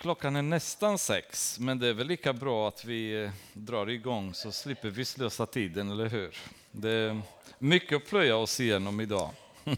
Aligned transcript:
Klockan 0.00 0.36
är 0.36 0.42
nästan 0.42 0.98
sex, 0.98 1.58
men 1.60 1.78
det 1.78 1.88
är 1.88 1.92
väl 1.92 2.06
lika 2.06 2.32
bra 2.32 2.68
att 2.68 2.84
vi 2.84 3.24
eh, 3.24 3.30
drar 3.52 3.88
igång 3.88 4.34
så 4.34 4.52
slipper 4.52 4.90
vi 4.90 5.04
slösa 5.04 5.46
tiden, 5.46 5.90
eller 5.90 6.08
hur? 6.08 6.36
Det 6.72 6.90
är 6.90 7.20
mycket 7.58 7.96
att 7.96 8.06
plöja 8.06 8.36
oss 8.36 8.60
igenom 8.60 9.00
idag. 9.00 9.30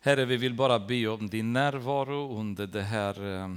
Herre, 0.00 0.24
vi 0.24 0.36
vill 0.36 0.54
bara 0.54 0.78
be 0.78 1.06
om 1.06 1.28
din 1.28 1.52
närvaro 1.52 2.38
under 2.38 2.66
det 2.66 2.82
här 2.82 3.42
eh, 3.42 3.54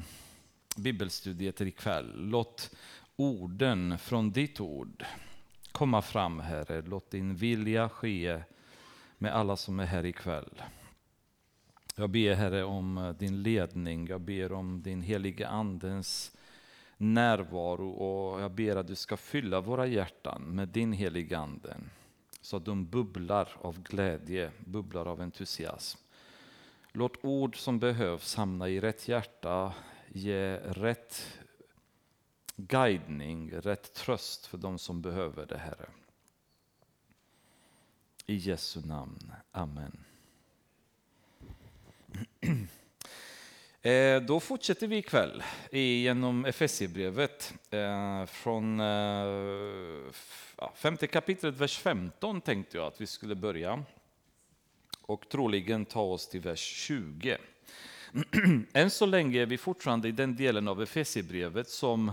bibelstudiet 0.76 1.62
ikväll. 1.62 2.12
Låt 2.16 2.76
orden 3.16 3.98
från 3.98 4.32
ditt 4.32 4.60
ord 4.60 5.06
komma 5.72 6.02
fram, 6.02 6.40
Herre. 6.40 6.82
Låt 6.82 7.12
din 7.12 7.36
vilja 7.36 7.90
ske 7.90 8.42
med 9.18 9.36
alla 9.36 9.58
som 9.58 9.80
är 9.80 9.86
här 9.86 10.06
ikväll. 10.06 10.62
Jag 11.96 12.10
ber 12.10 12.34
Herre 12.34 12.64
om 12.64 12.98
eh, 12.98 13.10
din 13.10 13.44
ledning, 13.44 14.08
jag 14.08 14.22
ber 14.22 14.52
om 14.52 14.82
din 14.82 15.02
heliga 15.02 15.48
Andens 15.48 16.32
närvaro 16.98 17.90
och 17.90 18.42
jag 18.42 18.52
ber 18.52 18.76
att 18.76 18.88
du 18.88 18.96
ska 18.96 19.18
fylla 19.18 19.62
våra 19.62 19.86
hjärtan 19.86 20.42
med 20.42 20.68
din 20.68 20.94
heliga 20.94 21.40
Ande 21.40 21.78
så 22.42 22.58
att 22.58 22.66
de 22.66 22.86
bubblar 22.86 23.50
av 23.62 23.84
glädje, 23.84 24.52
bubblar 24.66 25.06
av 25.06 25.22
entusiasm. 25.22 26.00
Låt 26.92 27.26
ord 27.26 27.58
som 27.58 27.80
behövs 27.80 28.36
hamna 28.36 28.70
i 28.70 28.80
rätt 28.80 29.08
hjärta, 29.08 29.74
ge 30.08 30.58
rätt 30.58 31.40
guidning, 32.56 33.52
rätt 33.52 33.94
tröst 33.94 34.46
för 34.46 34.58
de 34.58 34.80
som 34.80 35.02
behöver 35.02 35.46
det, 35.46 35.58
Herre. 35.58 35.90
I 38.26 38.36
Jesu 38.36 38.82
namn. 38.86 39.32
Amen. 39.52 40.06
Eh, 43.86 44.22
då 44.22 44.40
fortsätter 44.40 44.88
vi 44.88 44.98
ikväll 44.98 45.44
genom 45.72 46.46
Efesierbrevet 46.46 47.54
eh, 47.70 48.26
från 48.26 48.80
eh, 48.80 50.12
femte 50.76 51.08
kapitlet, 51.08 51.56
vers 51.56 51.78
15 51.78 52.42
tänkte 52.42 52.78
jag 52.78 52.88
att 52.88 53.02
vi 53.02 53.08
skulle 53.08 53.36
börja 53.36 53.84
och 55.02 55.30
troligen 55.30 55.86
ta 55.86 56.02
oss 56.02 56.28
till 56.28 56.42
vers 56.42 56.60
20. 56.60 57.38
Än 58.74 58.90
så 58.90 59.06
länge 59.06 59.42
är 59.42 59.46
vi 59.46 59.58
fortfarande 59.58 60.08
i 60.08 60.12
den 60.12 60.36
delen 60.36 60.68
av 60.68 60.82
Efesierbrevet 60.82 61.70
som 61.70 62.12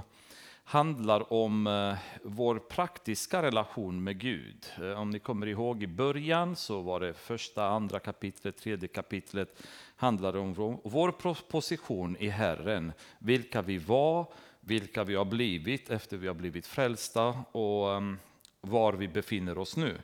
handlar 0.65 1.33
om 1.33 1.67
eh, 1.67 1.99
vår 2.23 2.59
praktiska 2.59 3.43
relation 3.43 4.05
med 4.05 4.19
Gud. 4.19 4.67
Eh, 4.83 5.01
om 5.01 5.11
ni 5.11 5.19
kommer 5.19 5.47
ihåg 5.47 5.83
i 5.83 5.87
början 5.87 6.57
så 6.57 6.81
var 6.81 7.01
det 7.01 7.15
första, 7.15 7.67
andra 7.67 7.99
kapitlet, 7.99 8.57
tredje 8.57 8.89
kapitlet 8.89 9.63
handlade 9.97 10.39
om 10.39 10.79
vår 10.85 11.13
position 11.51 12.17
i 12.17 12.29
Herren, 12.29 12.93
vilka 13.19 13.63
vi 13.63 13.79
var, 13.79 14.27
vilka 14.61 15.05
vi 15.05 15.15
har 15.15 15.25
blivit 15.25 15.91
efter 15.91 16.17
vi 16.17 16.27
har 16.27 16.35
blivit 16.35 16.67
frälsta 16.67 17.29
och 17.53 17.95
ehm, 17.95 18.19
var 18.61 18.93
vi 18.93 19.09
befinner 19.09 19.59
oss 19.59 19.77
nu. 19.77 19.99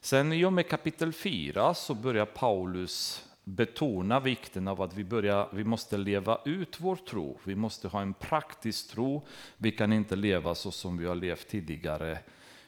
Sen 0.00 0.32
i 0.32 0.44
och 0.44 0.52
med 0.52 0.68
kapitel 0.68 1.12
4 1.12 1.74
så 1.74 1.94
börjar 1.94 2.26
Paulus 2.26 3.24
betona 3.44 4.20
vikten 4.20 4.68
av 4.68 4.82
att 4.82 4.94
vi, 4.94 5.04
börjar, 5.04 5.48
vi 5.52 5.64
måste 5.64 5.96
leva 5.96 6.38
ut 6.44 6.80
vår 6.80 6.96
tro. 6.96 7.38
Vi 7.44 7.54
måste 7.54 7.88
ha 7.88 8.02
en 8.02 8.14
praktisk 8.14 8.90
tro. 8.90 9.26
Vi 9.56 9.72
kan 9.72 9.92
inte 9.92 10.16
leva 10.16 10.54
så 10.54 10.70
som 10.70 10.96
vi 10.96 11.06
har 11.06 11.14
levt 11.14 11.48
tidigare, 11.48 12.18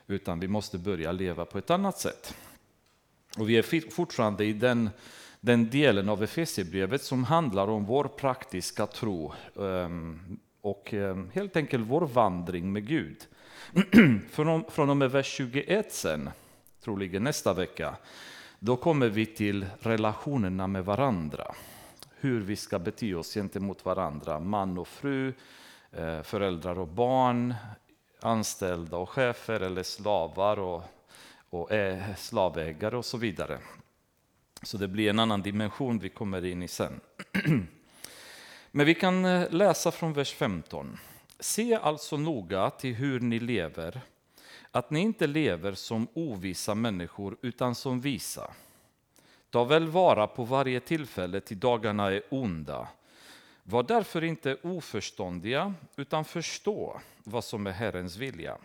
utan 0.07 0.41
vi 0.41 0.49
måste 0.49 0.79
börja 0.79 1.13
leva 1.13 1.45
på 1.45 1.59
ett 1.59 1.71
annat 1.71 1.99
sätt. 1.99 2.35
Och 3.39 3.49
vi 3.49 3.57
är 3.57 3.91
fortfarande 3.91 4.45
i 4.45 4.53
den, 4.53 4.91
den 5.41 5.71
delen 5.71 6.09
av 6.09 6.23
Efesierbrevet 6.23 7.03
som 7.03 7.25
handlar 7.25 7.69
om 7.69 7.85
vår 7.85 8.05
praktiska 8.05 8.87
tro 8.87 9.33
ehm, 9.61 10.39
och 10.61 10.95
ehm, 10.95 11.31
helt 11.35 11.57
enkelt 11.57 11.87
vår 11.87 12.07
vandring 12.07 12.73
med 12.73 12.87
Gud. 12.87 13.27
Från 14.69 14.91
och 14.91 14.97
med 14.97 15.11
vers 15.11 15.27
21 15.27 15.93
sen, 15.93 16.31
troligen 16.85 17.25
nästa 17.25 17.53
vecka, 17.53 17.97
då 18.59 18.77
kommer 18.77 19.09
vi 19.09 19.27
till 19.27 19.67
relationerna 19.81 20.67
med 20.67 20.85
varandra. 20.85 21.55
Hur 22.21 22.41
vi 22.41 22.57
ska 22.57 22.79
bete 22.79 23.15
oss 23.15 23.35
gentemot 23.35 23.85
varandra, 23.85 24.41
man 24.41 24.79
och 24.79 24.89
fru, 24.89 25.35
eh, 25.93 26.23
föräldrar 26.23 26.79
och 26.79 26.89
barn, 26.89 27.55
anställda 28.21 28.97
och 28.97 29.11
chefer 29.11 29.61
eller 29.61 29.83
slavar 29.83 30.59
och, 30.59 30.83
och 31.51 31.73
eh, 31.73 32.15
slavägare 32.17 32.97
och 32.97 33.05
så 33.05 33.19
vidare. 33.19 33.59
Så 34.63 34.77
det 34.77 34.89
blir 34.89 35.11
en 35.11 35.19
annan 35.19 35.43
dimension 35.43 35.99
vi 35.99 36.09
kommer 36.09 36.45
in 36.45 36.63
i 36.63 36.69
sen. 36.69 37.01
Men 38.71 38.87
vi 38.87 38.95
kan 38.95 39.25
eh, 39.25 39.51
läsa 39.51 39.91
från 39.91 40.13
vers 40.13 40.33
15. 40.35 40.99
Se 41.41 41.75
alltså 41.75 42.17
noga 42.17 42.71
till 42.71 42.95
hur 42.95 43.21
ni 43.21 43.39
lever 43.39 44.01
att 44.71 44.91
ni 44.91 45.01
inte 45.01 45.27
lever 45.27 45.75
som 45.75 46.09
ovisa 46.15 46.75
människor 46.75 47.37
utan 47.43 47.75
som 47.75 48.01
visa. 48.01 48.51
Ta 49.51 49.65
väl 49.65 49.87
vara 49.87 50.27
på 50.27 50.45
varje 50.45 50.81
tillfälle 50.81 51.41
till 51.41 51.61
dagarna 51.61 52.13
är 52.13 52.23
onda. 52.29 52.89
Var 53.63 53.83
därför 53.83 54.25
inte 54.25 54.57
oförståndiga 54.63 55.75
utan 55.97 56.25
förstå 56.25 57.01
vad 57.25 57.45
som 57.45 57.67
är 57.67 57.73
Herrens 57.73 58.17
vilja. 58.17 58.59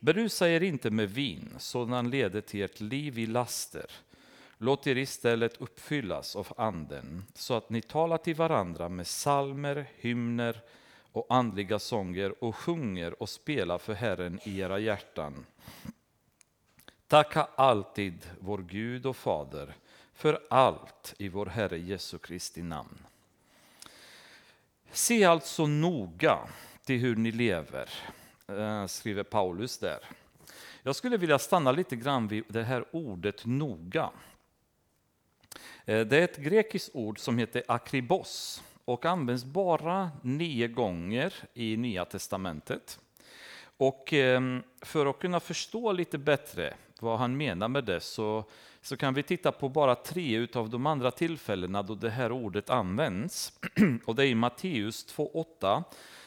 Berusa 0.00 0.48
er 0.48 0.62
inte 0.62 0.90
med 0.90 1.10
vin, 1.10 1.54
sådant 1.58 2.10
leder 2.10 2.40
till 2.40 2.62
ert 2.62 2.80
liv 2.80 3.18
i 3.18 3.26
laster. 3.26 3.86
Låt 4.58 4.86
er 4.86 4.98
istället 4.98 5.60
uppfyllas 5.60 6.36
av 6.36 6.52
Anden, 6.56 7.24
så 7.34 7.54
att 7.54 7.70
ni 7.70 7.82
talar 7.82 8.18
till 8.18 8.34
varandra 8.34 8.88
med 8.88 9.06
salmer, 9.06 9.86
hymner, 9.96 10.60
och 11.12 11.26
andliga 11.28 11.78
sånger 11.78 12.44
och 12.44 12.56
sjunger 12.56 13.22
och 13.22 13.28
spelar 13.28 13.78
för 13.78 13.94
Herren 13.94 14.40
i 14.44 14.58
era 14.58 14.78
hjärtan. 14.78 15.46
Tacka 17.06 17.48
alltid 17.54 18.30
vår 18.40 18.58
Gud 18.58 19.06
och 19.06 19.16
Fader 19.16 19.74
för 20.14 20.40
allt 20.50 21.14
i 21.18 21.28
vår 21.28 21.46
Herre 21.46 21.78
Jesu 21.78 22.18
Kristi 22.18 22.62
namn. 22.62 22.98
Se 24.92 25.24
alltså 25.24 25.66
noga 25.66 26.38
till 26.84 27.00
hur 27.00 27.16
ni 27.16 27.32
lever, 27.32 27.90
eh, 28.46 28.86
skriver 28.86 29.22
Paulus 29.22 29.78
där. 29.78 29.98
Jag 30.82 30.96
skulle 30.96 31.16
vilja 31.16 31.38
stanna 31.38 31.72
lite 31.72 31.96
grann 31.96 32.28
vid 32.28 32.44
det 32.48 32.62
här 32.62 32.84
ordet 32.90 33.46
noga. 33.46 34.10
Eh, 35.84 36.00
det 36.00 36.16
är 36.16 36.24
ett 36.24 36.36
grekiskt 36.36 36.90
ord 36.94 37.18
som 37.18 37.38
heter 37.38 37.62
akribos 37.68 38.62
och 38.92 39.06
används 39.06 39.44
bara 39.44 40.10
nio 40.22 40.68
gånger 40.68 41.34
i 41.54 41.76
Nya 41.76 42.04
testamentet. 42.04 43.00
Och 43.76 44.12
ehm, 44.12 44.62
för 44.80 45.06
att 45.06 45.18
kunna 45.18 45.40
förstå 45.40 45.92
lite 45.92 46.18
bättre 46.18 46.74
vad 47.00 47.18
han 47.18 47.36
menar 47.36 47.68
med 47.68 47.84
det 47.84 48.00
så, 48.00 48.44
så 48.80 48.96
kan 48.96 49.14
vi 49.14 49.22
titta 49.22 49.52
på 49.52 49.68
bara 49.68 49.94
tre 49.94 50.48
av 50.54 50.70
de 50.70 50.86
andra 50.86 51.10
tillfällena 51.10 51.82
då 51.82 51.94
det 51.94 52.10
här 52.10 52.32
ordet 52.32 52.70
används. 52.70 53.52
Och 54.04 54.14
det 54.14 54.24
är 54.24 54.28
i 54.28 54.34
Matteus 54.34 55.16
2.8 55.16 55.84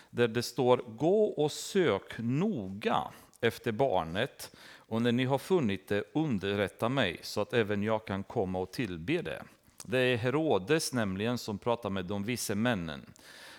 där 0.09 0.27
det 0.27 0.43
står 0.43 0.77
Gå 0.77 1.25
och 1.25 1.51
sök 1.51 2.17
noga 2.17 3.03
efter 3.41 3.71
barnet 3.71 4.55
och 4.77 5.01
när 5.01 5.11
ni 5.11 5.25
har 5.25 5.37
funnit 5.37 5.87
det 5.87 6.03
underrätta 6.13 6.89
mig 6.89 7.19
så 7.21 7.41
att 7.41 7.53
även 7.53 7.83
jag 7.83 8.05
kan 8.05 8.23
komma 8.23 8.59
och 8.59 8.71
tillbe 8.71 9.21
det. 9.21 9.43
Det 9.87 9.99
är 9.99 10.17
Herodes 10.17 10.93
nämligen 10.93 11.37
som 11.37 11.57
pratar 11.57 11.89
med 11.89 12.05
de 12.05 12.23
vise 12.23 12.55
männen 12.55 13.05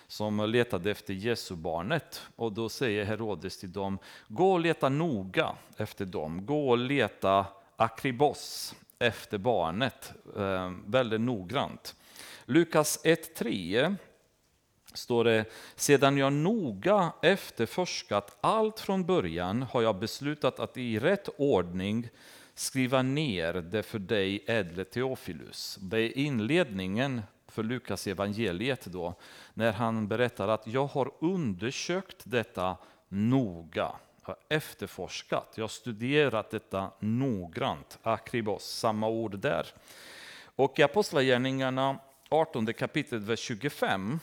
som 0.07 0.49
letade 0.49 0.91
efter 0.91 1.13
Jesu 1.13 1.55
barnet. 1.55 2.21
Och 2.35 2.53
då 2.53 2.69
säger 2.69 3.05
Herodes 3.05 3.59
till 3.59 3.71
dem, 3.71 3.99
gå 4.27 4.53
och 4.53 4.59
leta 4.59 4.89
noga 4.89 5.55
efter 5.77 6.05
dem. 6.05 6.45
Gå 6.45 6.69
och 6.69 6.77
leta 6.77 7.45
akribos 7.75 8.75
efter 8.99 9.37
barnet, 9.37 10.13
eh, 10.37 10.71
väldigt 10.85 11.21
noggrant. 11.21 11.95
Lukas 12.45 12.99
1.3 13.03 13.95
står 14.93 15.23
det, 15.23 15.45
sedan 15.75 16.17
jag 16.17 16.33
noga 16.33 17.11
efterforskat 17.21 18.37
allt 18.41 18.79
från 18.79 19.05
början 19.05 19.61
har 19.61 19.81
jag 19.81 19.99
beslutat 19.99 20.59
att 20.59 20.77
i 20.77 20.99
rätt 20.99 21.29
ordning 21.37 22.09
skriva 22.59 23.01
ner 23.01 23.53
det 23.53 23.83
för 23.83 23.99
dig, 23.99 24.43
ädle 24.47 24.85
Teofilus. 24.85 25.77
Det 25.81 25.99
är 25.99 26.17
inledningen 26.17 27.21
för 27.47 27.63
Lukas 27.63 28.07
evangeliet 28.07 28.85
då, 28.85 29.13
när 29.53 29.71
han 29.71 30.07
berättar 30.07 30.47
att 30.47 30.67
jag 30.67 30.87
har 30.87 31.11
undersökt 31.19 32.17
detta 32.23 32.77
noga, 33.09 33.91
har 34.21 34.35
efterforskat, 34.49 35.53
jag 35.55 35.63
har 35.63 35.67
studerat 35.67 36.49
detta 36.49 36.91
noggrant. 36.99 37.99
Akribos, 38.03 38.63
samma 38.63 39.07
ord 39.07 39.39
där. 39.39 39.67
Och 40.55 40.79
i 40.79 40.83
Apostlagärningarna 40.83 41.99
18 42.29 42.73
kapitlet, 42.73 43.21
vers 43.21 43.39
25, 43.39 44.19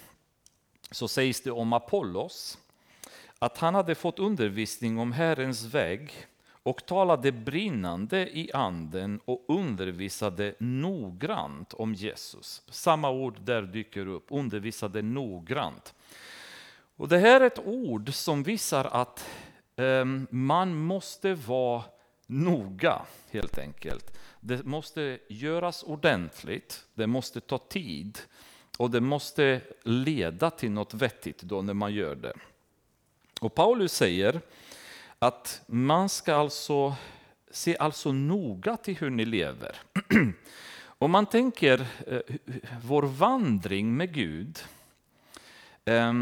så 0.91 1.09
sägs 1.09 1.41
det 1.41 1.51
om 1.51 1.73
Apollos 1.73 2.59
att 3.39 3.59
han 3.59 3.75
hade 3.75 3.95
fått 3.95 4.19
undervisning 4.19 4.99
om 4.99 5.13
Herrens 5.13 5.65
väg 5.65 6.27
och 6.65 6.87
talade 6.87 7.33
brinnande 7.33 8.39
i 8.39 8.51
anden 8.53 9.21
och 9.25 9.45
undervisade 9.49 10.55
noggrant 10.59 11.75
om 11.75 11.95
Jesus. 11.95 12.63
Samma 12.69 13.11
ord 13.11 13.41
där 13.41 13.63
dyker 13.63 14.07
upp, 14.07 14.27
undervisade 14.29 15.03
noggrant. 15.03 15.95
Och 16.97 17.09
det 17.09 17.19
här 17.19 17.41
är 17.41 17.47
ett 17.47 17.67
ord 17.67 18.15
som 18.15 18.43
visar 18.43 18.85
att 18.85 19.29
eh, 19.77 20.05
man 20.31 20.75
måste 20.75 21.35
vara 21.35 21.83
noga 22.27 23.03
helt 23.31 23.59
enkelt. 23.59 24.19
Det 24.41 24.65
måste 24.65 25.19
göras 25.29 25.83
ordentligt, 25.83 26.85
det 26.95 27.07
måste 27.07 27.41
ta 27.41 27.59
tid 27.59 28.19
och 28.79 28.91
det 28.91 29.01
måste 29.01 29.61
leda 29.83 30.51
till 30.51 30.71
något 30.71 30.95
vettigt 30.95 31.43
då 31.43 31.63
när 31.63 31.75
man 31.75 31.95
gör 31.95 32.15
det. 32.15 32.33
Och 33.41 33.55
Paulus 33.55 33.93
säger 33.93 34.41
att 35.25 35.63
man 35.67 36.09
ska 36.09 36.35
alltså 36.35 36.95
se 37.51 37.77
alltså 37.77 38.13
noga 38.13 38.77
till 38.77 38.97
hur 38.97 39.11
ni 39.11 39.25
lever. 39.25 39.77
Om 40.99 41.11
man 41.11 41.27
tänker 41.27 41.87
eh, 42.07 42.21
vår 42.83 43.03
vandring 43.03 43.97
med 43.97 44.15
Gud. 44.15 44.59
Eh, 45.85 46.13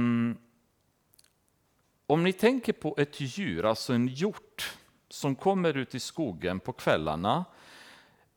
om 2.06 2.24
ni 2.24 2.32
tänker 2.32 2.72
på 2.72 2.94
ett 2.98 3.20
djur, 3.20 3.64
alltså 3.64 3.92
en 3.92 4.08
hjort, 4.08 4.76
som 5.08 5.34
kommer 5.34 5.76
ut 5.76 5.94
i 5.94 6.00
skogen 6.00 6.60
på 6.60 6.72
kvällarna. 6.72 7.44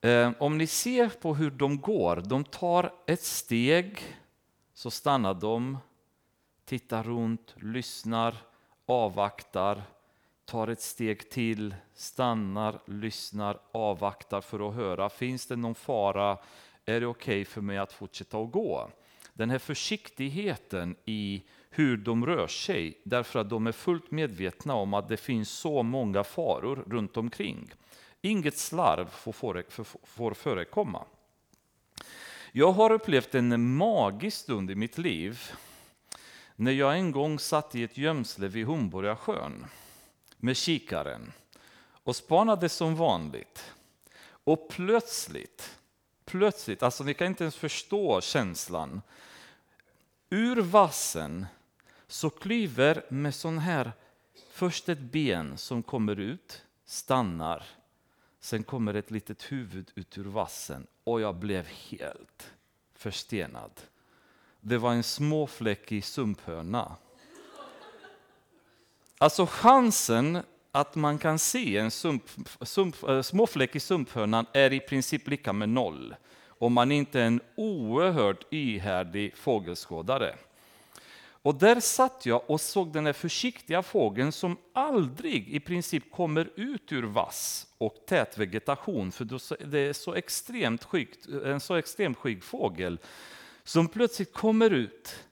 Eh, 0.01 0.31
om 0.39 0.57
ni 0.57 0.67
ser 0.67 1.09
på 1.09 1.35
hur 1.35 1.51
de 1.51 1.81
går, 1.81 2.15
de 2.15 2.44
tar 2.44 2.94
ett 3.07 3.23
steg, 3.23 4.00
så 4.73 4.91
stannar 4.91 5.33
de, 5.33 5.77
tittar 6.65 7.03
runt, 7.03 7.56
lyssnar, 7.57 8.35
avvaktar, 8.85 9.83
tar 10.45 10.68
ett 10.68 10.81
steg 10.81 11.30
till, 11.30 11.75
stannar, 11.94 12.80
lyssnar, 12.86 13.59
avvaktar 13.71 14.42
för 14.42 14.69
att 14.69 14.75
höra, 14.75 15.09
finns 15.09 15.45
det 15.45 15.56
någon 15.56 15.75
fara? 15.75 16.38
Är 16.86 17.00
det 17.00 17.07
okej 17.07 17.42
okay 17.42 17.45
för 17.45 17.62
mig 17.62 17.77
att 17.77 17.94
fortsätta 17.94 18.38
att 18.38 18.51
gå? 18.51 18.89
Den 19.33 19.50
här 19.50 19.59
försiktigheten 19.59 20.95
i 21.06 21.44
hur 21.69 21.97
de 21.97 22.25
rör 22.25 22.47
sig, 22.47 23.01
därför 23.03 23.39
att 23.39 23.50
de 23.50 23.68
är 23.68 23.71
fullt 23.71 24.12
medvetna 24.12 24.74
om 24.74 24.94
att 24.94 25.09
det 25.09 25.18
finns 25.18 25.50
så 25.50 25.83
många 25.83 26.24
faror 26.24 26.83
runt 26.88 27.18
omkring. 27.18 27.74
Inget 28.21 28.57
slarv 28.57 29.07
får 30.03 30.33
förekomma. 30.33 31.03
Jag 32.51 32.71
har 32.71 32.91
upplevt 32.91 33.36
en 33.36 33.75
magisk 33.75 34.38
stund 34.38 34.71
i 34.71 34.75
mitt 34.75 34.98
liv 34.98 35.39
när 36.56 36.71
jag 36.71 36.98
en 36.98 37.12
gång 37.12 37.39
satt 37.39 37.75
i 37.75 37.83
ett 37.83 37.98
gömsle 37.98 38.48
vid 38.48 38.65
Hornborgasjön 38.65 39.65
med 40.45 40.57
kikaren 40.57 41.31
och 42.03 42.15
spanade 42.15 42.69
som 42.69 42.95
vanligt. 42.95 43.74
Och 44.27 44.69
plötsligt, 44.69 45.80
plötsligt, 46.25 46.83
alltså 46.83 47.03
ni 47.03 47.13
kan 47.13 47.27
inte 47.27 47.44
ens 47.44 47.56
förstå 47.56 48.21
känslan. 48.21 49.01
Ur 50.30 50.62
vassen 50.62 51.45
så 52.07 52.30
klyver 52.30 53.06
med 53.09 53.36
sån 53.36 53.57
här, 53.57 53.92
först 54.51 54.89
ett 54.89 55.00
ben 55.00 55.57
som 55.57 55.83
kommer 55.83 56.19
ut, 56.19 56.63
stannar. 56.86 57.65
Sen 58.39 58.63
kommer 58.63 58.94
ett 58.94 59.12
litet 59.12 59.51
huvud 59.51 59.91
ut 59.95 60.18
ur 60.18 60.25
vassen 60.25 60.88
och 61.03 61.21
jag 61.21 61.36
blev 61.36 61.65
helt 61.65 62.51
förstenad. 62.94 63.71
Det 64.62 64.77
var 64.77 64.94
en 64.94 65.03
småfläckig 65.03 66.03
sumphörna. 66.03 66.95
Alltså 69.17 69.45
chansen 69.45 70.39
att 70.71 70.95
man 70.95 71.17
kan 71.17 71.39
se 71.39 71.77
en 71.77 71.91
sump, 71.91 72.23
sump, 72.62 73.03
eh, 73.03 73.21
småfläck 73.21 73.75
i 73.75 73.79
sumphörnan 73.79 74.45
är 74.53 74.73
i 74.73 74.79
princip 74.79 75.27
lika 75.27 75.53
med 75.53 75.69
noll 75.69 76.15
om 76.47 76.73
man 76.73 76.91
inte 76.91 77.21
är 77.21 77.25
en 77.25 77.41
oerhört 77.56 78.53
ihärdig 78.53 79.38
fågelskådare. 79.38 80.35
Och 81.45 81.56
där 81.56 81.79
satt 81.79 82.25
jag 82.25 82.50
och 82.50 82.62
såg 82.62 82.94
den 82.94 83.06
här 83.06 83.13
försiktiga 83.13 83.83
fågeln 83.83 84.31
som 84.31 84.57
aldrig 84.73 85.50
i 85.50 85.59
princip 85.59 86.12
kommer 86.12 86.50
ut 86.56 86.91
ur 86.91 87.03
vass 87.03 87.67
och 87.77 87.95
tät 88.07 88.38
vegetation, 88.38 89.12
för 89.12 89.25
det 89.65 89.79
är 89.79 89.94
så 89.94 90.13
extremt 90.13 90.83
skygg, 90.83 91.09
en 91.45 91.59
så 91.59 91.75
extremt 91.75 92.17
skygg 92.17 92.44
fågel, 92.44 93.00
som 93.63 93.88
plötsligt 93.88 94.33
kommer 94.33 94.69
ut, 94.69 95.23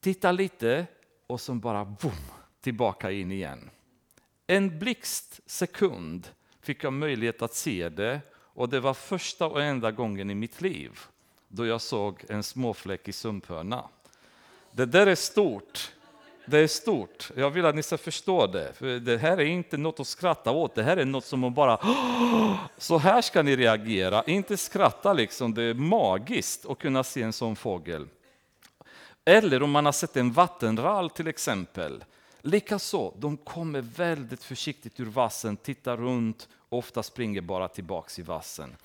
tittar 0.00 0.32
lite 0.32 0.86
och 1.30 1.40
som 1.40 1.60
bara 1.60 1.84
boom, 1.84 2.12
tillbaka 2.60 3.10
in 3.10 3.32
igen. 3.32 3.70
En 4.46 4.78
blixtsekund 4.78 6.28
fick 6.62 6.84
jag 6.84 6.92
möjlighet 6.92 7.42
att 7.42 7.54
se 7.54 7.88
det 7.88 8.20
och 8.32 8.68
det 8.68 8.80
var 8.80 8.94
första 8.94 9.46
och 9.46 9.62
enda 9.62 9.90
gången 9.90 10.30
i 10.30 10.34
mitt 10.34 10.60
liv 10.60 10.98
då 11.48 11.66
jag 11.66 11.80
såg 11.80 12.24
en 12.28 12.42
småfläck 12.42 13.08
i 13.08 13.12
sumphörna. 13.12 13.84
Det 14.72 14.86
där 14.86 15.06
är 15.06 15.14
stort. 15.14 15.92
Det 16.46 16.58
är 16.58 16.66
stort. 16.66 17.30
Jag 17.36 17.50
vill 17.50 17.64
att 17.64 17.74
ni 17.74 17.82
ska 17.82 17.98
förstå 17.98 18.46
det. 18.46 18.72
För 18.74 18.98
det 18.98 19.18
här 19.18 19.40
är 19.40 19.44
inte 19.44 19.76
något 19.76 20.00
att 20.00 20.06
skratta 20.06 20.50
åt. 20.50 20.74
Det 20.74 20.82
här 20.82 20.96
är 20.96 21.04
något 21.04 21.24
som 21.24 21.40
man 21.40 21.54
bara... 21.54 21.78
Så 22.78 22.98
här 22.98 23.22
ska 23.22 23.42
ni 23.42 23.56
reagera. 23.56 24.22
Inte 24.26 24.56
skratta 24.56 25.12
liksom. 25.12 25.54
Det 25.54 25.62
är 25.62 25.74
magiskt 25.74 26.66
att 26.66 26.78
kunna 26.78 27.04
se 27.04 27.22
en 27.22 27.32
sån 27.32 27.56
fågel. 27.56 28.08
Eller 29.30 29.62
om 29.62 29.70
man 29.70 29.84
har 29.84 29.92
sett 29.92 30.16
en 30.16 30.32
vattenrall 30.32 31.10
till 31.10 31.28
exempel. 31.28 32.04
Likaså, 32.40 33.14
de 33.18 33.36
kommer 33.36 33.80
väldigt 33.80 34.44
försiktigt 34.44 35.00
ur 35.00 35.06
vassen, 35.06 35.56
tittar 35.56 35.96
runt, 35.96 36.48
ofta 36.68 37.02
springer 37.02 37.40
bara 37.40 37.68
tillbaks 37.68 38.18
i 38.18 38.22
vassen. 38.22 38.76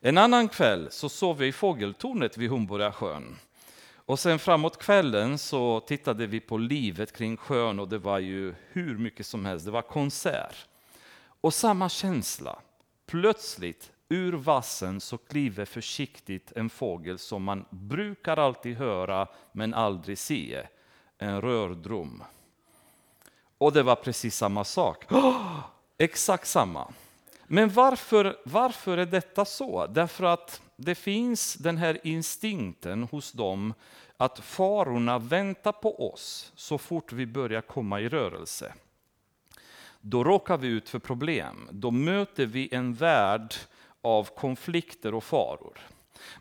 En 0.00 0.18
annan 0.18 0.48
kväll 0.48 0.88
så 0.90 1.08
sov 1.08 1.40
jag 1.40 1.48
i 1.48 1.52
fågeltornet 1.52 2.36
vid 2.36 2.50
Hornborgasjön. 2.50 3.22
sjön. 3.22 3.38
Och 3.96 4.18
sen 4.18 4.38
framåt 4.38 4.78
kvällen 4.78 5.38
så 5.38 5.80
tittade 5.80 6.26
vi 6.26 6.40
på 6.40 6.58
livet 6.58 7.12
kring 7.12 7.36
sjön 7.36 7.80
och 7.80 7.88
det 7.88 7.98
var 7.98 8.18
ju 8.18 8.54
hur 8.68 8.98
mycket 8.98 9.26
som 9.26 9.44
helst. 9.44 9.64
Det 9.64 9.70
var 9.70 9.82
konsert. 9.82 10.66
Och 11.40 11.54
samma 11.54 11.88
känsla. 11.88 12.58
Plötsligt 13.06 13.90
ur 14.14 14.32
vassen 14.32 15.00
så 15.00 15.18
kliver 15.18 15.64
försiktigt 15.64 16.52
en 16.56 16.70
fågel 16.70 17.18
som 17.18 17.42
man 17.42 17.64
brukar 17.70 18.36
alltid 18.36 18.76
höra 18.76 19.28
men 19.52 19.74
aldrig 19.74 20.18
se. 20.18 20.66
En 21.18 21.40
rördrom. 21.40 22.22
Och 23.58 23.72
det 23.72 23.82
var 23.82 23.96
precis 23.96 24.36
samma 24.36 24.64
sak. 24.64 25.12
Oh, 25.12 25.60
exakt 25.98 26.48
samma. 26.48 26.92
Men 27.46 27.68
varför, 27.68 28.36
varför 28.44 28.98
är 28.98 29.06
detta 29.06 29.44
så? 29.44 29.86
Därför 29.86 30.24
att 30.24 30.62
det 30.76 30.94
finns 30.94 31.54
den 31.54 31.76
här 31.76 31.98
instinkten 32.06 33.02
hos 33.02 33.32
dem 33.32 33.74
att 34.16 34.38
farorna 34.38 35.18
väntar 35.18 35.72
på 35.72 36.12
oss 36.12 36.52
så 36.56 36.78
fort 36.78 37.12
vi 37.12 37.26
börjar 37.26 37.60
komma 37.60 38.00
i 38.00 38.08
rörelse. 38.08 38.74
Då 40.00 40.24
råkar 40.24 40.58
vi 40.58 40.68
ut 40.68 40.88
för 40.88 40.98
problem. 40.98 41.68
Då 41.72 41.90
möter 41.90 42.46
vi 42.46 42.68
en 42.74 42.94
värld 42.94 43.54
av 44.04 44.24
konflikter 44.36 45.14
och 45.14 45.24
faror. 45.24 45.80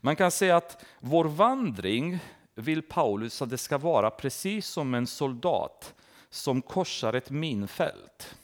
Man 0.01 0.15
kan 0.15 0.31
säga 0.31 0.57
att 0.57 0.85
vår 0.99 1.25
vandring 1.25 2.19
vill 2.55 2.81
Paulus 2.81 3.41
att 3.41 3.49
det 3.49 3.57
ska 3.57 3.77
vara 3.77 4.09
precis 4.09 4.67
som 4.67 4.93
en 4.93 5.07
soldat 5.07 5.93
som 6.29 6.61
korsar 6.61 7.13
ett 7.13 7.29
minfält. 7.29 8.35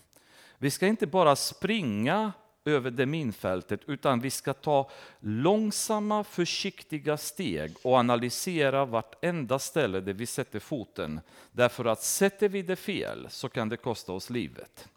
Vi 0.58 0.72
ska 0.72 0.88
inte 0.88 1.08
bara 1.08 1.36
springa 1.36 2.34
över 2.66 2.92
det 2.92 3.06
minfältet, 3.06 3.82
utan 3.88 4.22
vi 4.22 4.30
ska 4.30 4.54
ta 4.54 4.90
långsamma, 5.20 6.24
försiktiga 6.24 7.18
steg 7.18 7.76
och 7.84 7.96
analysera 7.96 8.86
vartenda 8.86 9.60
ställe 9.60 10.00
där 10.00 10.14
vi 10.14 10.26
sätter 10.26 10.60
foten. 10.60 11.20
Därför 11.52 11.86
att 11.86 12.02
sätter 12.02 12.50
vi 12.50 12.62
det 12.62 12.76
fel 12.76 13.28
så 13.30 13.50
kan 13.50 13.70
det 13.70 13.78
kosta 13.78 14.14
oss 14.14 14.30
livet. 14.30 14.88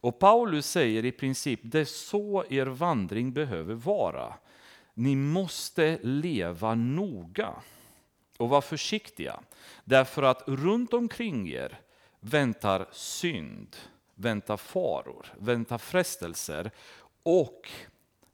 Och 0.00 0.18
Paulus 0.18 0.66
säger 0.66 1.04
i 1.04 1.12
princip, 1.12 1.60
det 1.62 1.80
är 1.80 1.84
så 1.84 2.44
er 2.50 2.66
vandring 2.66 3.32
behöver 3.32 3.74
vara. 3.74 4.34
Ni 4.94 5.16
måste 5.16 5.98
leva 6.02 6.74
noga 6.74 7.54
och 8.36 8.48
vara 8.48 8.62
försiktiga. 8.62 9.40
Därför 9.84 10.22
att 10.22 10.42
runt 10.46 10.92
omkring 10.92 11.48
er 11.48 11.80
väntar 12.20 12.86
synd, 12.92 13.76
väntar 14.14 14.56
faror, 14.56 15.26
väntar 15.38 15.78
frestelser 15.78 16.70
och 17.22 17.70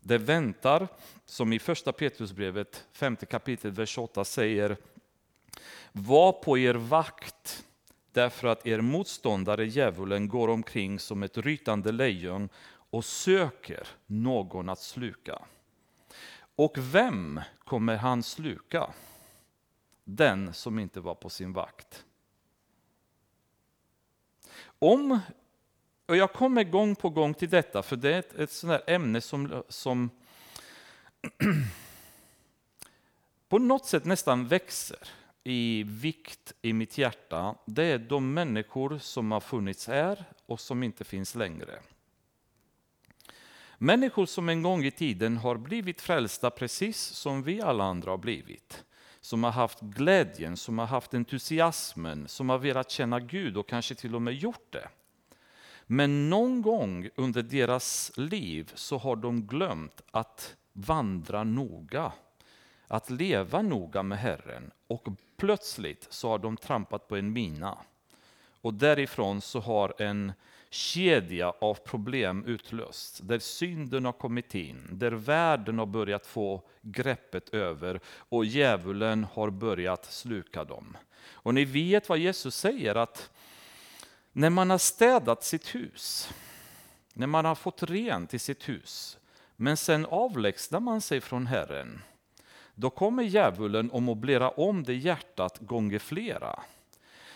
det 0.00 0.18
väntar, 0.18 0.88
som 1.24 1.52
i 1.52 1.58
första 1.58 1.92
Petrusbrevet, 1.92 2.86
femte 2.92 3.26
kapitlet, 3.26 3.74
vers 3.74 3.98
8 3.98 4.24
säger, 4.24 4.76
var 5.92 6.32
på 6.32 6.58
er 6.58 6.74
vakt 6.74 7.64
därför 8.16 8.48
att 8.48 8.66
er 8.66 8.80
motståndare 8.80 9.66
djävulen 9.66 10.28
går 10.28 10.48
omkring 10.48 10.98
som 10.98 11.22
ett 11.22 11.38
rytande 11.38 11.92
lejon 11.92 12.48
och 12.90 13.04
söker 13.04 13.88
någon 14.06 14.68
att 14.68 14.78
sluka. 14.78 15.42
Och 16.56 16.74
vem 16.78 17.40
kommer 17.58 17.96
han 17.96 18.22
sluka? 18.22 18.90
Den 20.04 20.54
som 20.54 20.78
inte 20.78 21.00
var 21.00 21.14
på 21.14 21.30
sin 21.30 21.52
vakt. 21.52 22.04
Om 24.78 25.20
Och 26.06 26.16
jag 26.16 26.32
kommer 26.32 26.64
gång 26.64 26.96
på 26.96 27.10
gång 27.10 27.34
till 27.34 27.50
detta, 27.50 27.82
för 27.82 27.96
det 27.96 28.14
är 28.14 28.18
ett, 28.18 28.34
ett 28.34 28.52
sånt 28.52 28.82
ämne 28.86 29.20
som, 29.20 29.62
som 29.68 30.10
på 33.48 33.58
något 33.58 33.86
sätt 33.86 34.04
nästan 34.04 34.46
växer 34.46 35.08
i 35.46 35.82
vikt 35.82 36.52
i 36.62 36.72
mitt 36.72 36.98
hjärta. 36.98 37.54
Det 37.64 37.84
är 37.84 37.98
de 37.98 38.34
människor 38.34 38.98
som 38.98 39.32
har 39.32 39.40
funnits 39.40 39.86
här 39.86 40.24
och 40.46 40.60
som 40.60 40.82
inte 40.82 41.04
finns 41.04 41.34
längre. 41.34 41.80
Människor 43.78 44.26
som 44.26 44.48
en 44.48 44.62
gång 44.62 44.84
i 44.84 44.90
tiden 44.90 45.36
har 45.36 45.56
blivit 45.56 46.00
frälsta 46.00 46.50
precis 46.50 46.98
som 46.98 47.42
vi 47.42 47.60
alla 47.60 47.84
andra 47.84 48.10
har 48.10 48.18
blivit. 48.18 48.84
Som 49.20 49.44
har 49.44 49.50
haft 49.50 49.80
glädjen, 49.80 50.56
som 50.56 50.78
har 50.78 50.86
haft 50.86 51.14
entusiasmen, 51.14 52.28
som 52.28 52.48
har 52.48 52.58
velat 52.58 52.90
känna 52.90 53.20
Gud 53.20 53.56
och 53.56 53.68
kanske 53.68 53.94
till 53.94 54.14
och 54.14 54.22
med 54.22 54.34
gjort 54.34 54.72
det. 54.72 54.88
Men 55.86 56.30
någon 56.30 56.62
gång 56.62 57.08
under 57.14 57.42
deras 57.42 58.12
liv 58.16 58.72
så 58.74 58.98
har 58.98 59.16
de 59.16 59.46
glömt 59.46 60.02
att 60.10 60.56
vandra 60.72 61.44
noga, 61.44 62.12
att 62.88 63.10
leva 63.10 63.62
noga 63.62 64.02
med 64.02 64.18
Herren 64.18 64.70
och 64.86 65.08
plötsligt 65.36 66.06
så 66.10 66.28
har 66.28 66.38
de 66.38 66.56
trampat 66.56 67.08
på 67.08 67.16
en 67.16 67.32
mina. 67.32 67.78
Och 68.60 68.74
därifrån 68.74 69.40
så 69.40 69.60
har 69.60 69.94
en 69.98 70.32
kedja 70.70 71.50
av 71.50 71.74
problem 71.74 72.44
utlösts, 72.44 73.18
där 73.18 73.38
synden 73.38 74.04
har 74.04 74.12
kommit 74.12 74.54
in, 74.54 74.88
där 74.92 75.10
världen 75.10 75.78
har 75.78 75.86
börjat 75.86 76.26
få 76.26 76.62
greppet 76.82 77.48
över 77.48 78.00
och 78.06 78.44
djävulen 78.44 79.26
har 79.32 79.50
börjat 79.50 80.04
sluka 80.04 80.64
dem. 80.64 80.96
Och 81.28 81.54
ni 81.54 81.64
vet 81.64 82.08
vad 82.08 82.18
Jesus 82.18 82.56
säger, 82.56 82.94
att 82.94 83.30
när 84.32 84.50
man 84.50 84.70
har 84.70 84.78
städat 84.78 85.44
sitt 85.44 85.74
hus, 85.74 86.30
när 87.12 87.26
man 87.26 87.44
har 87.44 87.54
fått 87.54 87.82
rent 87.82 88.34
i 88.34 88.38
sitt 88.38 88.68
hus, 88.68 89.18
men 89.56 89.76
sen 89.76 90.06
avlägsnar 90.06 90.80
man 90.80 91.00
sig 91.00 91.20
från 91.20 91.46
Herren, 91.46 92.02
då 92.78 92.90
kommer 92.90 93.22
djävulen 93.22 93.90
och 93.90 94.02
möblerar 94.02 94.60
om 94.60 94.82
det 94.82 94.94
hjärtat 94.94 95.58
gånger 95.58 95.98
flera. 95.98 96.60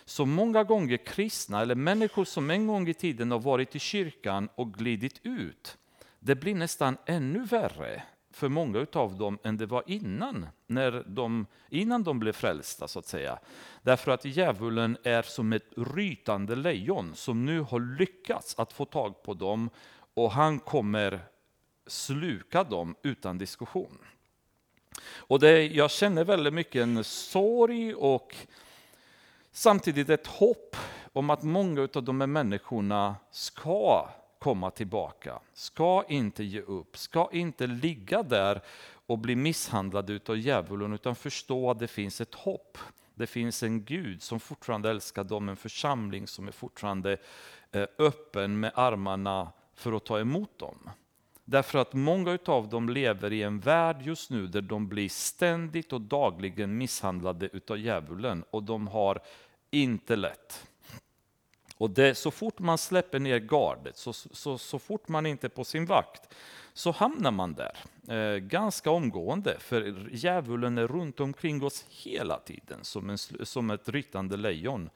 Så 0.04 0.26
många 0.26 0.64
gånger 0.64 0.96
kristna 0.96 1.60
eller 1.60 1.74
människor 1.74 2.24
som 2.24 2.50
en 2.50 2.66
gång 2.66 2.88
i 2.88 2.94
tiden 2.94 3.30
har 3.30 3.38
varit 3.38 3.76
i 3.76 3.78
kyrkan 3.78 4.48
och 4.54 4.74
glidit 4.74 5.20
ut, 5.22 5.78
det 6.18 6.34
blir 6.34 6.54
nästan 6.54 6.96
ännu 7.06 7.44
värre 7.44 8.02
för 8.30 8.48
många 8.48 8.86
av 8.92 9.18
dem 9.18 9.38
än 9.42 9.56
det 9.56 9.66
var 9.66 9.82
innan, 9.86 10.46
när 10.66 11.04
de, 11.06 11.46
innan 11.68 12.02
de 12.02 12.18
blev 12.18 12.32
frälsta. 12.32 12.88
så 12.88 12.98
att 12.98 13.06
säga. 13.06 13.38
Därför 13.82 14.10
att 14.10 14.24
djävulen 14.24 14.96
är 15.02 15.22
som 15.22 15.52
ett 15.52 15.68
rytande 15.76 16.56
lejon 16.56 17.12
som 17.14 17.46
nu 17.46 17.60
har 17.60 17.98
lyckats 17.98 18.54
att 18.58 18.72
få 18.72 18.84
tag 18.84 19.22
på 19.22 19.34
dem 19.34 19.70
och 20.14 20.30
han 20.32 20.58
kommer 20.58 21.20
sluka 21.86 22.64
dem 22.64 22.94
utan 23.02 23.38
diskussion. 23.38 23.98
Och 25.02 25.40
det, 25.40 25.66
jag 25.66 25.90
känner 25.90 26.24
väldigt 26.24 26.54
mycket 26.54 26.82
en 26.82 27.04
sorg 27.04 27.94
och 27.94 28.36
samtidigt 29.52 30.08
ett 30.08 30.26
hopp 30.26 30.76
om 31.12 31.30
att 31.30 31.42
många 31.42 31.88
av 31.94 32.02
de 32.02 32.20
här 32.20 32.26
människorna 32.26 33.16
ska 33.30 34.08
komma 34.38 34.70
tillbaka, 34.70 35.40
ska 35.52 36.04
inte 36.08 36.44
ge 36.44 36.60
upp, 36.60 36.96
ska 36.98 37.28
inte 37.32 37.66
ligga 37.66 38.22
där 38.22 38.60
och 39.06 39.18
bli 39.18 39.36
misshandlade 39.36 40.20
av 40.26 40.38
djävulen, 40.38 40.92
utan 40.92 41.16
förstå 41.16 41.70
att 41.70 41.78
det 41.78 41.88
finns 41.88 42.20
ett 42.20 42.34
hopp. 42.34 42.78
Det 43.14 43.26
finns 43.26 43.62
en 43.62 43.84
Gud 43.84 44.22
som 44.22 44.40
fortfarande 44.40 44.90
älskar 44.90 45.24
dem, 45.24 45.48
en 45.48 45.56
församling 45.56 46.26
som 46.26 46.48
är 46.48 46.52
fortfarande 46.52 47.16
eh, 47.72 47.86
öppen 47.98 48.60
med 48.60 48.72
armarna 48.74 49.52
för 49.74 49.92
att 49.92 50.04
ta 50.04 50.20
emot 50.20 50.58
dem. 50.58 50.90
Därför 51.50 51.78
att 51.78 51.92
många 51.92 52.38
av 52.44 52.68
dem 52.68 52.88
lever 52.88 53.32
i 53.32 53.42
en 53.42 53.60
värld 53.60 54.02
just 54.02 54.30
nu 54.30 54.46
där 54.46 54.60
de 54.60 54.88
blir 54.88 55.08
ständigt 55.08 55.92
och 55.92 56.00
dagligen 56.00 56.78
misshandlade 56.78 57.48
utav 57.52 57.78
djävulen 57.78 58.44
och 58.50 58.62
de 58.62 58.88
har 58.88 59.22
inte 59.70 60.16
lätt. 60.16 60.66
Och 61.76 61.90
det, 61.90 62.14
så 62.14 62.30
fort 62.30 62.58
man 62.58 62.78
släpper 62.78 63.18
ner 63.18 63.38
gardet, 63.38 63.96
så, 63.96 64.12
så, 64.12 64.58
så 64.58 64.78
fort 64.78 65.08
man 65.08 65.26
inte 65.26 65.46
är 65.46 65.48
på 65.48 65.64
sin 65.64 65.86
vakt, 65.86 66.34
så 66.72 66.90
hamnar 66.90 67.30
man 67.30 67.54
där 67.54 67.76
eh, 68.08 68.38
ganska 68.38 68.90
omgående. 68.90 69.56
För 69.58 70.08
djävulen 70.12 70.78
är 70.78 70.86
runt 70.88 71.20
omkring 71.20 71.64
oss 71.64 71.84
hela 71.88 72.38
tiden 72.38 72.78
som, 72.84 73.10
en, 73.10 73.18
som 73.18 73.70
ett 73.70 73.88
ryttande 73.88 74.36
lejon 74.36 74.90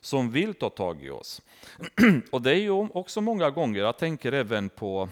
som 0.00 0.30
vill 0.30 0.54
ta 0.54 0.70
tag 0.70 1.04
i 1.04 1.10
oss. 1.10 1.42
och 2.30 2.42
det 2.42 2.50
är 2.50 2.60
ju 2.60 2.70
också 2.70 3.20
många 3.20 3.50
gånger, 3.50 3.80
jag 3.80 3.98
tänker 3.98 4.32
även 4.32 4.68
på 4.68 5.08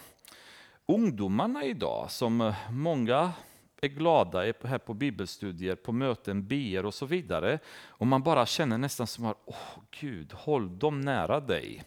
ungdomarna 0.88 1.64
idag, 1.64 2.10
som 2.10 2.40
eh, 2.40 2.54
många 2.70 3.32
är 3.80 3.88
glada, 3.88 4.46
är 4.46 4.66
här 4.66 4.78
på 4.78 4.94
bibelstudier, 4.94 5.74
på 5.74 5.92
möten, 5.92 6.46
ber 6.46 6.86
och 6.86 6.94
så 6.94 7.06
vidare. 7.06 7.58
Och 7.86 8.06
man 8.06 8.22
bara 8.22 8.46
känner 8.46 8.78
nästan 8.78 9.06
som 9.06 9.26
att, 9.26 9.38
åh 9.44 9.82
Gud, 10.00 10.32
håll 10.32 10.78
dem 10.78 11.00
nära 11.00 11.40
dig. 11.40 11.84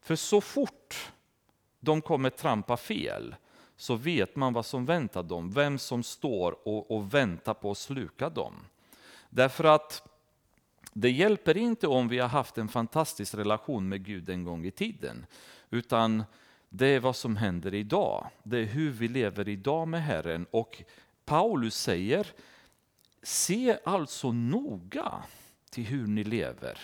För 0.00 0.16
så 0.16 0.40
fort 0.40 1.12
de 1.80 2.02
kommer 2.02 2.30
trampa 2.30 2.76
fel, 2.76 3.34
så 3.76 3.94
vet 3.94 4.36
man 4.36 4.52
vad 4.52 4.66
som 4.66 4.86
väntar 4.86 5.22
dem, 5.22 5.50
vem 5.50 5.78
som 5.78 6.02
står 6.02 6.68
och, 6.68 6.90
och 6.90 7.14
väntar 7.14 7.54
på 7.54 7.70
att 7.70 7.78
sluka 7.78 8.28
dem. 8.28 8.54
Därför 9.30 9.64
att 9.64 10.08
det 10.92 11.10
hjälper 11.10 11.56
inte 11.56 11.86
om 11.86 12.08
vi 12.08 12.18
har 12.18 12.28
haft 12.28 12.58
en 12.58 12.68
fantastisk 12.68 13.34
relation 13.34 13.88
med 13.88 14.04
Gud 14.04 14.28
en 14.28 14.44
gång 14.44 14.66
i 14.66 14.70
tiden, 14.70 15.26
utan 15.70 16.24
det 16.68 16.86
är 16.86 17.00
vad 17.00 17.16
som 17.16 17.36
händer 17.36 17.74
idag. 17.74 18.26
Det 18.42 18.58
är 18.58 18.64
hur 18.64 18.90
vi 18.90 19.08
lever 19.08 19.48
idag 19.48 19.88
med 19.88 20.02
Herren. 20.02 20.46
Och 20.50 20.82
Paulus 21.24 21.76
säger, 21.76 22.26
se 23.22 23.78
alltså 23.84 24.32
noga 24.32 25.22
till 25.70 25.84
hur 25.84 26.06
ni 26.06 26.24
lever. 26.24 26.78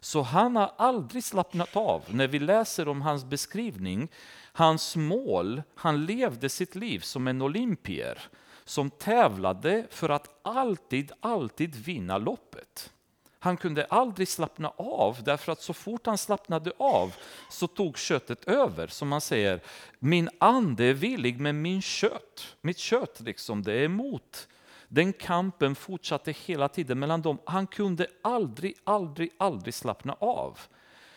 Så 0.00 0.22
han 0.22 0.56
har 0.56 0.72
aldrig 0.76 1.24
slappnat 1.24 1.76
av. 1.76 2.04
När 2.08 2.28
vi 2.28 2.38
läser 2.38 2.88
om 2.88 3.02
hans 3.02 3.24
beskrivning, 3.24 4.08
hans 4.52 4.96
mål, 4.96 5.62
han 5.74 6.06
levde 6.06 6.48
sitt 6.48 6.74
liv 6.74 7.00
som 7.00 7.28
en 7.28 7.42
olympier 7.42 8.18
som 8.64 8.90
tävlade 8.90 9.86
för 9.90 10.08
att 10.08 10.40
alltid, 10.42 11.12
alltid 11.20 11.74
vinna 11.76 12.18
loppet. 12.18 12.92
Han 13.42 13.56
kunde 13.56 13.84
aldrig 13.84 14.28
slappna 14.28 14.72
av, 14.76 15.22
därför 15.24 15.52
att 15.52 15.62
så 15.62 15.74
fort 15.74 16.06
han 16.06 16.18
slappnade 16.18 16.72
av 16.76 17.14
så 17.50 17.66
tog 17.66 17.98
köttet 17.98 18.44
över. 18.44 18.86
Som 18.86 19.08
man 19.08 19.20
säger, 19.20 19.60
min 19.98 20.28
ande 20.38 20.84
är 20.84 20.94
villig 20.94 21.40
men 21.40 21.62
min 21.62 21.82
kött, 21.82 22.56
mitt 22.60 22.78
kött 22.78 23.20
liksom, 23.20 23.62
det 23.62 23.72
är 23.72 23.84
emot. 23.84 24.48
Den 24.88 25.12
kampen 25.12 25.74
fortsatte 25.74 26.32
hela 26.32 26.68
tiden 26.68 26.98
mellan 26.98 27.22
dem. 27.22 27.38
Han 27.44 27.66
kunde 27.66 28.06
aldrig, 28.22 28.74
aldrig, 28.84 29.30
aldrig 29.38 29.74
slappna 29.74 30.16
av. 30.20 30.58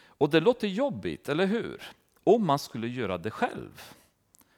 Och 0.07 0.29
det 0.29 0.39
låter 0.39 0.67
jobbigt, 0.67 1.29
eller 1.29 1.45
hur? 1.45 1.81
Om 2.23 2.45
man 2.45 2.59
skulle 2.59 2.87
göra 2.87 3.17
det 3.17 3.31
själv. 3.31 3.81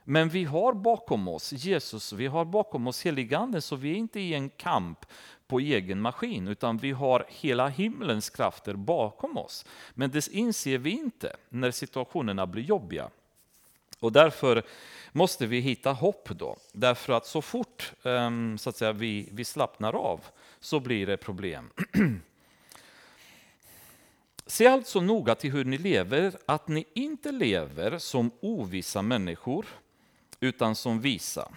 Men 0.04 0.30
vi 0.30 0.44
har 0.44 0.74
bakom 0.74 1.28
oss 1.28 1.54
Jesus, 1.54 2.14
vi 2.14 2.28
har 2.28 2.46
bakom 2.46 2.88
oss 2.88 3.04
heliganden, 3.06 3.62
så 3.62 3.76
vi 3.76 3.92
är 3.92 3.96
inte 3.96 4.20
i 4.20 4.34
en 4.34 4.50
kamp 4.50 5.06
på 5.48 5.60
egen 5.60 6.02
maskin, 6.02 6.48
utan 6.48 6.78
vi 6.78 6.92
har 6.92 7.26
hela 7.30 7.68
himlens 7.68 8.30
krafter 8.30 8.74
bakom 8.74 9.38
oss. 9.38 9.66
Men 9.94 10.12
det 10.12 10.28
inser 10.28 10.78
vi 10.78 10.90
inte 10.90 11.36
när 11.50 11.72
situationerna 11.72 12.48
blir 12.48 12.64
jobbiga. 12.64 13.10
Och 14.00 14.12
därför 14.12 14.64
måste 15.12 15.48
vi 15.48 15.60
hitta 15.60 15.92
hopp 15.92 16.30
då. 16.30 16.58
Därför 16.74 17.14
att 17.14 17.26
så 17.26 17.42
fort 17.42 17.94
ehm, 18.04 18.58
så 18.58 18.70
att 18.70 18.76
säga, 18.76 18.92
vi, 18.92 19.30
vi 19.32 19.46
slappnar 19.46 19.94
av 19.94 20.22
så 20.60 20.80
blir 20.80 21.08
det 21.08 21.18
problem. 21.18 21.70
Se 24.46 24.68
alltså 24.68 25.02
noga 25.02 25.36
till 25.36 25.52
hur 25.52 25.66
ni 25.66 25.78
lever, 25.78 26.34
att 26.46 26.68
ni 26.68 26.86
inte 26.94 27.32
lever 27.32 27.98
som 27.98 28.32
ovissa 28.40 29.02
människor, 29.02 29.66
utan 30.40 30.76
som 30.76 31.02
visa. 31.02 31.52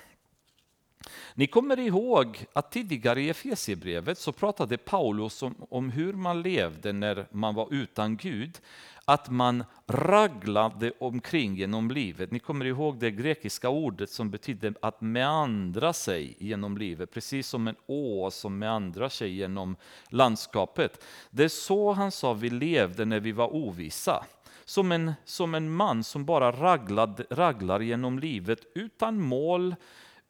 Ni 1.34 1.46
kommer 1.46 1.78
ihåg 1.78 2.46
att 2.52 2.72
tidigare 2.72 3.22
i 3.22 3.30
Efesierbrevet 3.30 4.18
så 4.18 4.32
pratade 4.32 4.78
Paulus 4.78 5.42
om, 5.42 5.54
om 5.70 5.90
hur 5.90 6.12
man 6.12 6.42
levde 6.42 6.92
när 6.92 7.26
man 7.30 7.54
var 7.54 7.68
utan 7.70 8.16
Gud. 8.16 8.60
Att 9.04 9.30
man 9.30 9.64
raglade 9.86 10.92
omkring 11.00 11.54
genom 11.54 11.90
livet. 11.90 12.30
Ni 12.30 12.38
kommer 12.38 12.64
ihåg 12.64 12.98
det 12.98 13.10
grekiska 13.10 13.68
ordet 13.68 14.10
som 14.10 14.30
betyder 14.30 14.74
att 14.82 15.00
meandra 15.00 15.92
sig 15.92 16.36
genom 16.38 16.78
livet. 16.78 17.12
Precis 17.12 17.48
som 17.48 17.68
en 17.68 17.76
å 17.86 18.30
som 18.30 18.58
meandrar 18.58 19.08
sig 19.08 19.36
genom 19.36 19.76
landskapet. 20.08 21.04
Det 21.30 21.44
är 21.44 21.48
så 21.48 21.92
han 21.92 22.12
sa 22.12 22.32
vi 22.32 22.50
levde 22.50 23.04
när 23.04 23.20
vi 23.20 23.32
var 23.32 23.54
ovissa. 23.54 24.24
Som 24.64 24.92
en, 24.92 25.12
som 25.24 25.54
en 25.54 25.70
man 25.70 26.04
som 26.04 26.24
bara 26.24 26.52
raglade, 26.52 27.24
raglar 27.30 27.80
genom 27.80 28.18
livet 28.18 28.60
utan 28.74 29.20
mål, 29.20 29.74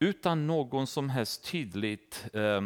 utan 0.00 0.46
någon 0.46 0.86
som 0.86 1.10
helst 1.10 1.44
tydligt 1.44 2.24
eh, 2.32 2.60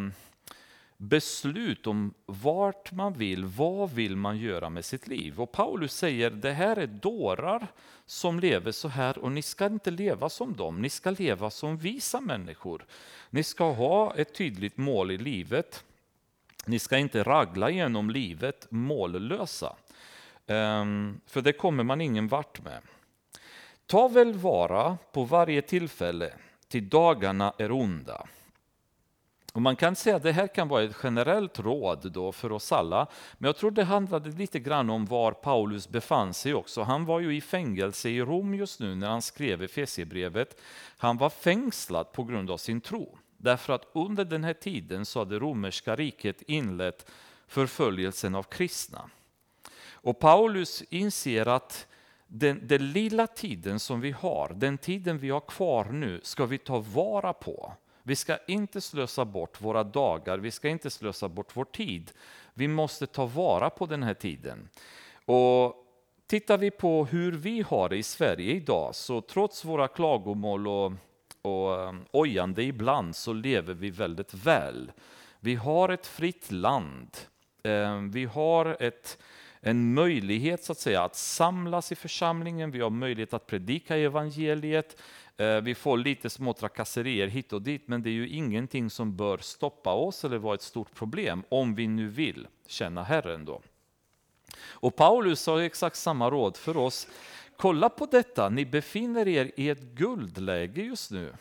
beslut 0.96 1.86
om 1.86 2.14
vart 2.26 2.92
man 2.92 3.12
vill, 3.12 3.44
vad 3.44 3.90
vill 3.90 4.16
man 4.16 4.38
göra 4.38 4.70
med 4.70 4.84
sitt 4.84 5.08
liv. 5.08 5.40
Och 5.40 5.52
Paulus 5.52 5.92
säger, 5.96 6.30
det 6.30 6.52
här 6.52 6.76
är 6.76 6.86
dårar 6.86 7.66
som 8.06 8.40
lever 8.40 8.72
så 8.72 8.88
här 8.88 9.18
och 9.18 9.32
ni 9.32 9.42
ska 9.42 9.66
inte 9.66 9.90
leva 9.90 10.28
som 10.28 10.52
dem, 10.56 10.82
ni 10.82 10.90
ska 10.90 11.10
leva 11.10 11.50
som 11.50 11.76
visa 11.76 12.20
människor. 12.20 12.86
Ni 13.30 13.42
ska 13.42 13.72
ha 13.72 14.14
ett 14.14 14.34
tydligt 14.34 14.76
mål 14.76 15.10
i 15.10 15.18
livet. 15.18 15.84
Ni 16.66 16.78
ska 16.78 16.98
inte 16.98 17.22
ragla 17.22 17.70
genom 17.70 18.10
livet 18.10 18.66
mållösa. 18.70 19.76
Ehm, 20.46 21.20
för 21.26 21.40
det 21.40 21.52
kommer 21.52 21.84
man 21.84 22.00
ingen 22.00 22.28
vart 22.28 22.64
med. 22.64 22.80
Ta 23.86 24.08
väl 24.08 24.32
vara 24.32 24.98
på 25.12 25.24
varje 25.24 25.62
tillfälle, 25.62 26.32
till 26.74 26.88
dagarna 26.88 27.52
är 27.58 27.72
onda. 27.72 28.26
Och 29.52 29.62
man 29.62 29.76
kan 29.76 29.96
säga 29.96 30.16
att 30.16 30.22
det 30.22 30.32
här 30.32 30.46
kan 30.46 30.68
vara 30.68 30.82
ett 30.82 30.96
generellt 31.02 31.58
råd 31.58 32.12
då 32.12 32.32
för 32.32 32.52
oss 32.52 32.72
alla, 32.72 33.06
men 33.38 33.48
jag 33.48 33.56
tror 33.56 33.70
det 33.70 33.84
handlade 33.84 34.30
lite 34.30 34.58
grann 34.58 34.90
om 34.90 35.06
var 35.06 35.32
Paulus 35.32 35.88
befann 35.88 36.34
sig 36.34 36.54
också. 36.54 36.82
Han 36.82 37.04
var 37.04 37.20
ju 37.20 37.36
i 37.36 37.40
fängelse 37.40 38.08
i 38.08 38.20
Rom 38.20 38.54
just 38.54 38.80
nu 38.80 38.94
när 38.94 39.08
han 39.08 39.22
skrev 39.22 39.62
Efesierbrevet. 39.62 40.60
Han 40.96 41.16
var 41.16 41.30
fängslad 41.30 42.12
på 42.12 42.24
grund 42.24 42.50
av 42.50 42.56
sin 42.56 42.80
tro, 42.80 43.18
därför 43.36 43.72
att 43.72 43.88
under 43.92 44.24
den 44.24 44.44
här 44.44 44.54
tiden 44.54 45.06
så 45.06 45.18
hade 45.18 45.38
romerska 45.38 45.96
riket 45.96 46.42
inlett 46.42 47.10
förföljelsen 47.46 48.34
av 48.34 48.42
kristna. 48.42 49.10
Och 49.92 50.18
Paulus 50.18 50.82
inser 50.82 51.48
att 51.48 51.86
den, 52.38 52.66
den 52.66 52.92
lilla 52.92 53.26
tiden 53.26 53.80
som 53.80 54.00
vi 54.00 54.10
har, 54.10 54.52
den 54.56 54.78
tiden 54.78 55.18
vi 55.18 55.30
har 55.30 55.40
kvar 55.40 55.84
nu, 55.84 56.20
ska 56.22 56.46
vi 56.46 56.58
ta 56.58 56.78
vara 56.78 57.32
på. 57.32 57.72
Vi 58.02 58.16
ska 58.16 58.38
inte 58.46 58.80
slösa 58.80 59.24
bort 59.24 59.60
våra 59.60 59.84
dagar, 59.84 60.38
vi 60.38 60.50
ska 60.50 60.68
inte 60.68 60.90
slösa 60.90 61.28
bort 61.28 61.56
vår 61.56 61.64
tid. 61.64 62.12
Vi 62.54 62.68
måste 62.68 63.06
ta 63.06 63.26
vara 63.26 63.70
på 63.70 63.86
den 63.86 64.02
här 64.02 64.14
tiden. 64.14 64.68
Och 65.24 65.80
Tittar 66.26 66.58
vi 66.58 66.70
på 66.70 67.04
hur 67.04 67.32
vi 67.32 67.62
har 67.62 67.88
det 67.88 67.96
i 67.96 68.02
Sverige 68.02 68.52
idag, 68.52 68.94
så 68.94 69.20
trots 69.20 69.64
våra 69.64 69.88
klagomål 69.88 70.68
och, 70.68 70.92
och 71.42 71.88
um, 71.88 72.04
ojande 72.12 72.62
ibland, 72.62 73.16
så 73.16 73.32
lever 73.32 73.74
vi 73.74 73.90
väldigt 73.90 74.34
väl. 74.34 74.92
Vi 75.40 75.54
har 75.54 75.88
ett 75.88 76.06
fritt 76.06 76.52
land. 76.52 77.16
Ehm, 77.62 78.10
vi 78.10 78.24
har 78.24 78.76
ett, 78.82 79.18
en 79.66 79.94
möjlighet 79.94 80.64
så 80.64 80.72
att 80.72 80.78
säga 80.78 81.02
att 81.02 81.16
samlas 81.16 81.92
i 81.92 81.94
församlingen, 81.94 82.70
vi 82.70 82.80
har 82.80 82.90
möjlighet 82.90 83.34
att 83.34 83.46
predika 83.46 83.96
evangeliet, 83.96 85.00
eh, 85.36 85.60
vi 85.60 85.74
får 85.74 85.98
lite 85.98 86.30
små 86.30 86.52
trakasserier 86.52 87.26
hit 87.26 87.52
och 87.52 87.62
dit, 87.62 87.88
men 87.88 88.02
det 88.02 88.10
är 88.10 88.12
ju 88.12 88.28
ingenting 88.28 88.90
som 88.90 89.16
bör 89.16 89.38
stoppa 89.38 89.92
oss 89.92 90.24
eller 90.24 90.38
vara 90.38 90.54
ett 90.54 90.62
stort 90.62 90.94
problem, 90.94 91.42
om 91.48 91.74
vi 91.74 91.86
nu 91.86 92.08
vill 92.08 92.46
känna 92.66 93.02
Herren. 93.02 93.44
Då. 93.44 93.60
Och 94.66 94.96
Paulus 94.96 95.46
har 95.46 95.60
exakt 95.60 95.96
samma 95.96 96.30
råd 96.30 96.56
för 96.56 96.76
oss. 96.76 97.08
Kolla 97.56 97.88
på 97.88 98.06
detta, 98.06 98.48
ni 98.48 98.66
befinner 98.66 99.28
er 99.28 99.52
i 99.56 99.68
ett 99.68 99.82
guldläge 99.82 100.82
just 100.82 101.10
nu. 101.10 101.32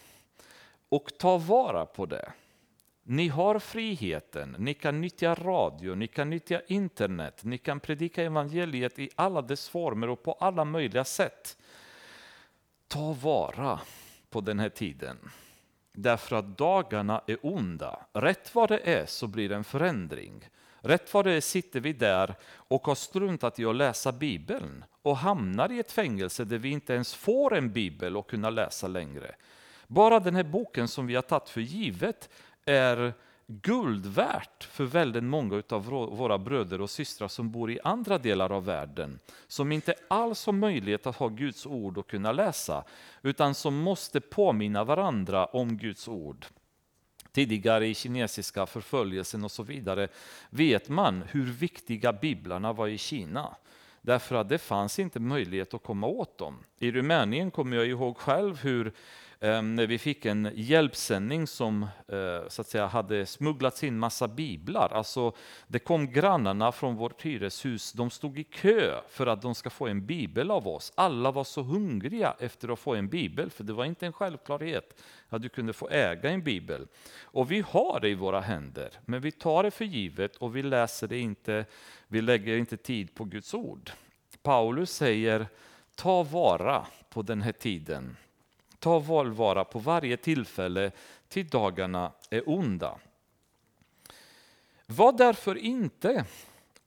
Och 0.89 1.11
ta 1.19 1.37
vara 1.37 1.85
på 1.85 2.05
det. 2.05 2.31
Ni 3.05 3.27
har 3.27 3.59
friheten, 3.59 4.55
ni 4.59 4.73
kan 4.73 5.01
nyttja 5.01 5.35
radio, 5.35 5.95
ni 5.95 6.07
kan 6.07 6.29
nyttja 6.29 6.61
internet, 6.67 7.43
ni 7.43 7.57
kan 7.57 7.79
predika 7.79 8.23
evangeliet 8.23 8.99
i 8.99 9.09
alla 9.15 9.41
dess 9.41 9.69
former 9.69 10.09
och 10.09 10.23
på 10.23 10.33
alla 10.33 10.65
möjliga 10.65 11.03
sätt 11.03 11.57
ta 12.87 13.13
vara 13.13 13.79
på 14.29 14.41
den 14.41 14.59
här 14.59 14.69
tiden. 14.69 15.17
Därför 15.93 16.35
att 16.35 16.57
dagarna 16.57 17.21
är 17.27 17.37
onda. 17.41 18.05
Rätt 18.13 18.55
vad 18.55 18.69
det 18.69 18.79
är 18.79 19.05
så 19.05 19.27
blir 19.27 19.49
det 19.49 19.55
en 19.55 19.63
förändring. 19.63 20.49
Rätt 20.81 21.13
vad 21.13 21.25
det 21.25 21.31
är 21.31 21.41
sitter 21.41 21.79
vi 21.79 21.93
där 21.93 22.35
och 22.45 22.87
har 22.87 22.95
struntat 22.95 23.59
i 23.59 23.65
att 23.65 23.75
läsa 23.75 24.11
Bibeln 24.11 24.85
och 25.01 25.17
hamnar 25.17 25.71
i 25.71 25.79
ett 25.79 25.91
fängelse 25.91 26.45
där 26.45 26.57
vi 26.57 26.69
inte 26.69 26.93
ens 26.93 27.13
får 27.13 27.55
en 27.55 27.71
bibel 27.71 28.17
att 28.17 28.27
kunna 28.27 28.49
läsa 28.49 28.87
längre. 28.87 29.35
Bara 29.87 30.19
den 30.19 30.35
här 30.35 30.43
boken 30.43 30.87
som 30.87 31.07
vi 31.07 31.15
har 31.15 31.21
tagit 31.21 31.49
för 31.49 31.61
givet 31.61 32.29
är 32.65 33.13
guld 33.47 34.05
värt 34.05 34.63
för 34.63 34.83
väldigt 34.83 35.23
många 35.23 35.63
av 35.69 35.85
våra 35.85 36.37
bröder 36.37 36.81
och 36.81 36.89
systrar 36.89 37.27
som 37.27 37.51
bor 37.51 37.71
i 37.71 37.79
andra 37.83 38.17
delar 38.17 38.51
av 38.51 38.65
världen, 38.65 39.19
som 39.47 39.71
inte 39.71 39.93
alls 40.07 40.45
har 40.45 40.53
möjlighet 40.53 41.07
att 41.07 41.15
ha 41.15 41.27
Guds 41.27 41.65
ord 41.65 41.97
och 41.97 42.09
kunna 42.09 42.31
läsa, 42.31 42.83
utan 43.21 43.55
som 43.55 43.77
måste 43.77 44.21
påminna 44.21 44.83
varandra 44.83 45.45
om 45.45 45.77
Guds 45.77 46.07
ord. 46.07 46.45
Tidigare 47.31 47.87
i 47.87 47.93
kinesiska 47.93 48.65
förföljelsen 48.65 49.43
och 49.43 49.51
så 49.51 49.63
vidare 49.63 50.07
vet 50.49 50.89
man 50.89 51.23
hur 51.29 51.45
viktiga 51.45 52.13
biblarna 52.13 52.73
var 52.73 52.87
i 52.87 52.97
Kina. 52.97 53.55
Därför 54.01 54.35
att 54.35 54.49
det 54.49 54.57
fanns 54.57 54.99
inte 54.99 55.19
möjlighet 55.19 55.73
att 55.73 55.83
komma 55.83 56.07
åt 56.07 56.37
dem. 56.37 56.63
I 56.77 56.91
Rumänien 56.91 57.51
kommer 57.51 57.77
jag 57.77 57.87
ihåg 57.87 58.17
själv 58.17 58.59
hur 58.61 58.93
Ehm, 59.43 59.75
när 59.75 59.87
vi 59.87 59.97
fick 59.97 60.25
en 60.25 60.51
hjälpsändning 60.55 61.47
som 61.47 61.83
eh, 61.83 62.47
så 62.47 62.61
att 62.61 62.67
säga, 62.67 62.87
hade 62.87 63.25
smugglats 63.25 63.83
in 63.83 63.99
massa 63.99 64.27
biblar. 64.27 64.89
Alltså, 64.93 65.33
det 65.67 65.79
kom 65.79 66.11
grannarna 66.11 66.71
från 66.71 66.95
vårt 66.95 67.21
hyreshus, 67.25 67.93
de 67.93 68.09
stod 68.09 68.39
i 68.39 68.43
kö 68.43 69.01
för 69.09 69.27
att 69.27 69.41
de 69.41 69.55
ska 69.55 69.69
få 69.69 69.87
en 69.87 70.05
bibel 70.05 70.51
av 70.51 70.67
oss. 70.67 70.91
Alla 70.95 71.31
var 71.31 71.43
så 71.43 71.61
hungriga 71.61 72.35
efter 72.39 72.73
att 72.73 72.79
få 72.79 72.95
en 72.95 73.07
bibel, 73.07 73.49
för 73.49 73.63
det 73.63 73.73
var 73.73 73.85
inte 73.85 74.05
en 74.05 74.13
självklarhet 74.13 75.01
att 75.29 75.41
du 75.41 75.49
kunde 75.49 75.73
få 75.73 75.89
äga 75.89 76.29
en 76.29 76.43
bibel. 76.43 76.87
Och 77.21 77.51
vi 77.51 77.63
har 77.67 77.99
det 77.99 78.09
i 78.09 78.15
våra 78.15 78.39
händer, 78.39 78.89
men 79.05 79.21
vi 79.21 79.31
tar 79.31 79.63
det 79.63 79.71
för 79.71 79.85
givet 79.85 80.35
och 80.35 80.55
vi 80.55 80.63
läser 80.63 81.07
det 81.07 81.19
inte, 81.19 81.65
vi 82.07 82.21
lägger 82.21 82.57
inte 82.57 82.77
tid 82.77 83.15
på 83.15 83.23
Guds 83.23 83.53
ord. 83.53 83.91
Paulus 84.43 84.91
säger, 84.91 85.47
ta 85.95 86.23
vara 86.23 86.85
på 87.09 87.21
den 87.21 87.41
här 87.41 87.51
tiden 87.51 88.17
Ta 88.83 88.99
valvara 88.99 89.65
på 89.65 89.79
varje 89.79 90.17
tillfälle 90.17 90.91
till 91.27 91.47
dagarna 91.47 92.11
är 92.29 92.49
onda. 92.49 92.99
Var 94.85 95.11
därför 95.11 95.57
inte 95.57 96.25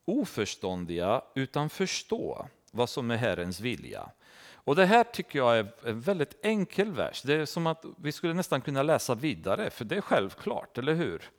oförståndiga 0.05 1.21
utan 1.35 1.69
förstå 1.69 2.47
vad 2.71 2.89
som 2.89 3.11
är 3.11 3.15
Herrens 3.15 3.59
vilja. 3.59 4.09
Och 4.51 4.75
Det 4.75 4.85
här 4.85 5.03
tycker 5.03 5.39
jag 5.39 5.57
är 5.57 5.73
en 5.85 6.01
väldigt 6.01 6.45
enkel 6.45 6.91
vers. 6.91 7.21
Det 7.21 7.33
är 7.33 7.45
som 7.45 7.67
att 7.67 7.85
vi 7.97 8.11
skulle 8.11 8.33
nästan 8.33 8.61
kunna 8.61 8.83
läsa 8.83 9.15
vidare, 9.15 9.69
för 9.69 9.85
det 9.85 9.97
är 9.97 10.01
självklart, 10.01 10.77
eller 10.77 10.93
hur? 10.93 11.29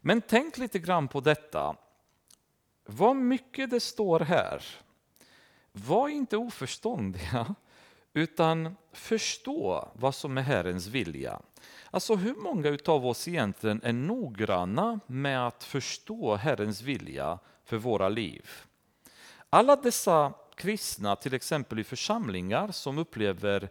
Men 0.00 0.20
tänk 0.20 0.58
lite 0.58 0.78
grann 0.78 1.08
på 1.08 1.20
detta. 1.20 1.76
Vad 2.84 3.16
mycket 3.16 3.70
det 3.70 3.80
står 3.80 4.20
här. 4.20 4.64
Var 5.72 6.08
inte 6.08 6.36
oförståndiga 6.36 7.54
utan 8.14 8.76
förstå 8.92 9.88
vad 9.94 10.14
som 10.14 10.38
är 10.38 10.42
Herrens 10.42 10.86
vilja. 10.86 11.40
Alltså 11.90 12.14
hur 12.14 12.34
många 12.34 12.78
av 12.86 13.06
oss 13.06 13.28
egentligen 13.28 13.80
är 13.82 13.92
noggranna 13.92 15.00
med 15.06 15.46
att 15.46 15.64
förstå 15.64 16.36
Herrens 16.36 16.82
vilja 16.82 17.38
för 17.64 17.76
våra 17.76 18.08
liv? 18.08 18.48
Alla 19.50 19.76
dessa 19.76 20.32
kristna, 20.54 21.16
till 21.16 21.34
exempel 21.34 21.78
i 21.78 21.84
församlingar, 21.84 22.72
som 22.72 22.98
upplever 22.98 23.68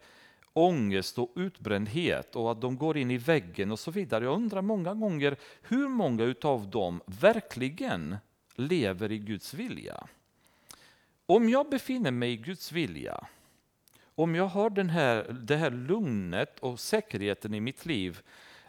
ångest 0.53 1.19
och 1.19 1.31
utbrändhet 1.35 2.35
och 2.35 2.51
att 2.51 2.61
de 2.61 2.77
går 2.77 2.97
in 2.97 3.11
i 3.11 3.17
väggen 3.17 3.71
och 3.71 3.79
så 3.79 3.91
vidare. 3.91 4.23
Jag 4.25 4.33
undrar 4.33 4.61
många 4.61 4.93
gånger 4.93 5.37
hur 5.61 5.87
många 5.87 6.35
av 6.41 6.69
dem 6.69 7.01
verkligen 7.05 8.17
lever 8.55 9.11
i 9.11 9.17
Guds 9.17 9.53
vilja. 9.53 10.07
Om 11.25 11.49
jag 11.49 11.69
befinner 11.69 12.11
mig 12.11 12.31
i 12.31 12.37
Guds 12.37 12.71
vilja, 12.71 13.27
om 14.19 14.35
jag 14.35 14.47
har 14.47 14.69
den 14.69 14.89
här, 14.89 15.37
det 15.41 15.55
här 15.55 15.71
lugnet 15.71 16.59
och 16.59 16.79
säkerheten 16.79 17.53
i 17.53 17.59
mitt 17.59 17.85
liv, 17.85 18.21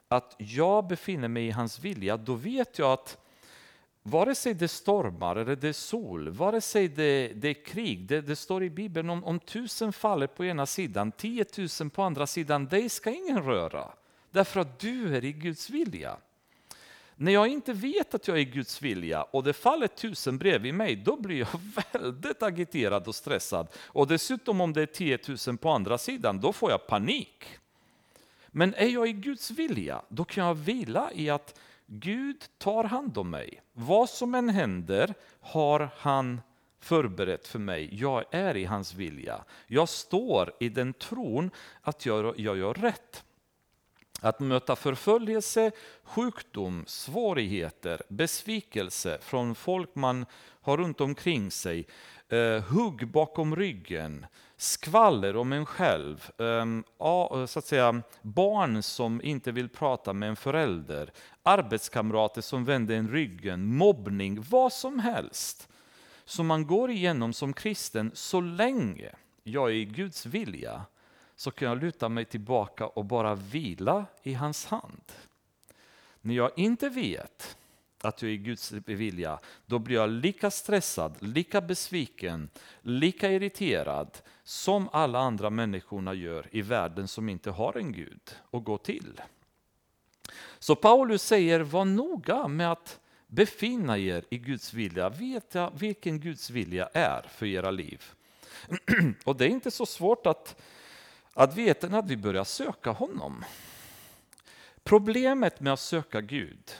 att 0.08 0.34
jag 0.38 0.86
befinner 0.86 1.28
mig 1.28 1.46
i 1.46 1.50
hans 1.50 1.78
vilja, 1.78 2.16
då 2.16 2.34
vet 2.34 2.78
jag 2.78 2.92
att 2.92 3.18
vare 4.02 4.34
sig 4.34 4.54
det 4.54 4.68
stormar 4.68 5.36
eller 5.36 5.56
det 5.56 5.68
är 5.68 5.72
sol, 5.72 6.28
vare 6.28 6.60
sig 6.60 6.88
det, 6.88 7.32
det 7.34 7.48
är 7.48 7.64
krig, 7.64 8.06
det, 8.06 8.20
det, 8.20 8.36
står 8.36 8.64
i 8.64 8.70
Bibeln 8.70 9.10
om, 9.10 9.24
om 9.24 9.38
tusen 9.38 9.92
faller 9.92 10.26
på 10.26 10.44
ena 10.44 10.66
sidan, 10.66 11.12
tiotusen 11.12 11.90
på 11.90 12.02
andra 12.02 12.26
sidan, 12.26 12.66
dig 12.66 12.88
ska 12.88 13.10
ingen 13.10 13.42
röra. 13.42 13.92
Därför 14.30 14.60
att 14.60 14.78
du 14.78 15.16
är 15.16 15.24
i 15.24 15.32
Guds 15.32 15.70
vilja. 15.70 16.16
När 17.20 17.32
jag 17.32 17.48
inte 17.48 17.72
vet 17.72 18.14
att 18.14 18.28
jag 18.28 18.38
är 18.38 18.42
Guds 18.42 18.82
vilja 18.82 19.22
och 19.22 19.42
det 19.42 19.52
faller 19.52 19.86
tusen 19.86 20.38
bredvid 20.38 20.74
mig, 20.74 20.96
då 20.96 21.16
blir 21.16 21.38
jag 21.38 21.48
väldigt 21.92 22.42
agiterad 22.42 23.08
och 23.08 23.14
stressad. 23.14 23.68
Och 23.76 24.06
dessutom 24.06 24.60
om 24.60 24.72
det 24.72 24.82
är 24.82 24.86
10 24.86 25.18
000 25.46 25.58
på 25.58 25.70
andra 25.70 25.98
sidan, 25.98 26.40
då 26.40 26.52
får 26.52 26.70
jag 26.70 26.86
panik. 26.86 27.44
Men 28.46 28.74
är 28.74 28.86
jag 28.86 29.08
i 29.08 29.12
Guds 29.12 29.50
vilja, 29.50 30.02
då 30.08 30.24
kan 30.24 30.46
jag 30.46 30.54
vila 30.54 31.10
i 31.14 31.30
att 31.30 31.58
Gud 31.86 32.44
tar 32.58 32.84
hand 32.84 33.18
om 33.18 33.30
mig. 33.30 33.62
Vad 33.72 34.10
som 34.10 34.34
än 34.34 34.48
händer 34.48 35.14
har 35.40 35.88
han 35.96 36.40
förberett 36.80 37.46
för 37.46 37.58
mig. 37.58 37.88
Jag 37.92 38.24
är 38.30 38.56
i 38.56 38.64
hans 38.64 38.94
vilja. 38.94 39.44
Jag 39.66 39.88
står 39.88 40.52
i 40.60 40.68
den 40.68 40.92
tron 40.92 41.50
att 41.82 42.06
jag, 42.06 42.40
jag 42.40 42.58
gör 42.58 42.74
rätt 42.74 43.24
att 44.20 44.40
möta 44.40 44.76
förföljelse, 44.76 45.70
sjukdom, 46.02 46.84
svårigheter, 46.86 48.02
besvikelse 48.08 49.18
från 49.20 49.54
folk 49.54 49.94
man 49.94 50.26
har 50.62 50.76
runt 50.76 51.00
omkring 51.00 51.50
sig, 51.50 51.86
eh, 52.28 52.62
hugg 52.62 53.08
bakom 53.08 53.56
ryggen, 53.56 54.26
skvaller 54.56 55.36
om 55.36 55.52
en 55.52 55.66
själv, 55.66 56.30
eh, 56.38 57.46
så 57.46 57.58
att 57.58 57.64
säga, 57.64 58.02
barn 58.22 58.82
som 58.82 59.22
inte 59.22 59.52
vill 59.52 59.68
prata 59.68 60.12
med 60.12 60.28
en 60.28 60.36
förälder, 60.36 61.12
arbetskamrater 61.42 62.40
som 62.40 62.64
vänder 62.64 62.94
en 62.94 63.08
ryggen, 63.08 63.76
mobbning, 63.76 64.44
vad 64.50 64.72
som 64.72 64.98
helst 64.98 65.66
som 66.30 66.46
man 66.46 66.66
går 66.66 66.90
igenom 66.90 67.32
som 67.32 67.52
kristen 67.52 68.10
så 68.14 68.40
länge 68.40 69.10
jag 69.42 69.70
är 69.70 69.74
i 69.74 69.84
Guds 69.84 70.26
vilja 70.26 70.84
så 71.40 71.50
kan 71.50 71.68
jag 71.68 71.82
luta 71.82 72.08
mig 72.08 72.24
tillbaka 72.24 72.86
och 72.86 73.04
bara 73.04 73.34
vila 73.34 74.06
i 74.22 74.34
hans 74.34 74.66
hand. 74.66 75.12
När 76.20 76.34
jag 76.34 76.50
inte 76.56 76.88
vet 76.88 77.56
att 78.00 78.22
jag 78.22 78.30
är 78.30 78.36
Guds 78.36 78.72
vilja, 78.72 79.38
då 79.66 79.78
blir 79.78 79.96
jag 79.96 80.10
lika 80.10 80.50
stressad, 80.50 81.16
lika 81.20 81.60
besviken, 81.60 82.48
lika 82.80 83.30
irriterad 83.30 84.18
som 84.42 84.88
alla 84.92 85.18
andra 85.18 85.50
människorna 85.50 86.14
gör 86.14 86.46
i 86.50 86.62
världen 86.62 87.08
som 87.08 87.28
inte 87.28 87.50
har 87.50 87.76
en 87.76 87.92
Gud 87.92 88.36
att 88.50 88.64
gå 88.64 88.78
till. 88.78 89.20
Så 90.58 90.76
Paulus 90.76 91.22
säger, 91.22 91.60
var 91.60 91.84
noga 91.84 92.48
med 92.48 92.72
att 92.72 93.00
befinna 93.26 93.98
er 93.98 94.24
i 94.30 94.38
Guds 94.38 94.74
vilja. 94.74 95.08
Veta 95.08 95.70
vilken 95.70 96.20
Guds 96.20 96.50
vilja 96.50 96.86
är 96.86 97.22
för 97.22 97.46
era 97.46 97.70
liv. 97.70 98.04
Och 99.24 99.36
det 99.36 99.44
är 99.44 99.48
inte 99.48 99.70
så 99.70 99.86
svårt 99.86 100.26
att, 100.26 100.56
att 101.34 101.56
veta 101.56 101.88
när 101.88 102.02
vi 102.02 102.16
börjar 102.16 102.44
söka 102.44 102.90
honom. 102.90 103.44
Problemet 104.82 105.60
med 105.60 105.72
att 105.72 105.80
söka 105.80 106.20
Gud, 106.20 106.72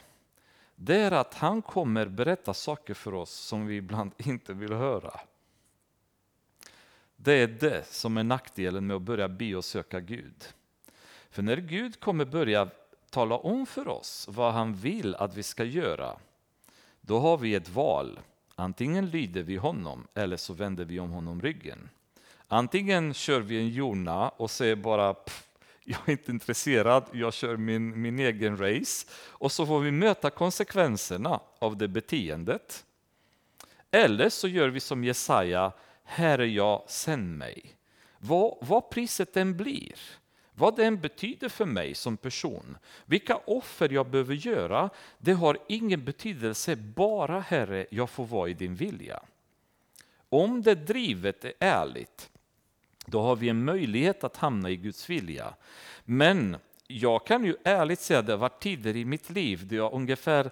det 0.75 0.97
är 0.97 1.13
att 1.13 1.35
han 1.35 1.63
kommer 1.63 2.07
berätta 2.07 2.55
saker 2.55 2.95
för 2.95 3.15
oss 3.15 3.31
som 3.31 3.67
vi 3.67 3.77
ibland 3.77 4.13
inte 4.19 4.53
vill 4.53 4.73
höra. 4.73 5.21
Det 7.17 7.33
är 7.33 7.47
det 7.47 7.87
som 7.87 8.17
är 8.17 8.25
nackdelen 8.25 8.87
med 8.87 8.97
att 8.97 9.03
börja 9.03 9.29
be 9.29 9.55
och 9.55 9.65
söka 9.65 10.01
Gud. 10.01 10.45
För 11.31 11.43
när 11.43 11.57
Gud 11.57 12.01
kommer 12.01 12.25
börja 12.25 12.69
tala 13.11 13.37
om 13.37 13.67
för 13.67 13.89
oss 13.89 14.27
vad 14.31 14.53
han 14.53 14.75
vill 14.75 15.15
att 15.15 15.37
vi 15.37 15.43
ska 15.43 15.65
göra, 15.65 16.17
då 17.01 17.19
har 17.19 17.39
vi 17.39 17.55
ett 17.55 17.69
val. 17.69 18.21
Antingen 18.55 19.11
lyder 19.11 19.43
vi 19.43 19.57
honom 19.57 20.07
eller 20.15 20.37
så 20.37 20.53
vänder 20.53 20.85
vi 20.85 21.01
om 21.01 21.11
honom 21.11 21.43
ryggen. 21.43 21.89
Antingen 22.53 23.15
kör 23.15 23.41
vi 23.41 23.59
en 23.59 23.69
jona 23.69 24.29
och 24.29 24.51
säger 24.51 24.77
bara 24.77 25.15
jag 25.85 25.99
är 26.07 26.13
inte 26.13 26.31
intresserad, 26.31 27.05
jag 27.13 27.35
kör 27.35 27.57
min, 27.57 28.03
min 28.03 28.19
egen 28.19 28.57
race. 28.57 29.07
Och 29.13 29.53
så 29.53 29.67
får 29.67 29.81
vi 29.81 29.91
möta 29.91 30.31
konsekvenserna 30.31 31.41
av 31.59 31.77
det 31.77 31.89
beteendet. 31.89 32.85
Eller 33.91 34.29
så 34.29 34.49
gör 34.49 34.69
vi 34.69 34.81
som 34.81 35.05
Jesaja, 35.05 35.73
här 36.05 36.39
är 36.39 36.47
jag, 36.47 36.85
sänd 36.87 37.39
mig. 37.39 37.77
Vad, 38.19 38.55
vad 38.61 38.91
priset 38.91 39.37
än 39.37 39.57
blir, 39.57 39.95
vad 40.53 40.77
det 40.77 40.85
än 40.85 41.01
betyder 41.01 41.49
för 41.49 41.67
mig 41.67 41.95
som 41.95 42.17
person, 42.17 42.79
vilka 43.05 43.37
offer 43.37 43.93
jag 43.93 44.11
behöver 44.11 44.35
göra, 44.35 44.91
det 45.19 45.33
har 45.33 45.59
ingen 45.69 46.05
betydelse, 46.05 46.77
bara 46.77 47.41
Herre, 47.41 47.87
jag 47.91 48.11
får 48.11 48.27
vara 48.27 48.49
i 48.49 48.55
din 48.55 48.75
vilja. 48.75 49.23
Om 50.29 50.63
det 50.63 50.75
drivet 50.75 51.45
är 51.45 51.53
ärligt, 51.59 52.31
då 53.11 53.23
har 53.23 53.37
vi 53.37 53.49
en 53.49 53.65
möjlighet 53.65 54.25
att 54.25 54.37
hamna 54.37 54.71
i 54.71 54.77
Guds 54.77 55.11
vilja. 55.11 55.55
Men 56.05 56.57
jag 56.87 57.27
kan 57.27 57.45
ju 57.45 57.57
ärligt 57.65 58.01
säga 58.01 58.19
att 58.19 58.27
det 58.27 58.33
har 58.33 58.39
varit 58.39 58.63
tider 58.63 58.97
i 58.97 59.05
mitt 59.05 59.31
liv 59.31 59.67
där 59.69 59.77
jag 59.77 59.93
ungefär, 59.93 60.51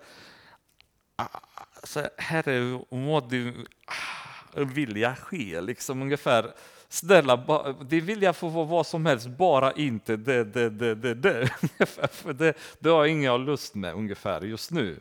alltså, 1.16 2.08
Herre, 2.16 2.80
må 2.90 3.20
du 3.20 3.66
ah, 3.86 4.64
vilja 4.64 5.16
ske, 5.16 5.60
liksom 5.60 6.02
ungefär 6.02 6.52
snälla, 6.88 7.36
det 7.80 8.00
vill 8.00 8.22
jag 8.22 8.36
få 8.36 8.48
vara 8.48 8.64
vad 8.64 8.86
som 8.86 9.06
helst, 9.06 9.28
bara 9.28 9.72
inte 9.72 10.16
det, 10.16 10.44
det, 10.44 10.70
det, 10.70 10.94
det, 10.94 11.14
det. 11.14 11.48
För 12.10 12.32
det, 12.32 12.54
det 12.78 12.88
har 12.88 13.06
ingen 13.06 13.44
lust 13.44 13.74
med 13.74 13.94
ungefär 13.94 14.40
just 14.40 14.70
nu. 14.70 15.00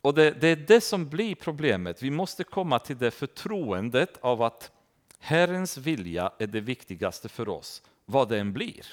Och 0.00 0.14
det, 0.14 0.30
det 0.30 0.48
är 0.48 0.56
det 0.56 0.80
som 0.80 1.08
blir 1.08 1.34
problemet. 1.34 2.02
Vi 2.02 2.10
måste 2.10 2.44
komma 2.44 2.78
till 2.78 2.98
det 2.98 3.10
förtroendet 3.10 4.18
av 4.20 4.42
att 4.42 4.70
Herrens 5.18 5.76
vilja 5.76 6.32
är 6.38 6.46
det 6.46 6.60
viktigaste 6.60 7.28
för 7.28 7.48
oss, 7.48 7.82
vad 8.04 8.28
det 8.28 8.38
än 8.38 8.52
blir. 8.52 8.86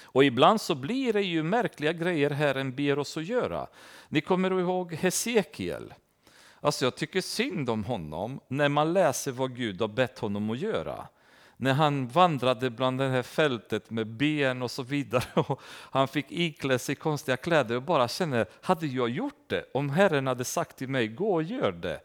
Och 0.00 0.24
ibland 0.24 0.60
så 0.60 0.74
blir 0.74 1.12
det 1.12 1.22
ju 1.22 1.42
märkliga 1.42 1.92
grejer 1.92 2.30
Herren 2.30 2.74
ber 2.74 2.98
oss 2.98 3.16
att 3.16 3.26
göra. 3.26 3.66
Ni 4.08 4.20
kommer 4.20 4.60
ihåg 4.60 4.94
Hesekiel. 4.94 5.94
Alltså 6.60 6.84
jag 6.84 6.96
tycker 6.96 7.20
synd 7.20 7.70
om 7.70 7.84
honom 7.84 8.40
när 8.48 8.68
man 8.68 8.92
läser 8.92 9.32
vad 9.32 9.56
Gud 9.56 9.80
har 9.80 9.88
bett 9.88 10.18
honom 10.18 10.50
att 10.50 10.58
göra. 10.58 11.08
När 11.56 11.72
han 11.72 12.08
vandrade 12.08 12.70
bland 12.70 12.98
det 12.98 13.08
här 13.08 13.22
fältet 13.22 13.90
med 13.90 14.06
ben 14.06 14.62
och 14.62 14.70
så 14.70 14.82
vidare 14.82 15.24
och 15.34 15.60
han 15.90 16.08
fick 16.08 16.26
iklä 16.28 16.78
sig 16.78 16.94
konstiga 16.94 17.36
kläder 17.36 17.76
och 17.76 17.82
bara 17.82 18.08
känner, 18.08 18.46
hade 18.62 18.86
jag 18.86 19.08
gjort 19.08 19.44
det? 19.46 19.64
Om 19.74 19.90
Herren 19.90 20.26
hade 20.26 20.44
sagt 20.44 20.76
till 20.76 20.88
mig, 20.88 21.08
gå 21.08 21.34
och 21.34 21.42
gör 21.42 21.72
det. 21.72 22.00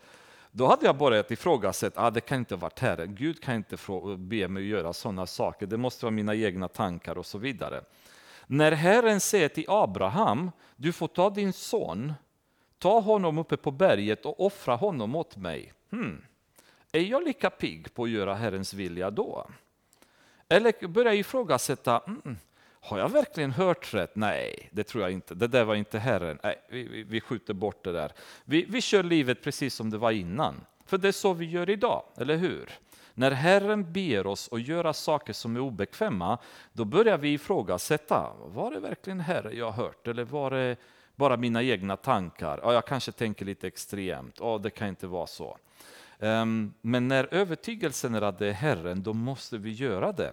Då 0.58 0.68
hade 0.68 0.86
jag 0.86 0.98
börjat 0.98 1.32
ifrågasätta, 1.32 2.02
ah, 2.02 2.12
det 2.12 2.22
kan 2.22 2.38
inte 2.38 2.56
vara 2.56 2.62
varit 2.62 2.80
Herren, 2.80 3.16
Gud 3.16 3.42
kan 3.42 3.56
inte 3.56 3.78
be 4.18 4.48
mig 4.48 4.68
göra 4.68 4.94
sådana 4.94 5.26
saker, 5.26 5.66
det 5.66 5.78
måste 5.78 6.06
vara 6.06 6.12
mina 6.12 6.36
egna 6.36 6.68
tankar 6.68 7.18
och 7.18 7.26
så 7.26 7.38
vidare. 7.38 7.82
När 8.48 8.72
Herren 8.72 9.20
säger 9.20 9.50
till 9.50 9.66
Abraham, 9.68 10.52
du 10.76 10.94
får 10.94 11.08
ta 11.08 11.30
din 11.30 11.54
son 11.54 12.14
Ta 12.80 13.00
honom 13.00 13.38
uppe 13.38 13.58
på 13.58 13.72
berget 13.72 14.26
och 14.26 14.46
offra 14.46 14.76
honom 14.76 15.16
åt 15.16 15.38
mig. 15.38 15.74
Hmm. 15.92 16.22
Är 16.92 17.02
jag 17.02 17.24
lika 17.24 17.50
pigg 17.50 17.94
på 17.94 18.04
att 18.04 18.10
göra 18.10 18.36
Herrens 18.36 18.74
vilja 18.74 19.12
då? 19.12 19.48
Eller 20.50 20.88
börjar 20.88 21.12
jag 21.12 21.20
ifrågasätta, 21.20 22.02
mm, 22.08 22.38
har 22.82 23.00
jag 23.00 23.10
verkligen 23.10 23.52
hört 23.52 23.94
rätt? 23.94 24.16
Nej, 24.16 24.70
det 24.72 24.84
tror 24.84 25.04
jag 25.04 25.12
inte. 25.12 25.36
Det 25.36 25.48
där 25.48 25.64
var 25.64 25.76
inte 25.76 26.00
Herren. 26.00 26.40
Nej, 26.44 26.62
vi, 26.70 26.84
vi, 26.84 27.04
vi 27.04 27.22
skjuter 27.22 27.54
bort 27.54 27.84
det 27.84 27.92
där. 27.92 28.12
Vi, 28.46 28.66
vi 28.70 28.82
kör 28.82 29.04
livet 29.04 29.44
precis 29.44 29.76
som 29.76 29.90
det 29.90 29.98
var 29.98 30.12
innan. 30.12 30.66
För 30.86 30.98
det 30.98 31.08
är 31.08 31.12
så 31.12 31.34
vi 31.34 31.46
gör 31.46 31.70
idag, 31.70 32.04
eller 32.18 32.36
hur? 32.36 32.70
När 33.14 33.32
Herren 33.32 33.94
ber 33.94 34.28
oss 34.28 34.50
att 34.52 34.68
göra 34.68 34.94
saker 34.94 35.34
som 35.34 35.56
är 35.56 35.60
obekväma, 35.60 36.38
då 36.74 36.86
börjar 36.86 37.18
vi 37.18 37.34
ifrågasätta, 37.34 38.34
var 38.46 38.72
det 38.72 38.80
verkligen 38.80 39.20
Herre 39.20 39.56
jag 39.56 39.72
hört? 39.72 40.08
Eller 40.08 40.24
var 40.24 40.52
det 40.52 40.78
bara 41.18 41.38
mina 41.38 41.64
egna 41.64 41.98
tankar. 41.98 42.60
Ja, 42.64 42.74
jag 42.74 42.86
kanske 42.86 43.12
tänker 43.12 43.46
lite 43.46 43.68
extremt. 43.68 44.36
Ja, 44.40 44.58
det 44.64 44.70
kan 44.70 44.88
inte 44.88 45.08
vara 45.08 45.28
så. 45.28 45.58
Ehm, 46.20 46.74
men 46.82 47.08
när 47.08 47.34
övertygelsen 47.34 48.16
är 48.16 48.22
att 48.22 48.40
det 48.40 48.48
är 48.48 48.54
Herren, 48.54 49.04
då 49.04 49.14
måste 49.14 49.58
vi 49.58 49.72
göra 49.72 50.12
det. 50.12 50.32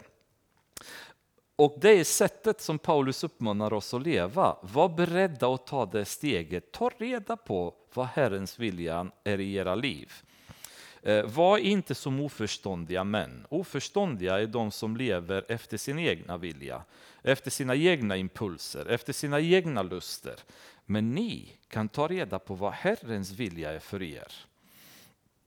Och 1.56 1.78
det 1.80 1.90
är 1.90 2.04
sättet 2.04 2.60
som 2.60 2.78
Paulus 2.78 3.24
uppmanar 3.24 3.72
oss 3.72 3.94
att 3.94 4.02
leva. 4.02 4.56
Var 4.62 4.88
beredda 4.88 5.54
att 5.54 5.66
ta 5.66 5.86
det 5.86 6.04
steget. 6.04 6.72
Ta 6.72 6.90
reda 6.98 7.36
på 7.36 7.74
vad 7.94 8.06
Herrens 8.06 8.58
vilja 8.58 9.06
är 9.24 9.40
i 9.40 9.54
era 9.54 9.74
liv. 9.74 10.12
Eh, 11.02 11.24
var 11.24 11.58
inte 11.58 11.94
som 11.94 12.20
oförståndiga 12.20 13.04
män. 13.04 13.46
Oförståndiga 13.48 14.40
är 14.40 14.46
de 14.46 14.70
som 14.70 14.96
lever 14.96 15.44
efter 15.48 15.76
sin 15.76 15.98
egna 15.98 16.36
vilja, 16.36 16.82
efter 17.22 17.50
sina 17.50 17.74
egna 17.74 18.16
impulser, 18.16 18.86
efter 18.86 19.12
sina 19.12 19.40
egna 19.40 19.82
luster. 19.82 20.34
Men 20.86 21.14
ni 21.14 21.56
kan 21.68 21.88
ta 21.88 22.08
reda 22.08 22.38
på 22.38 22.54
vad 22.54 22.72
Herrens 22.72 23.32
vilja 23.32 23.72
är 23.72 23.78
för 23.78 24.02
er. 24.02 24.32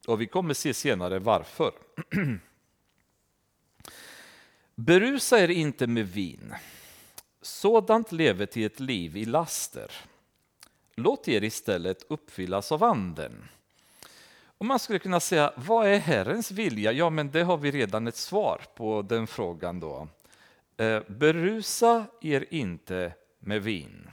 Och 0.07 0.21
vi 0.21 0.25
kommer 0.27 0.53
se 0.53 0.73
senare 0.73 1.19
varför. 1.19 1.71
Berusa 4.79 5.39
er 5.39 5.47
inte 5.47 5.87
med 5.87 6.07
vin. 6.07 6.55
Sådant 7.41 8.11
lever 8.11 8.45
till 8.45 8.65
ett 8.65 8.79
liv 8.79 9.17
i 9.17 9.25
laster. 9.25 9.91
Låt 10.95 11.27
er 11.27 11.43
istället 11.43 12.05
uppfyllas 12.07 12.71
av 12.71 12.83
anden. 12.83 13.49
Och 14.57 14.65
man 14.65 14.79
skulle 14.79 14.99
kunna 14.99 15.19
säga, 15.19 15.53
vad 15.55 15.87
är 15.87 15.97
Herrens 15.97 16.51
vilja? 16.51 16.91
Ja, 16.91 17.09
men 17.09 17.31
det 17.31 17.43
har 17.43 17.57
vi 17.57 17.71
redan 17.71 18.07
ett 18.07 18.15
svar 18.15 18.61
på 18.75 19.01
den 19.01 19.27
frågan 19.27 19.79
då. 19.79 20.07
Eh, 20.77 21.01
berusa 21.07 22.05
er 22.21 22.45
inte 22.49 23.13
med 23.39 23.63
vin. 23.63 24.09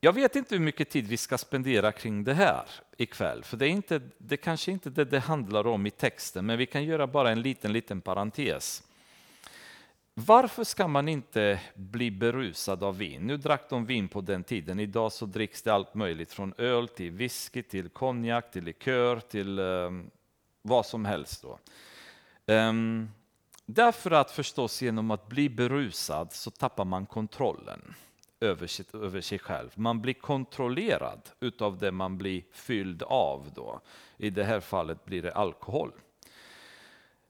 Jag 0.00 0.12
vet 0.12 0.36
inte 0.36 0.54
hur 0.54 0.62
mycket 0.62 0.90
tid 0.90 1.06
vi 1.06 1.16
ska 1.16 1.38
spendera 1.38 1.92
kring 1.92 2.24
det 2.24 2.34
här 2.34 2.64
ikväll, 2.96 3.44
för 3.44 3.56
det 3.56 3.66
är, 3.66 3.70
inte, 3.70 4.00
det 4.18 4.34
är 4.34 4.36
kanske 4.36 4.72
inte 4.72 4.90
det 4.90 5.04
det 5.04 5.20
handlar 5.20 5.66
om 5.66 5.86
i 5.86 5.90
texten, 5.90 6.46
men 6.46 6.58
vi 6.58 6.66
kan 6.66 6.84
göra 6.84 7.06
bara 7.06 7.30
en 7.30 7.42
liten, 7.42 7.72
liten 7.72 8.00
parentes. 8.00 8.82
Varför 10.14 10.64
ska 10.64 10.88
man 10.88 11.08
inte 11.08 11.60
bli 11.74 12.10
berusad 12.10 12.82
av 12.82 12.98
vin? 12.98 13.26
Nu 13.26 13.36
drack 13.36 13.70
de 13.70 13.86
vin 13.86 14.08
på 14.08 14.20
den 14.20 14.44
tiden. 14.44 14.80
Idag 14.80 15.12
så 15.12 15.26
dricks 15.26 15.62
det 15.62 15.72
allt 15.72 15.94
möjligt 15.94 16.32
från 16.32 16.54
öl 16.58 16.88
till 16.88 17.10
whisky, 17.10 17.62
till 17.62 17.88
konjak, 17.88 18.50
till 18.50 18.64
likör, 18.64 19.20
till 19.20 19.58
um, 19.58 20.10
vad 20.62 20.86
som 20.86 21.04
helst. 21.04 21.42
Då. 21.42 21.58
Um, 22.54 23.10
Därför 23.70 24.10
att 24.10 24.30
förstås 24.30 24.82
genom 24.82 25.10
att 25.10 25.28
bli 25.28 25.48
berusad 25.48 26.32
så 26.32 26.50
tappar 26.50 26.84
man 26.84 27.06
kontrollen 27.06 27.94
över, 28.40 28.66
sitt, 28.66 28.94
över 28.94 29.20
sig 29.20 29.38
själv. 29.38 29.70
Man 29.74 30.00
blir 30.00 30.14
kontrollerad 30.14 31.30
utav 31.40 31.78
det 31.78 31.92
man 31.92 32.18
blir 32.18 32.42
fylld 32.52 33.02
av. 33.02 33.50
Då. 33.54 33.80
I 34.16 34.30
det 34.30 34.44
här 34.44 34.60
fallet 34.60 35.04
blir 35.04 35.22
det 35.22 35.32
alkohol. 35.32 35.92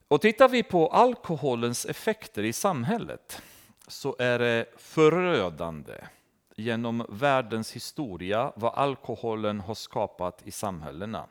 Och 0.09 0.21
tittar 0.21 0.49
vi 0.49 0.62
på 0.62 0.88
alkoholens 0.88 1.87
effekter 1.87 2.42
i 2.42 2.53
samhället 2.53 3.42
så 3.88 4.16
är 4.18 4.38
det 4.38 4.66
förödande 4.77 5.94
genom 6.57 7.07
världens 7.09 7.73
historia 7.73 8.53
vad 8.57 8.75
alkoholen 8.75 9.61
har 9.61 9.75
skapat 9.75 10.42
i 10.44 10.51
samhällena. 10.51 11.27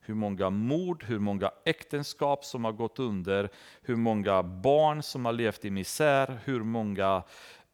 Hur 0.00 0.14
många 0.14 0.50
mord, 0.50 1.04
hur 1.04 1.18
många 1.18 1.50
äktenskap 1.64 2.44
som 2.44 2.64
har 2.64 2.72
gått 2.72 2.98
under, 2.98 3.50
hur 3.82 3.96
många 3.96 4.42
barn 4.42 5.02
som 5.02 5.24
har 5.24 5.32
levt 5.32 5.64
i 5.64 5.70
misär, 5.70 6.40
hur 6.44 6.62
många 6.62 7.22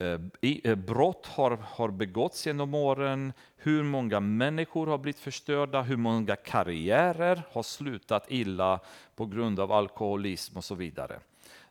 Eh, 0.01 0.21
eh, 0.65 0.75
brott 0.75 1.27
har, 1.27 1.59
har 1.63 1.91
begåtts 1.91 2.47
genom 2.47 2.75
åren, 2.75 3.33
hur 3.57 3.83
många 3.83 4.21
människor 4.21 4.87
har 4.87 4.99
blivit 4.99 5.21
förstörda, 5.21 5.83
hur 5.83 5.97
många 5.97 6.37
karriärer 6.37 7.43
har 7.53 7.63
slutat 7.63 8.25
illa 8.29 8.81
på 9.17 9.27
grund 9.27 9.61
av 9.61 9.73
alkoholism 9.73 10.57
och 10.57 10.65
så 10.65 10.75
vidare. 10.75 11.21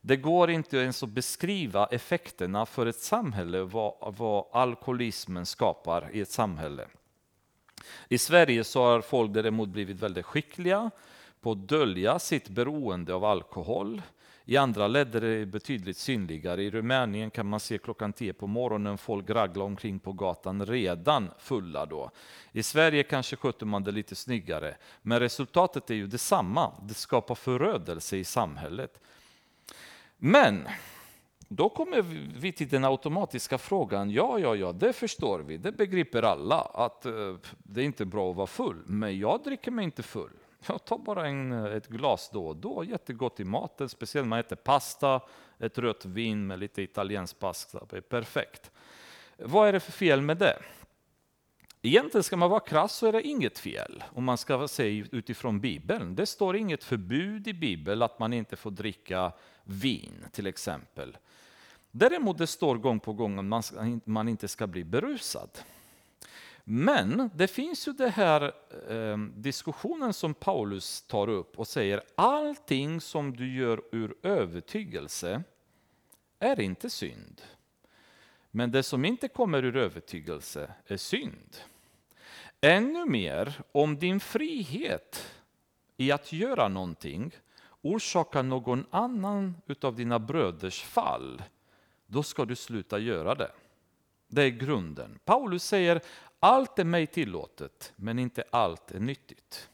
Det 0.01 0.15
går 0.15 0.49
inte 0.49 0.77
ens 0.77 1.03
att 1.03 1.09
beskriva 1.09 1.85
effekterna 1.85 2.65
för 2.65 2.85
ett 2.85 2.99
samhälle, 2.99 3.63
vad, 3.63 3.93
vad 4.17 4.45
alkoholismen 4.51 5.45
skapar 5.45 6.09
i 6.13 6.21
ett 6.21 6.29
samhälle. 6.29 6.87
I 8.07 8.17
Sverige 8.17 8.63
så 8.63 8.83
har 8.83 9.01
folk 9.01 9.33
däremot 9.33 9.69
blivit 9.69 9.99
väldigt 9.99 10.25
skickliga 10.25 10.91
på 11.41 11.51
att 11.51 11.67
dölja 11.67 12.19
sitt 12.19 12.49
beroende 12.49 13.13
av 13.13 13.25
alkohol. 13.25 14.01
I 14.49 14.57
andra 14.57 14.87
länder 14.87 15.21
är 15.21 15.39
det 15.39 15.45
betydligt 15.45 15.97
synligare. 15.97 16.63
I 16.63 16.69
Rumänien 16.69 17.31
kan 17.31 17.45
man 17.45 17.59
se 17.59 17.77
klockan 17.77 18.13
10 18.13 18.33
på 18.33 18.47
morgonen 18.47 18.97
folk 18.97 19.29
ragla 19.29 19.63
omkring 19.63 19.99
på 19.99 20.13
gatan 20.13 20.65
redan 20.65 21.29
fulla. 21.39 21.85
Då. 21.85 22.11
I 22.51 22.63
Sverige 22.63 23.03
kanske 23.03 23.35
sköter 23.35 23.65
man 23.65 23.83
det 23.83 23.91
lite 23.91 24.15
snyggare. 24.15 24.75
Men 25.01 25.19
resultatet 25.19 25.89
är 25.89 25.95
ju 25.95 26.07
detsamma. 26.07 26.73
Det 26.81 26.93
skapar 26.93 27.35
förödelse 27.35 28.17
i 28.17 28.23
samhället. 28.23 28.99
Men 30.17 30.67
då 31.47 31.69
kommer 31.69 32.01
vi 32.39 32.51
till 32.51 32.69
den 32.69 32.85
automatiska 32.85 33.57
frågan, 33.57 34.11
ja, 34.11 34.39
ja, 34.39 34.55
ja, 34.55 34.71
det 34.71 34.93
förstår 34.93 35.39
vi, 35.39 35.57
det 35.57 35.71
begriper 35.71 36.23
alla, 36.23 36.61
att 36.61 37.05
eh, 37.05 37.35
det 37.57 37.81
är 37.81 37.85
inte 37.85 38.05
bra 38.05 38.29
att 38.29 38.35
vara 38.35 38.47
full, 38.47 38.83
men 38.85 39.19
jag 39.19 39.43
dricker 39.43 39.71
mig 39.71 39.85
inte 39.85 40.03
full. 40.03 40.33
Jag 40.67 40.85
tar 40.85 40.97
bara 40.97 41.27
en, 41.27 41.51
eh, 41.51 41.65
ett 41.65 41.87
glas 41.87 42.29
då 42.33 42.47
och 42.47 42.55
då, 42.55 42.83
jättegott 42.83 43.39
i 43.39 43.43
maten, 43.43 43.89
speciellt 43.89 44.25
när 44.25 44.29
man 44.29 44.39
äter 44.39 44.55
pasta, 44.55 45.21
ett 45.59 45.77
rött 45.77 46.05
vin 46.05 46.47
med 46.47 46.59
lite 46.59 46.81
italiensk 46.81 47.39
pasta, 47.39 47.85
det 47.89 47.97
är 47.97 48.01
perfekt. 48.01 48.71
Vad 49.37 49.67
är 49.67 49.73
det 49.73 49.79
för 49.79 49.91
fel 49.91 50.21
med 50.21 50.37
det? 50.37 50.59
Egentligen 51.81 52.23
ska 52.23 52.37
man 52.37 52.49
vara 52.49 52.59
krass 52.59 52.95
så 52.95 53.07
är 53.07 53.11
det 53.11 53.27
inget 53.27 53.59
fel 53.59 54.03
om 54.13 54.23
man 54.23 54.37
ska 54.37 54.67
se 54.67 55.05
utifrån 55.11 55.59
Bibeln. 55.59 56.15
Det 56.15 56.25
står 56.25 56.55
inget 56.55 56.83
förbud 56.83 57.47
i 57.47 57.53
Bibeln 57.53 58.01
att 58.01 58.19
man 58.19 58.33
inte 58.33 58.55
får 58.55 58.71
dricka 58.71 59.31
vin 59.63 60.25
till 60.31 60.47
exempel. 60.47 61.17
Däremot 61.91 62.37
det 62.37 62.47
står 62.47 62.77
gång 62.77 62.99
på 62.99 63.13
gång 63.13 63.53
att 63.53 63.73
man, 64.05 64.27
inte 64.27 64.47
ska 64.47 64.67
bli 64.67 64.83
berusad. 64.83 65.49
Men 66.69 67.29
det 67.33 67.47
finns 67.47 67.87
ju 67.87 67.93
den 67.93 68.11
här 68.11 68.53
eh, 68.89 69.17
diskussionen 69.17 70.13
som 70.13 70.33
Paulus 70.33 71.01
tar 71.01 71.29
upp 71.29 71.59
och 71.59 71.67
säger 71.67 72.01
allting 72.15 73.01
som 73.01 73.35
du 73.35 73.55
gör 73.55 73.81
ur 73.91 74.15
övertygelse 74.23 75.43
är 76.39 76.59
inte 76.59 76.89
synd. 76.89 77.41
Men 78.51 78.71
det 78.71 78.83
som 78.83 79.05
inte 79.05 79.27
kommer 79.27 79.65
ur 79.65 79.77
övertygelse 79.77 80.71
är 80.85 80.97
synd. 80.97 81.57
Ännu 82.61 83.05
mer 83.05 83.61
om 83.71 83.97
din 83.99 84.19
frihet 84.19 85.33
i 85.97 86.11
att 86.11 86.33
göra 86.33 86.67
någonting 86.67 87.31
orsakar 87.81 88.43
någon 88.43 88.85
annan 88.89 89.55
utav 89.67 89.95
dina 89.95 90.19
bröders 90.19 90.83
fall, 90.83 91.43
då 92.07 92.23
ska 92.23 92.45
du 92.45 92.55
sluta 92.55 92.99
göra 92.99 93.35
det. 93.35 93.51
Det 94.27 94.43
är 94.43 94.49
grunden. 94.49 95.19
Paulus 95.25 95.63
säger 95.63 96.01
allt 96.39 96.79
är 96.79 96.83
mig 96.83 97.07
tillåtet, 97.07 97.93
men 97.95 98.19
inte 98.19 98.43
allt 98.49 98.91
är 98.91 98.99
nyttigt. 98.99 99.69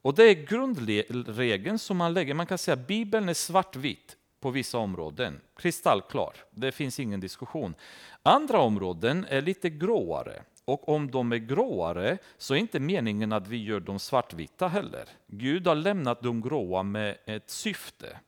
Och 0.00 0.14
Det 0.14 0.24
är 0.24 0.46
grundregeln 0.46 1.78
som 1.78 1.96
man 1.96 2.14
lägger. 2.14 2.34
Man 2.34 2.46
kan 2.46 2.58
säga 2.58 2.72
att 2.72 2.86
Bibeln 2.86 3.28
är 3.28 3.34
svartvitt 3.34 4.16
på 4.40 4.50
vissa 4.50 4.78
områden, 4.78 5.40
kristallklar. 5.56 6.32
Det 6.50 6.72
finns 6.72 7.00
ingen 7.00 7.20
diskussion. 7.20 7.74
Andra 8.22 8.58
områden 8.60 9.26
är 9.28 9.42
lite 9.42 9.70
gråare. 9.70 10.42
Och 10.64 10.88
om 10.88 11.10
de 11.10 11.32
är 11.32 11.36
gråare 11.36 12.18
så 12.38 12.54
är 12.54 12.58
inte 12.58 12.80
meningen 12.80 13.32
att 13.32 13.48
vi 13.48 13.64
gör 13.64 13.80
dem 13.80 13.98
svartvita 13.98 14.68
heller. 14.68 15.08
Gud 15.26 15.66
har 15.66 15.74
lämnat 15.74 16.22
de 16.22 16.40
gråa 16.40 16.82
med 16.82 17.16
ett 17.24 17.50
syfte. 17.50 18.18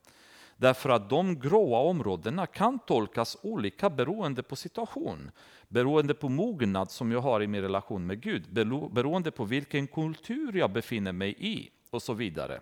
Därför 0.61 0.91
att 0.91 1.11
de 1.11 1.41
gråa 1.41 1.79
områdena 1.79 2.47
kan 2.47 2.79
tolkas 2.79 3.37
olika 3.43 3.91
beroende 3.91 4.43
på 4.43 4.57
situation. 4.57 5.31
Beroende 5.69 6.15
på 6.15 6.29
mognad 6.29 6.91
som 6.91 7.13
jag 7.13 7.21
har 7.21 7.43
i 7.43 7.47
min 7.47 7.63
relation 7.63 8.07
med 8.07 8.21
Gud. 8.21 8.53
Beroende 8.93 9.31
på 9.31 9.45
vilken 9.45 9.87
kultur 9.87 10.57
jag 10.57 10.71
befinner 10.71 11.13
mig 11.13 11.37
i 11.39 11.71
och 11.91 12.03
så 12.03 12.13
vidare. 12.13 12.61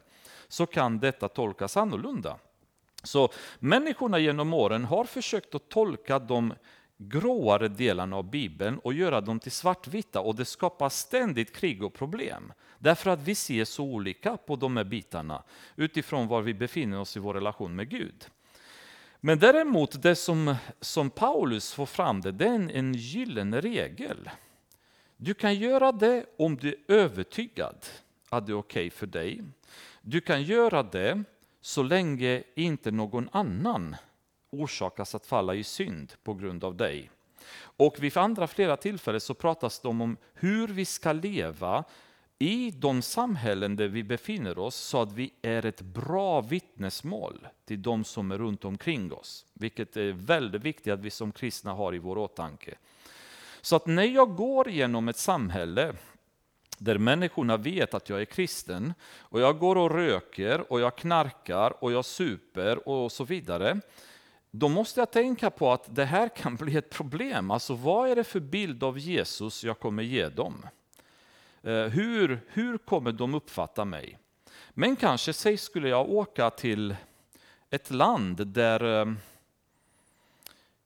Så 0.49 0.67
kan 0.67 0.99
detta 0.99 1.29
tolkas 1.29 1.77
annorlunda. 1.77 2.39
Så 3.03 3.29
människorna 3.59 4.19
genom 4.19 4.55
åren 4.55 4.85
har 4.85 5.05
försökt 5.05 5.55
att 5.55 5.69
tolka 5.69 6.19
de 6.19 6.55
gråare 6.99 7.69
delarna 7.69 8.17
av 8.17 8.31
Bibeln 8.31 8.79
och 8.79 8.93
göra 8.93 9.21
dem 9.21 9.41
till 9.41 9.53
svartvita 9.53 10.21
och 10.21 10.35
det 10.35 10.45
skapar 10.45 10.89
ständigt 10.89 11.57
krig 11.57 11.83
och 11.83 11.95
problem. 11.95 12.53
Därför 12.79 13.11
att 13.11 13.21
vi 13.21 13.35
ser 13.35 13.65
så 13.65 13.85
olika 13.85 14.37
på 14.37 14.57
de 14.57 14.77
här 14.77 14.85
bitarna 14.85 15.43
utifrån 15.77 16.29
var 16.29 16.43
vi 16.43 16.55
befinner 16.55 17.01
oss 17.01 17.17
i 17.17 17.21
vår 17.21 17.35
relation 17.35 17.77
med 17.77 17.89
Gud. 17.89 18.27
Men 19.21 19.39
däremot 19.39 20.03
det 20.03 20.15
som, 20.15 20.55
som 20.81 21.11
Paulus 21.11 21.73
får 21.73 21.87
fram 21.87 22.21
det, 22.21 22.33
det 22.33 22.45
är 22.45 22.55
en, 22.55 22.71
en 22.71 22.95
gyllene 22.95 23.61
regel. 23.61 24.31
Du 25.17 25.35
kan 25.35 25.55
göra 25.55 25.93
det 25.93 26.25
om 26.39 26.57
du 26.57 26.69
är 26.69 26.95
övertygad 26.95 27.87
att 28.29 28.47
det 28.47 28.53
är 28.53 28.59
okej 28.59 28.87
okay 28.87 28.91
för 28.91 29.07
dig. 29.07 29.43
Du 30.01 30.21
kan 30.21 30.43
göra 30.43 30.83
det 30.83 31.25
så 31.61 31.83
länge 31.83 32.43
inte 32.55 32.91
någon 32.91 33.29
annan 33.33 33.97
orsakas 34.51 35.15
att 35.15 35.27
falla 35.27 35.55
i 35.55 35.65
synd 35.65 36.13
på 36.23 36.35
grund 36.35 36.65
av 36.65 36.77
dig. 36.77 37.11
Och 37.61 38.03
vid 38.03 38.17
andra 38.17 38.47
flera 38.47 38.77
tillfällen 38.77 39.21
så 39.21 39.35
pratas 39.35 39.81
det 39.81 39.89
om 39.89 40.17
hur 40.35 40.69
vi 40.69 40.85
ska 40.85 41.13
leva 41.13 41.85
i 42.39 42.71
de 42.71 43.03
samhällen 43.03 43.77
där 43.77 43.89
vi 43.89 44.05
befinner 44.05 44.59
oss 44.59 44.77
så 44.77 45.03
att 45.03 45.13
vi 45.13 45.33
är 45.43 45.67
ett 45.67 45.81
bra 45.81 46.41
vittnesmål 46.41 47.49
till 47.65 47.83
de 47.83 48.05
som 48.05 48.31
är 48.31 48.39
runt 48.39 48.65
omkring 48.65 49.13
oss. 49.13 49.47
Vilket 49.55 49.97
är 49.97 50.13
väldigt 50.13 50.63
viktigt 50.63 50.93
att 50.93 51.01
vi 51.01 51.11
som 51.11 51.33
kristna 51.33 51.73
har 51.73 51.95
i 51.95 51.99
vår 51.99 52.19
åtanke. 52.19 52.75
Så 53.61 53.77
att 53.77 53.87
när 53.87 54.05
jag 54.05 54.37
går 54.37 54.69
genom 54.71 55.09
ett 55.09 55.17
samhälle 55.17 55.95
där 56.79 56.99
människorna 56.99 57.57
vet 57.57 57.95
att 57.95 58.09
jag 58.09 58.21
är 58.21 58.25
kristen 58.25 58.95
och 59.19 59.41
jag 59.41 59.59
går 59.59 59.77
och 59.77 59.91
röker 59.91 60.73
och 60.73 60.81
jag 60.81 60.97
knarkar 60.97 61.85
och 61.85 61.93
jag 61.93 62.05
super 62.05 62.89
och 62.89 63.13
så 63.13 63.25
vidare 63.25 63.81
då 64.51 64.69
måste 64.69 65.01
jag 65.01 65.11
tänka 65.11 65.51
på 65.51 65.73
att 65.73 65.95
det 65.97 66.05
här 66.05 66.29
kan 66.29 66.57
bli 66.57 66.77
ett 66.77 66.91
problem. 66.91 67.51
Alltså 67.51 67.75
vad 67.75 68.11
är 68.11 68.17
det 68.17 68.25
för 68.25 68.41
bild 68.41 68.85
av 68.85 68.99
Jesus 68.99 69.65
jag 69.65 69.81
kommer 69.81 70.03
ge 70.03 70.29
dem? 70.29 70.67
Eh, 71.63 71.85
hur, 71.85 72.41
hur 72.49 72.79
kommer 72.79 73.13
de 73.13 73.35
uppfatta 73.35 73.85
mig? 73.85 74.19
Men 74.71 74.97
kanske 74.97 75.33
säg 75.33 75.57
skulle 75.57 75.89
jag 75.89 76.11
åka 76.11 76.51
till 76.51 76.97
ett 77.71 77.91
land 77.91 78.47
där 78.47 78.85
ehm, 78.85 79.19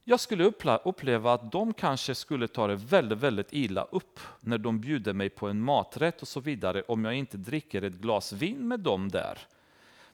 jag 0.04 0.20
skulle 0.20 0.44
uppleva 0.84 1.32
att 1.32 1.52
de 1.52 1.74
kanske 1.74 2.14
skulle 2.14 2.48
ta 2.48 2.66
det 2.66 2.76
väldigt, 2.76 3.18
väldigt 3.18 3.52
illa 3.52 3.82
upp 3.82 4.20
när 4.40 4.58
de 4.58 4.80
bjuder 4.80 5.12
mig 5.12 5.30
på 5.30 5.48
en 5.48 5.60
maträtt 5.60 6.22
och 6.22 6.28
så 6.28 6.40
vidare 6.40 6.82
om 6.82 7.04
jag 7.04 7.14
inte 7.14 7.36
dricker 7.36 7.82
ett 7.82 7.92
glas 7.92 8.32
vin 8.32 8.68
med 8.68 8.80
dem 8.80 9.08
där. 9.08 9.38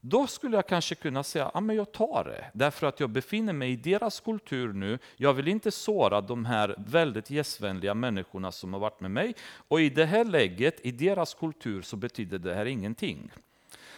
Då 0.00 0.26
skulle 0.26 0.56
jag 0.56 0.66
kanske 0.66 0.94
kunna 0.94 1.22
säga 1.22 1.46
att 1.46 1.64
ja, 1.66 1.72
jag 1.72 1.92
tar 1.92 2.24
det, 2.24 2.44
därför 2.52 2.86
att 2.86 3.00
jag 3.00 3.10
befinner 3.10 3.52
mig 3.52 3.70
i 3.70 3.76
deras 3.76 4.20
kultur 4.20 4.72
nu. 4.72 4.98
Jag 5.16 5.32
vill 5.32 5.48
inte 5.48 5.70
såra 5.70 6.20
de 6.20 6.44
här 6.44 6.74
väldigt 6.78 7.30
gästvänliga 7.30 7.94
människorna 7.94 8.52
som 8.52 8.72
har 8.72 8.80
varit 8.80 9.00
med 9.00 9.10
mig. 9.10 9.34
Och 9.68 9.80
i 9.80 9.90
det 9.90 10.04
här 10.04 10.24
läget, 10.24 10.86
i 10.86 10.90
deras 10.90 11.34
kultur, 11.34 11.82
så 11.82 11.96
betyder 11.96 12.38
det 12.38 12.54
här 12.54 12.66
ingenting. 12.66 13.30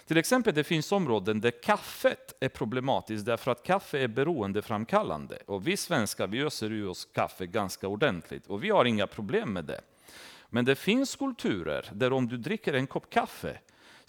Till 0.07 0.17
exempel 0.17 0.55
det 0.55 0.65
finns 0.65 0.93
områden 0.93 1.41
där 1.41 1.63
kaffet 1.63 2.35
är 2.41 2.49
problematiskt 2.49 3.27
därför 3.27 3.51
att 3.51 3.63
kaffe 3.63 3.99
är 3.99 4.09
beroendeframkallande. 4.09 5.39
Och 5.47 5.67
vi 5.67 5.77
svenskar 5.77 6.27
vi 6.27 6.41
öser 6.41 6.73
ur 6.73 6.89
oss 6.89 7.09
kaffe 7.15 7.47
ganska 7.47 7.89
ordentligt 7.89 8.47
och 8.47 8.65
vi 8.65 8.71
har 8.71 8.85
inga 8.85 9.07
problem 9.07 9.53
med 9.53 9.65
det. 9.65 9.81
Men 10.49 10.65
det 10.65 10.75
finns 10.75 11.17
kulturer 11.17 11.91
där 11.93 12.13
om 12.13 12.29
du 12.29 12.37
dricker 12.37 12.73
en 12.73 12.87
kopp 12.87 13.11
kaffe 13.11 13.59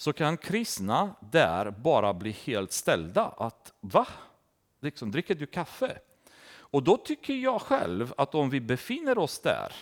så 0.01 0.13
kan 0.13 0.37
kristna 0.37 1.15
där 1.19 1.71
bara 1.71 2.13
bli 2.13 2.31
helt 2.31 2.71
ställda. 2.71 3.33
Att 3.37 3.73
va? 3.79 4.07
liksom, 4.79 5.11
dricker 5.11 5.35
du 5.35 5.45
kaffe? 5.45 5.97
Och 6.53 6.83
då 6.83 6.97
tycker 6.97 7.33
jag 7.33 7.61
själv 7.61 8.13
att 8.17 8.35
om 8.35 8.49
vi 8.49 8.61
befinner 8.61 9.17
oss 9.17 9.39
där 9.39 9.73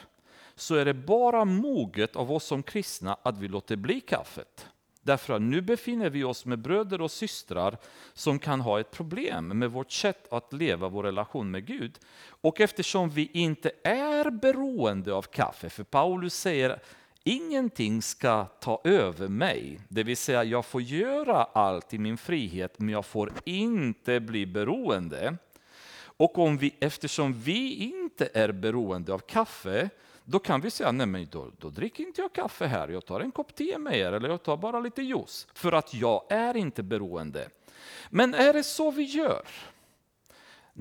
så 0.55 0.75
är 0.75 0.85
det 0.85 0.93
bara 0.93 1.45
moget 1.45 2.15
av 2.15 2.31
oss 2.31 2.45
som 2.45 2.63
kristna 2.63 3.17
att 3.23 3.37
vi 3.37 3.47
låter 3.47 3.75
bli 3.75 4.01
kaffet. 4.01 4.67
Därför 5.01 5.33
att 5.33 5.41
nu 5.41 5.61
befinner 5.61 6.09
vi 6.09 6.23
oss 6.23 6.45
med 6.45 6.59
bröder 6.59 7.01
och 7.01 7.11
systrar 7.11 7.77
som 8.13 8.39
kan 8.39 8.61
ha 8.61 8.79
ett 8.79 8.91
problem 8.91 9.47
med 9.47 9.71
vårt 9.71 9.91
sätt 9.91 10.33
att 10.33 10.53
leva 10.53 10.87
vår 10.87 11.03
relation 11.03 11.51
med 11.51 11.65
Gud. 11.65 11.99
Och 12.41 12.61
eftersom 12.61 13.09
vi 13.09 13.29
inte 13.33 13.71
är 13.83 14.29
beroende 14.29 15.13
av 15.13 15.21
kaffe, 15.21 15.69
för 15.69 15.83
Paulus 15.83 16.33
säger 16.33 16.79
ingenting 17.23 18.01
ska 18.01 18.45
ta 18.45 18.81
över 18.83 19.27
mig. 19.27 19.79
Det 19.87 20.03
vill 20.03 20.17
säga, 20.17 20.43
jag 20.43 20.65
får 20.65 20.81
göra 20.81 21.43
allt 21.43 21.93
i 21.93 21.97
min 21.97 22.17
frihet, 22.17 22.79
men 22.79 22.89
jag 22.89 23.05
får 23.05 23.31
inte 23.45 24.19
bli 24.19 24.45
beroende. 24.45 25.37
Och 26.01 26.37
om 26.37 26.57
vi, 26.57 26.75
eftersom 26.79 27.33
vi 27.33 27.75
inte 27.75 28.29
är 28.33 28.51
beroende 28.51 29.13
av 29.13 29.19
kaffe, 29.19 29.89
då 30.23 30.39
kan 30.39 30.61
vi 30.61 30.71
säga, 30.71 30.91
nej 30.91 31.07
men 31.07 31.27
då, 31.31 31.51
då 31.57 31.69
dricker 31.69 32.03
inte 32.03 32.21
jag 32.21 32.33
kaffe 32.33 32.65
här, 32.65 32.87
jag 32.87 33.05
tar 33.05 33.19
en 33.19 33.31
kopp 33.31 33.55
te 33.55 33.77
med 33.77 33.97
er, 33.97 34.11
eller 34.11 34.29
jag 34.29 34.43
tar 34.43 34.57
bara 34.57 34.79
lite 34.79 35.01
juice, 35.01 35.47
för 35.53 35.71
att 35.71 35.93
jag 35.93 36.23
är 36.29 36.57
inte 36.57 36.83
beroende. 36.83 37.49
Men 38.09 38.33
är 38.33 38.53
det 38.53 38.63
så 38.63 38.91
vi 38.91 39.03
gör? 39.03 39.41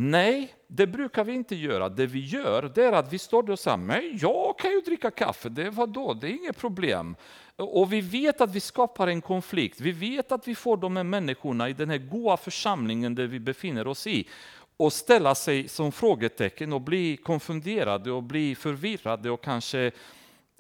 Nej, 0.01 0.55
det 0.67 0.87
brukar 0.87 1.25
vi 1.25 1.33
inte 1.33 1.57
göra. 1.57 1.89
Det 1.89 2.07
vi 2.07 2.21
gör 2.21 2.73
det 2.75 2.85
är 2.85 2.93
att 2.93 3.13
vi 3.13 3.19
står 3.19 3.43
där 3.43 3.53
och 3.53 3.59
säger, 3.59 3.77
men 3.77 4.19
jag 4.21 4.59
kan 4.59 4.71
ju 4.71 4.81
dricka 4.81 5.11
kaffe, 5.11 5.49
det 5.49 5.71
var 5.71 5.87
då, 5.87 6.15
det 6.15 6.27
är 6.27 6.31
inget 6.31 6.57
problem. 6.57 7.17
Och 7.57 7.93
vi 7.93 8.01
vet 8.01 8.41
att 8.41 8.55
vi 8.55 8.61
skapar 8.61 9.07
en 9.07 9.21
konflikt, 9.21 9.81
vi 9.81 9.93
vet 9.93 10.33
att 10.33 10.49
vi 10.49 10.55
får 10.55 10.77
de 10.77 10.97
här 10.97 11.05
människorna 11.05 11.69
i 11.69 11.73
den 11.73 11.91
här 11.91 11.99
goda 11.99 12.37
församlingen 12.37 13.15
där 13.15 13.27
vi 13.27 13.41
befinner 13.41 13.87
oss 13.87 14.07
i 14.07 14.29
och 14.77 14.93
ställa 14.93 15.35
sig 15.35 15.69
som 15.69 15.93
frågetecken 15.93 16.73
och 16.73 16.81
bli 16.81 17.17
konfunderade 17.17 18.13
och 18.13 18.23
bli 18.23 18.55
förvirrade 18.55 19.31
och 19.31 19.45
kanske 19.45 19.91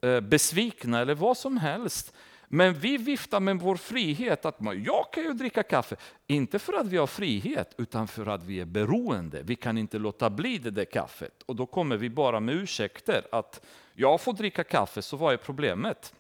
eh, 0.03 0.20
besvikna 0.20 1.01
eller 1.01 1.14
vad 1.14 1.37
som 1.37 1.57
helst. 1.57 2.14
Men 2.48 2.74
vi 2.74 2.96
viftar 2.96 3.40
med 3.40 3.61
vår 3.61 3.76
frihet, 3.76 4.44
att 4.44 4.61
man, 4.61 4.84
jag 4.84 5.12
kan 5.12 5.22
ju 5.22 5.32
dricka 5.32 5.62
kaffe. 5.62 5.96
Inte 6.26 6.58
för 6.58 6.72
att 6.72 6.87
vi 6.87 6.96
har 6.96 7.06
frihet, 7.06 7.74
utan 7.78 8.08
för 8.08 8.26
att 8.26 8.42
vi 8.44 8.61
är 8.61 8.64
beroende. 8.64 9.42
Vi 9.42 9.56
kan 9.56 9.78
inte 9.78 9.98
låta 9.98 10.30
bli 10.30 10.58
det 10.58 10.70
där 10.70 10.84
kaffet. 10.84 11.42
Och 11.46 11.56
då 11.56 11.66
kommer 11.66 11.96
vi 11.96 12.11
bara 12.11 12.40
med 12.40 12.54
ursäkter, 12.54 13.26
att 13.32 13.61
jag 13.94 14.20
får 14.20 14.32
dricka 14.32 14.64
kaffe, 14.64 15.02
så 15.02 15.16
vad 15.16 15.32
är 15.32 15.37
problemet? 15.37 16.14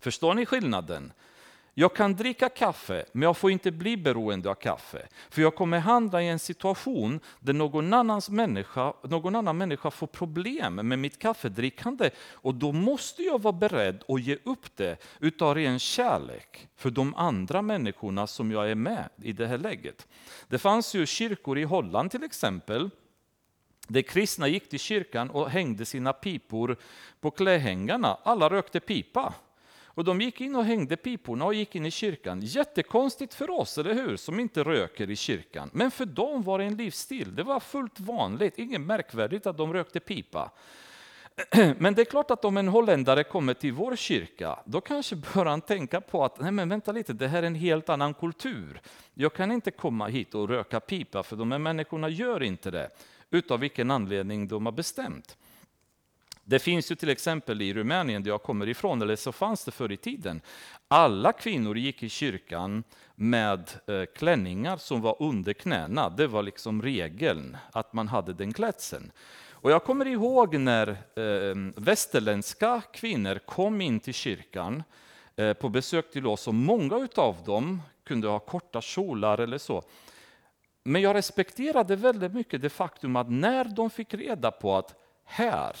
Förstår 0.00 0.34
ni 0.34 0.46
skillnaden? 0.46 1.12
Jag 1.78 1.94
kan 1.94 2.14
dricka 2.14 2.48
kaffe, 2.48 3.04
men 3.12 3.22
jag 3.22 3.36
får 3.36 3.50
inte 3.50 3.70
bli 3.70 3.96
beroende 3.96 4.50
av 4.50 4.54
kaffe. 4.54 5.06
För 5.30 5.42
jag 5.42 5.54
kommer 5.54 5.78
hamna 5.78 6.22
i 6.22 6.28
en 6.28 6.38
situation 6.38 7.20
där 7.40 7.52
någon, 7.52 7.92
annans 7.92 8.30
människa, 8.30 8.92
någon 9.02 9.34
annan 9.34 9.58
människa 9.58 9.90
får 9.90 10.06
problem 10.06 10.74
med 10.74 10.98
mitt 10.98 11.18
kaffedrickande. 11.18 12.10
Och 12.32 12.54
då 12.54 12.72
måste 12.72 13.22
jag 13.22 13.42
vara 13.42 13.52
beredd 13.52 14.04
att 14.08 14.22
ge 14.22 14.38
upp 14.44 14.76
det 14.76 14.96
utav 15.20 15.54
ren 15.54 15.78
kärlek 15.78 16.68
för 16.76 16.90
de 16.90 17.14
andra 17.14 17.62
människorna 17.62 18.26
som 18.26 18.50
jag 18.50 18.70
är 18.70 18.74
med 18.74 19.08
i 19.22 19.32
det 19.32 19.46
här 19.46 19.58
läget. 19.58 20.08
Det 20.48 20.58
fanns 20.58 20.94
ju 20.94 21.06
kyrkor 21.06 21.58
i 21.58 21.64
Holland 21.64 22.10
till 22.10 22.24
exempel, 22.24 22.90
där 23.88 24.02
kristna 24.02 24.48
gick 24.48 24.68
till 24.68 24.78
kyrkan 24.78 25.30
och 25.30 25.50
hängde 25.50 25.84
sina 25.84 26.12
pipor 26.12 26.76
på 27.20 27.30
klädhängarna. 27.30 28.18
Alla 28.22 28.50
rökte 28.50 28.80
pipa. 28.80 29.34
Och 29.96 30.04
de 30.04 30.20
gick 30.20 30.40
in 30.40 30.56
och 30.56 30.64
hängde 30.64 30.96
piporna 30.96 31.44
och 31.44 31.54
gick 31.54 31.74
in 31.74 31.86
i 31.86 31.90
kyrkan. 31.90 32.40
Jättekonstigt 32.40 33.34
för 33.34 33.50
oss, 33.50 33.78
eller 33.78 33.94
hur, 33.94 34.16
som 34.16 34.40
inte 34.40 34.64
röker 34.64 35.10
i 35.10 35.16
kyrkan. 35.16 35.70
Men 35.72 35.90
för 35.90 36.06
dem 36.06 36.42
var 36.42 36.58
det 36.58 36.64
en 36.64 36.76
livsstil. 36.76 37.34
Det 37.34 37.42
var 37.42 37.60
fullt 37.60 38.00
vanligt, 38.00 38.58
inget 38.58 38.80
märkvärdigt 38.80 39.46
att 39.46 39.56
de 39.56 39.72
rökte 39.72 40.00
pipa. 40.00 40.50
Men 41.78 41.94
det 41.94 42.02
är 42.02 42.04
klart 42.04 42.30
att 42.30 42.44
om 42.44 42.56
en 42.56 42.68
holländare 42.68 43.24
kommer 43.24 43.54
till 43.54 43.72
vår 43.72 43.96
kyrka, 43.96 44.58
då 44.64 44.80
kanske 44.80 45.16
bör 45.16 45.46
han 45.46 45.60
tänka 45.60 46.00
på 46.00 46.24
att, 46.24 46.40
nej 46.40 46.52
men 46.52 46.68
vänta 46.68 46.92
lite, 46.92 47.12
det 47.12 47.28
här 47.28 47.42
är 47.42 47.46
en 47.46 47.54
helt 47.54 47.88
annan 47.88 48.14
kultur. 48.14 48.80
Jag 49.14 49.34
kan 49.34 49.52
inte 49.52 49.70
komma 49.70 50.06
hit 50.06 50.34
och 50.34 50.48
röka 50.48 50.80
pipa, 50.80 51.22
för 51.22 51.36
de 51.36 51.52
här 51.52 51.58
människorna 51.58 52.08
gör 52.08 52.42
inte 52.42 52.70
det, 52.70 52.90
utav 53.30 53.60
vilken 53.60 53.90
anledning 53.90 54.48
de 54.48 54.66
har 54.66 54.72
bestämt. 54.72 55.36
Det 56.48 56.58
finns 56.58 56.90
ju 56.90 56.94
till 56.94 57.08
exempel 57.08 57.62
i 57.62 57.74
Rumänien, 57.74 58.22
där 58.22 58.30
jag 58.30 58.42
kommer 58.42 58.68
ifrån, 58.68 59.02
eller 59.02 59.16
så 59.16 59.32
fanns 59.32 59.64
det 59.64 59.70
förr 59.70 59.92
i 59.92 59.96
tiden. 59.96 60.40
Alla 60.88 61.32
kvinnor 61.32 61.78
gick 61.78 62.02
i 62.02 62.08
kyrkan 62.08 62.84
med 63.14 63.70
eh, 63.86 64.04
klänningar 64.16 64.76
som 64.76 65.00
var 65.00 65.16
under 65.22 65.52
knäna. 65.52 66.08
Det 66.08 66.26
var 66.26 66.42
liksom 66.42 66.82
regeln, 66.82 67.56
att 67.72 67.92
man 67.92 68.08
hade 68.08 68.32
den 68.32 68.52
klädseln. 68.52 69.12
Och 69.50 69.70
jag 69.70 69.84
kommer 69.84 70.06
ihåg 70.06 70.58
när 70.58 70.88
eh, 70.88 71.72
västerländska 71.76 72.82
kvinnor 72.92 73.38
kom 73.46 73.80
in 73.80 74.00
till 74.00 74.14
kyrkan 74.14 74.82
eh, 75.36 75.52
på 75.52 75.68
besök 75.68 76.10
till 76.10 76.26
oss, 76.26 76.48
och 76.48 76.54
många 76.54 77.08
av 77.14 77.36
dem 77.46 77.82
kunde 78.04 78.28
ha 78.28 78.38
korta 78.38 78.80
kjolar 78.80 79.38
eller 79.38 79.58
så. 79.58 79.82
Men 80.84 81.02
jag 81.02 81.14
respekterade 81.14 81.96
väldigt 81.96 82.34
mycket 82.34 82.62
det 82.62 82.70
faktum 82.70 83.16
att 83.16 83.30
när 83.30 83.64
de 83.64 83.90
fick 83.90 84.14
reda 84.14 84.50
på 84.50 84.76
att 84.76 84.94
här 85.24 85.76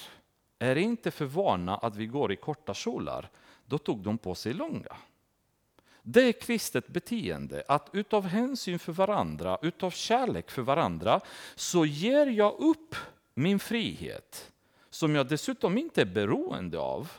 är 0.58 0.76
inte 0.76 1.10
för 1.10 1.24
vana 1.24 1.76
att 1.76 1.96
vi 1.96 2.06
går 2.06 2.32
i 2.32 2.36
korta 2.36 2.74
kjolar, 2.74 3.30
då 3.66 3.78
tog 3.78 3.98
de 4.02 4.18
på 4.18 4.34
sig 4.34 4.52
långa. 4.52 4.96
Det 6.02 6.22
är 6.22 6.32
kristet 6.32 6.88
beteende, 6.88 7.64
att 7.68 7.88
utav 7.92 8.26
hänsyn 8.26 8.78
för 8.78 8.92
varandra, 8.92 9.58
utav 9.62 9.90
kärlek 9.90 10.50
för 10.50 10.62
varandra, 10.62 11.20
så 11.54 11.86
ger 11.86 12.26
jag 12.26 12.54
upp 12.58 12.94
min 13.34 13.58
frihet, 13.58 14.52
som 14.90 15.14
jag 15.14 15.28
dessutom 15.28 15.78
inte 15.78 16.00
är 16.00 16.06
beroende 16.06 16.78
av, 16.78 17.12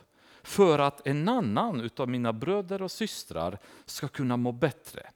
för 0.44 0.80
att 0.80 1.08
en 1.08 1.30
annan 1.30 1.82
utav 1.82 2.10
mina 2.10 2.34
bröder 2.34 2.82
och 2.82 2.92
systrar 2.92 3.60
ska 3.86 4.08
kunna 4.08 4.38
må 4.38 4.52
bättre. 4.52 5.10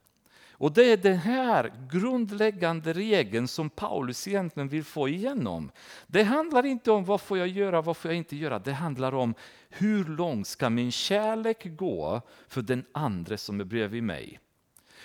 Och 0.62 0.72
det 0.72 0.84
är 0.84 0.98
den 0.98 1.18
här 1.18 1.74
grundläggande 1.90 2.94
regeln 2.94 3.48
som 3.48 3.70
Paulus 3.70 4.28
egentligen 4.28 4.70
vill 4.70 4.84
få 4.84 5.10
igenom. 5.10 5.72
Det 6.08 6.24
handlar 6.24 6.66
inte 6.66 6.92
om 6.92 7.06
vad 7.06 7.22
får 7.22 7.38
jag 7.38 7.48
göra, 7.48 7.82
vad 7.82 7.98
får 7.98 8.12
jag 8.12 8.18
inte 8.18 8.36
göra. 8.36 8.60
Det 8.60 8.72
handlar 8.72 9.14
om 9.14 9.34
hur 9.70 10.06
långt 10.06 10.48
ska 10.48 10.70
min 10.70 10.92
kärlek 10.92 11.78
gå 11.78 12.22
för 12.48 12.62
den 12.62 12.86
andra 12.92 13.38
som 13.38 13.60
är 13.60 13.64
bredvid 13.64 14.04
mig. 14.04 14.40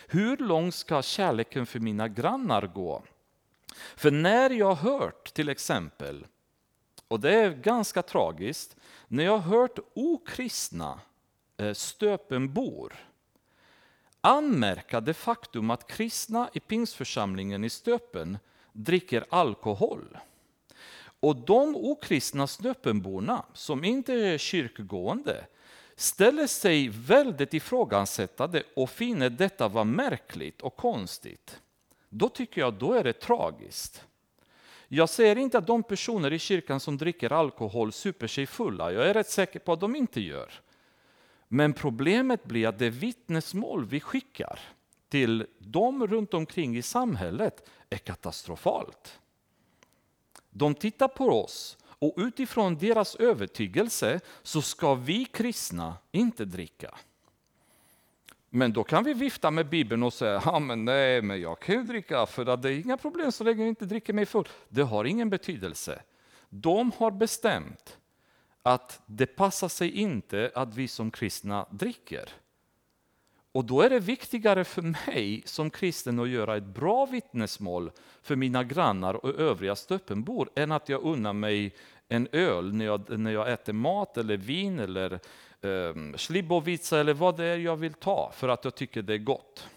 Hur 0.07 0.37
långt 0.37 0.75
ska 0.75 1.03
kärleken 1.03 1.67
för 1.67 1.81
mina 1.81 2.09
grannar 2.09 2.67
gå? 2.67 3.03
För 3.97 4.11
när 4.11 4.51
jag 4.51 4.75
har 4.75 4.99
hört 4.99 5.35
till 5.35 5.49
exempel, 5.49 6.27
och 7.09 7.21
det 7.21 7.35
är 7.35 7.51
ganska 7.51 8.03
tragiskt, 8.03 8.77
när 9.09 9.25
jag 9.25 9.39
har 9.39 9.59
hört 9.59 9.79
okristna 9.95 11.01
eh, 11.57 11.73
stöpenbor 11.73 12.93
anmärka 14.27 15.01
det 15.01 15.15
faktum 15.15 15.71
att 15.71 15.87
kristna 15.87 16.51
i 16.53 16.61
pingstförsamlingen 16.61 17.65
i 17.65 17.71
Stöpen 17.71 18.39
dricker 18.73 19.27
alkohol. 19.29 20.19
Och 21.21 21.37
de 21.37 21.77
okristna 21.77 22.47
Stöpenborna, 22.47 23.45
som 23.53 23.85
inte 23.85 24.15
är 24.15 24.39
kyrkogående, 24.39 25.45
ställer 25.97 26.47
sig 26.47 26.89
väldigt 26.89 27.55
ifrågasättande 27.55 28.63
och 28.77 28.91
finner 28.91 29.31
detta 29.31 29.69
vara 29.69 29.85
märkligt 29.85 30.63
och 30.63 30.77
konstigt. 30.77 31.61
Då 32.09 32.29
tycker 32.29 32.61
jag 32.61 32.75
då 32.75 32.93
är 32.93 33.05
det 33.05 33.13
tragiskt. 33.13 34.05
Jag 34.89 35.09
säger 35.09 35.39
inte 35.39 35.59
att 35.59 35.67
de 35.67 35.83
personer 35.83 36.33
i 36.33 36.39
kyrkan 36.39 36.81
som 36.81 36.97
dricker 36.99 37.33
alkohol 37.33 37.93
super 37.93 38.27
sig 38.27 38.47
fulla, 38.47 38.93
jag 38.93 39.09
är 39.09 39.15
rätt 39.15 39.31
säker 39.31 39.59
på 39.59 39.73
att 39.73 39.81
de 39.81 39.97
inte 39.97 40.21
gör. 40.21 40.61
Men 41.49 41.73
problemet 41.73 42.45
blir 42.45 42.69
att 42.69 42.79
det 42.79 42.91
vittnesmål 42.91 43.85
vi 43.85 44.01
skickar 44.01 44.61
till 45.09 45.47
dem 45.59 46.07
runt 46.07 46.35
omkring 46.35 46.77
i 46.77 46.83
samhället 46.83 47.69
är 47.91 47.99
katastrofalt. 47.99 49.21
De 50.51 50.75
tittar 50.75 51.09
på 51.09 51.43
oss 51.45 51.79
och 51.85 52.15
utifrån 52.17 52.79
deras 52.79 53.17
övertygelse 53.17 54.21
så 54.43 54.63
ska 54.63 54.95
vi 54.95 55.25
kristna 55.25 55.97
inte 56.13 56.45
dricka. 56.45 56.95
Men 58.51 58.73
då 58.73 58.85
kan 58.85 59.05
vi 59.05 59.15
vifta 59.15 59.51
med 59.51 59.69
Bibeln 59.69 60.03
och 60.03 60.13
säga, 60.13 60.43
ja 60.45 60.59
men 60.59 60.85
nej, 60.85 61.23
men 61.23 61.41
jag 61.41 61.61
kan 61.61 61.75
ju 61.75 61.83
dricka 61.83 62.27
för 62.27 62.47
att 62.47 62.63
det 62.63 62.73
är 62.73 62.79
inga 62.79 62.97
problem 62.97 63.33
så 63.33 63.45
länge 63.45 63.61
jag 63.61 63.69
inte 63.69 63.85
dricker 63.85 64.13
mig 64.13 64.27
full. 64.27 64.49
Det 64.69 64.83
har 64.83 65.05
ingen 65.05 65.31
betydelse. 65.31 66.03
De 66.49 66.93
har 66.97 67.11
bestämt 67.11 67.99
att 68.67 69.01
det 69.07 69.27
passar 69.27 69.69
sig 69.69 69.91
inte 69.91 70.51
att 70.55 70.75
vi 70.75 70.89
som 70.89 71.11
kristna 71.11 71.67
dricker. 71.71 72.29
Och 73.53 73.65
då 73.65 73.81
är 73.81 73.91
det 73.91 74.01
viktigare 74.01 74.65
för 74.65 74.83
mig 74.83 75.43
som 75.45 75.71
kristen 75.71 76.19
att 76.19 76.29
göra 76.29 76.57
ett 76.57 76.65
bra 76.65 77.07
vittnesmål 77.07 77.91
för 78.23 78.37
mina 78.37 78.65
grannar 78.65 79.15
och 79.15 79.41
övriga 79.41 79.77
stöppenbor 79.77 80.51
än 80.55 80.73
att 80.73 80.89
jag 80.89 81.03
unnar 81.03 81.33
mig 81.33 81.75
en 82.09 82.29
öl 82.33 82.75
när 82.75 82.85
jag, 82.85 83.19
när 83.19 83.31
jag 83.31 83.53
äter 83.53 83.73
mat 83.73 84.17
eller 84.17 84.37
vin 84.37 84.79
eller 84.79 85.13
eh, 85.61 86.17
slibovica 86.17 86.99
eller 86.99 87.15
vad 87.15 87.37
det 87.37 87.45
är 87.45 87.57
jag 87.57 87.77
vill 87.77 87.95
ta 87.95 88.33
för 88.35 88.49
att 88.49 88.65
jag 88.65 88.75
tycker 88.75 89.03
det 89.03 89.15
är 89.15 89.19
gott. 89.19 89.69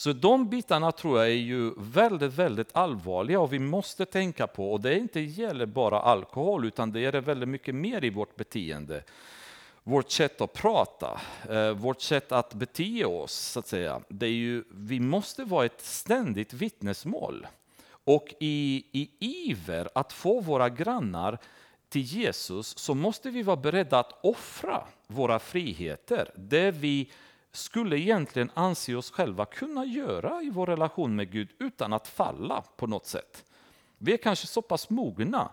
Så 0.00 0.12
de 0.12 0.48
bitarna 0.48 0.92
tror 0.92 1.18
jag 1.18 1.28
är 1.28 1.32
ju 1.32 1.72
väldigt, 1.76 2.32
väldigt 2.32 2.68
allvarliga 2.72 3.40
och 3.40 3.52
vi 3.52 3.58
måste 3.58 4.04
tänka 4.04 4.46
på, 4.46 4.72
och 4.72 4.80
det 4.80 4.98
inte 4.98 5.20
gäller 5.20 5.66
bara 5.66 6.00
alkohol, 6.00 6.64
utan 6.64 6.92
det 6.92 7.00
gäller 7.00 7.20
väldigt 7.20 7.48
mycket 7.48 7.74
mer 7.74 8.04
i 8.04 8.10
vårt 8.10 8.36
beteende. 8.36 9.02
Vårt 9.82 10.10
sätt 10.10 10.40
att 10.40 10.52
prata, 10.52 11.20
eh, 11.50 11.70
vårt 11.70 12.00
sätt 12.00 12.32
att 12.32 12.54
bete 12.54 13.04
oss, 13.04 13.32
så 13.32 13.60
att 13.60 13.66
säga. 13.66 14.00
Det 14.08 14.26
är 14.26 14.30
ju, 14.30 14.64
vi 14.70 15.00
måste 15.00 15.44
vara 15.44 15.64
ett 15.64 15.80
ständigt 15.80 16.52
vittnesmål. 16.52 17.46
Och 18.04 18.34
i, 18.40 18.84
i 18.92 19.10
iver 19.20 19.88
att 19.94 20.12
få 20.12 20.40
våra 20.40 20.68
grannar 20.68 21.38
till 21.88 22.02
Jesus 22.02 22.78
så 22.78 22.94
måste 22.94 23.30
vi 23.30 23.42
vara 23.42 23.56
beredda 23.56 23.98
att 23.98 24.24
offra 24.24 24.86
våra 25.06 25.38
friheter, 25.38 26.30
det 26.36 26.70
vi 26.70 27.10
skulle 27.52 27.98
egentligen 27.98 28.50
anse 28.54 28.94
oss 28.94 29.10
själva 29.10 29.44
kunna 29.44 29.84
göra 29.84 30.42
i 30.42 30.50
vår 30.50 30.66
relation 30.66 31.16
med 31.16 31.30
Gud 31.30 31.48
utan 31.58 31.92
att 31.92 32.08
falla 32.08 32.62
på 32.76 32.86
något 32.86 33.06
sätt. 33.06 33.44
Vi 33.98 34.12
är 34.12 34.16
kanske 34.16 34.46
så 34.46 34.62
pass 34.62 34.90
mogna. 34.90 35.50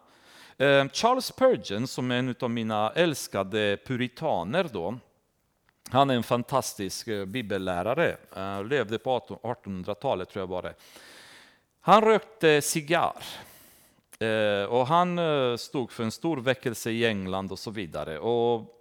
Eh, 0.58 0.88
Charles 0.90 1.26
Spurgeon, 1.26 1.88
som 1.88 2.12
är 2.12 2.16
en 2.16 2.36
av 2.40 2.50
mina 2.50 2.92
älskade 2.92 3.78
puritaner, 3.86 4.70
då, 4.74 4.98
han 5.90 6.10
är 6.10 6.16
en 6.16 6.24
fantastisk 6.24 7.08
eh, 7.08 7.26
bibellärare, 7.26 8.18
han 8.32 8.68
levde 8.68 9.00
på 9.00 9.20
1800-talet 9.20 10.30
tror 10.30 10.42
jag 10.42 10.48
var 10.48 10.62
det. 10.62 10.74
Han 11.82 12.02
rökte 12.02 12.62
cigarr. 12.62 13.24
Och 14.70 14.88
han 14.88 15.20
stod 15.58 15.92
för 15.92 16.04
en 16.04 16.12
stor 16.12 16.38
väckelse 16.38 16.92
i 16.92 17.06
England 17.06 17.52
och 17.52 17.60
så 17.60 17.72
vidare. 17.72 18.20
Och 18.20 18.80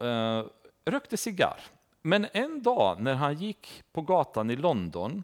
rökte 0.84 1.16
cigarr. 1.16 1.60
Men 2.06 2.26
en 2.32 2.62
dag 2.62 3.00
när 3.00 3.14
han 3.14 3.34
gick 3.34 3.82
på 3.92 4.02
gatan 4.02 4.50
i 4.50 4.56
London 4.56 5.22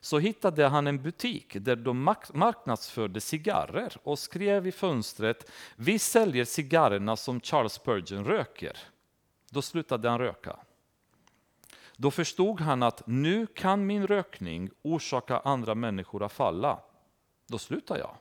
så 0.00 0.18
hittade 0.18 0.66
han 0.66 0.86
en 0.86 1.02
butik 1.02 1.56
där 1.60 1.76
de 1.76 2.16
marknadsförde 2.32 3.20
cigarrer 3.20 3.96
och 4.02 4.18
skrev 4.18 4.66
i 4.66 4.72
fönstret 4.72 5.50
Vi 5.76 5.98
säljer 5.98 6.44
cigarrerna 6.44 7.16
som 7.16 7.40
Charles 7.40 7.72
Spurgeon 7.72 8.24
röker. 8.24 8.78
Då 9.50 9.62
slutade 9.62 10.08
han 10.08 10.18
röka. 10.18 10.56
Då 11.96 12.10
förstod 12.10 12.60
han 12.60 12.82
att 12.82 13.02
nu 13.06 13.46
kan 13.46 13.86
min 13.86 14.06
rökning 14.06 14.70
orsaka 14.82 15.38
andra 15.38 15.74
människor 15.74 16.24
att 16.24 16.32
falla. 16.32 16.80
Då 17.46 17.58
slutar 17.58 17.98
jag. 17.98 18.16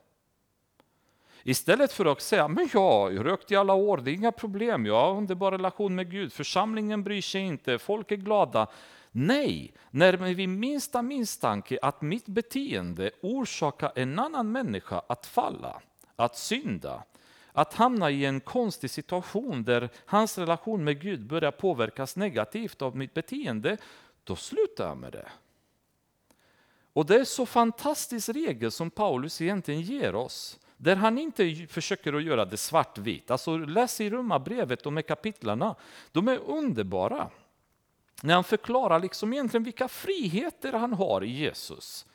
Istället 1.50 1.94
för 1.94 2.06
att 2.06 2.22
säga, 2.22 2.48
men 2.48 2.70
jag 2.74 3.26
rökt 3.26 3.52
i 3.52 3.56
alla 3.56 3.74
år, 3.74 3.98
det 3.98 4.12
är 4.12 4.14
inga 4.14 4.32
problem, 4.32 4.86
jag 4.86 5.02
har 5.02 5.18
underbar 5.18 5.52
relation 5.52 5.96
med 5.96 6.12
Gud, 6.12 6.34
församlingen 6.34 7.04
bryr 7.04 7.22
sig 7.22 7.42
inte, 7.42 7.80
folk 7.80 8.12
är 8.12 8.16
glada. 8.16 8.68
Nej, 9.12 9.74
när 9.92 10.34
vi 10.34 10.48
minsta 10.48 11.02
misstanke 11.02 11.80
att 11.82 12.02
mitt 12.02 12.26
beteende 12.26 13.12
orsakar 13.22 13.92
en 13.96 14.20
annan 14.20 14.52
människa 14.52 15.02
att 15.08 15.26
falla, 15.26 15.82
att 16.16 16.38
synda, 16.38 17.04
att 17.52 17.74
hamna 17.74 18.12
i 18.12 18.26
en 18.26 18.40
konstig 18.40 18.90
situation 18.90 19.64
där 19.64 19.90
hans 20.06 20.38
relation 20.38 20.84
med 20.84 21.02
Gud 21.02 21.28
börjar 21.28 21.52
påverkas 21.52 22.16
negativt 22.16 22.82
av 22.82 22.98
mitt 22.98 23.14
beteende, 23.14 23.78
då 24.24 24.36
slutar 24.36 24.88
jag 24.88 24.98
med 24.98 25.12
det. 25.12 25.30
Och 26.94 27.06
det 27.06 27.16
är 27.16 27.24
så 27.24 27.46
fantastisk 27.46 28.30
regel 28.30 28.72
som 28.72 28.90
Paulus 28.90 29.42
egentligen 29.42 29.82
ger 29.82 30.16
oss. 30.16 30.60
Där 30.78 30.96
han 30.96 31.18
inte 31.18 31.68
försöker 31.70 32.14
att 32.14 32.24
göra 32.24 32.46
det 32.46 32.58
svartvitt. 32.58 33.32
Alltså 33.32 33.58
läs 33.58 34.02
i 34.02 34.10
Romarbrevet, 34.10 34.84
de 34.84 34.96
här 34.96 35.04
kapitlarna, 35.04 35.76
de 36.12 36.28
är 36.28 36.40
underbara. 36.40 37.30
När 38.22 38.34
han 38.34 38.44
förklarar 38.44 39.00
liksom 39.00 39.34
egentligen 39.34 39.64
vilka 39.64 39.88
friheter 39.88 40.74
han 40.74 40.94
har 40.94 41.24
i 41.24 41.30
Jesus. 41.30 42.06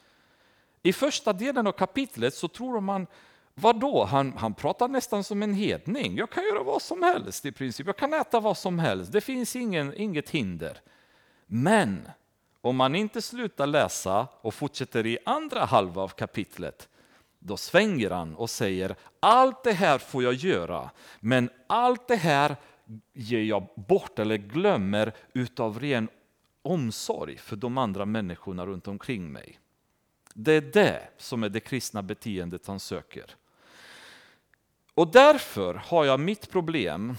I 0.82 0.92
första 0.92 1.32
delen 1.32 1.66
av 1.66 1.72
kapitlet 1.72 2.34
så 2.34 2.48
tror 2.48 2.80
man, 2.80 3.06
vadå, 3.54 4.04
han, 4.04 4.32
han 4.36 4.54
pratar 4.54 4.88
nästan 4.88 5.24
som 5.24 5.42
en 5.42 5.54
hedning. 5.54 6.16
Jag 6.16 6.30
kan 6.30 6.44
göra 6.44 6.62
vad 6.62 6.82
som 6.82 7.02
helst 7.02 7.46
i 7.46 7.52
princip, 7.52 7.86
jag 7.86 7.96
kan 7.96 8.14
äta 8.14 8.40
vad 8.40 8.56
som 8.56 8.78
helst, 8.78 9.12
det 9.12 9.20
finns 9.20 9.56
ingen, 9.56 9.94
inget 9.94 10.30
hinder. 10.30 10.80
Men 11.46 12.08
om 12.60 12.76
man 12.76 12.94
inte 12.94 13.22
slutar 13.22 13.66
läsa 13.66 14.28
och 14.40 14.54
fortsätter 14.54 15.06
i 15.06 15.18
andra 15.24 15.64
halva 15.64 16.02
av 16.02 16.08
kapitlet, 16.08 16.88
då 17.44 17.56
svänger 17.56 18.10
han 18.10 18.34
och 18.34 18.50
säger 18.50 18.96
allt 19.20 19.64
det 19.64 19.72
här 19.72 19.98
får 19.98 20.22
jag 20.22 20.34
göra, 20.34 20.90
men 21.20 21.50
allt 21.66 22.08
det 22.08 22.16
här 22.16 22.56
ger 23.12 23.42
jag 23.42 23.68
bort 23.76 24.18
eller 24.18 24.36
glömmer 24.36 25.12
utav 25.32 25.80
ren 25.80 26.08
omsorg 26.62 27.36
för 27.36 27.56
de 27.56 27.78
andra 27.78 28.04
människorna 28.04 28.66
runt 28.66 28.88
omkring 28.88 29.32
mig. 29.32 29.58
Det 30.34 30.52
är 30.52 30.60
det 30.60 31.08
som 31.18 31.42
är 31.42 31.48
det 31.48 31.60
kristna 31.60 32.02
beteendet 32.02 32.66
han 32.66 32.80
söker. 32.80 33.36
Och 34.94 35.12
därför 35.12 35.74
har 35.74 36.04
jag 36.04 36.20
mitt 36.20 36.50
problem 36.50 37.16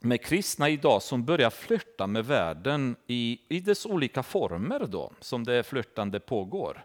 med 0.00 0.24
kristna 0.24 0.68
idag 0.68 1.02
som 1.02 1.24
börjar 1.24 1.50
flirta 1.50 2.06
med 2.06 2.26
världen 2.26 2.96
i, 3.06 3.40
i 3.48 3.60
dess 3.60 3.86
olika 3.86 4.22
former 4.22 4.86
då, 4.86 5.12
som 5.20 5.44
det 5.44 5.62
flörtande 5.62 6.20
pågår. 6.20 6.84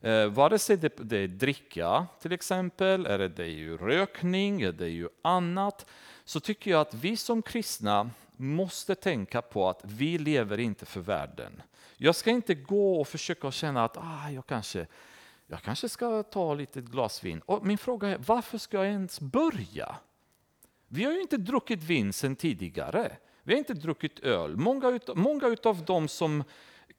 Eh, 0.00 0.26
vare 0.26 0.58
sig 0.58 0.76
det, 0.76 0.96
det 0.96 1.16
är 1.16 1.28
dricka 1.28 2.06
till 2.20 2.32
exempel, 2.32 3.06
eller 3.06 3.28
det 3.28 3.42
är 3.42 3.48
ju 3.48 3.76
rökning, 3.76 4.60
eller 4.60 4.72
det 4.72 4.84
är 4.84 4.88
ju 4.88 5.08
annat, 5.22 5.86
så 6.24 6.40
tycker 6.40 6.70
jag 6.70 6.80
att 6.80 6.94
vi 6.94 7.16
som 7.16 7.42
kristna 7.42 8.10
måste 8.36 8.94
tänka 8.94 9.42
på 9.42 9.68
att 9.68 9.80
vi 9.84 10.18
lever 10.18 10.60
inte 10.60 10.86
för 10.86 11.00
världen. 11.00 11.62
Jag 11.96 12.14
ska 12.14 12.30
inte 12.30 12.54
gå 12.54 13.00
och 13.00 13.08
försöka 13.08 13.50
känna 13.50 13.84
att 13.84 13.96
ah, 13.96 14.30
jag, 14.30 14.46
kanske, 14.46 14.86
jag 15.46 15.62
kanske 15.62 15.88
ska 15.88 16.22
ta 16.22 16.54
lite 16.54 16.80
glas 16.80 17.24
vin. 17.24 17.40
Och 17.46 17.66
min 17.66 17.78
fråga 17.78 18.08
är, 18.08 18.18
varför 18.26 18.58
ska 18.58 18.76
jag 18.76 18.86
ens 18.86 19.20
börja? 19.20 19.96
Vi 20.88 21.04
har 21.04 21.12
ju 21.12 21.20
inte 21.20 21.36
druckit 21.36 21.82
vin 21.82 22.12
sedan 22.12 22.36
tidigare. 22.36 23.16
Vi 23.42 23.52
har 23.52 23.58
inte 23.58 23.74
druckit 23.74 24.20
öl. 24.20 24.56
Många, 24.56 24.88
utav, 24.88 25.16
många 25.16 25.46
utav 25.46 25.84
de 25.84 26.08
som 26.08 26.44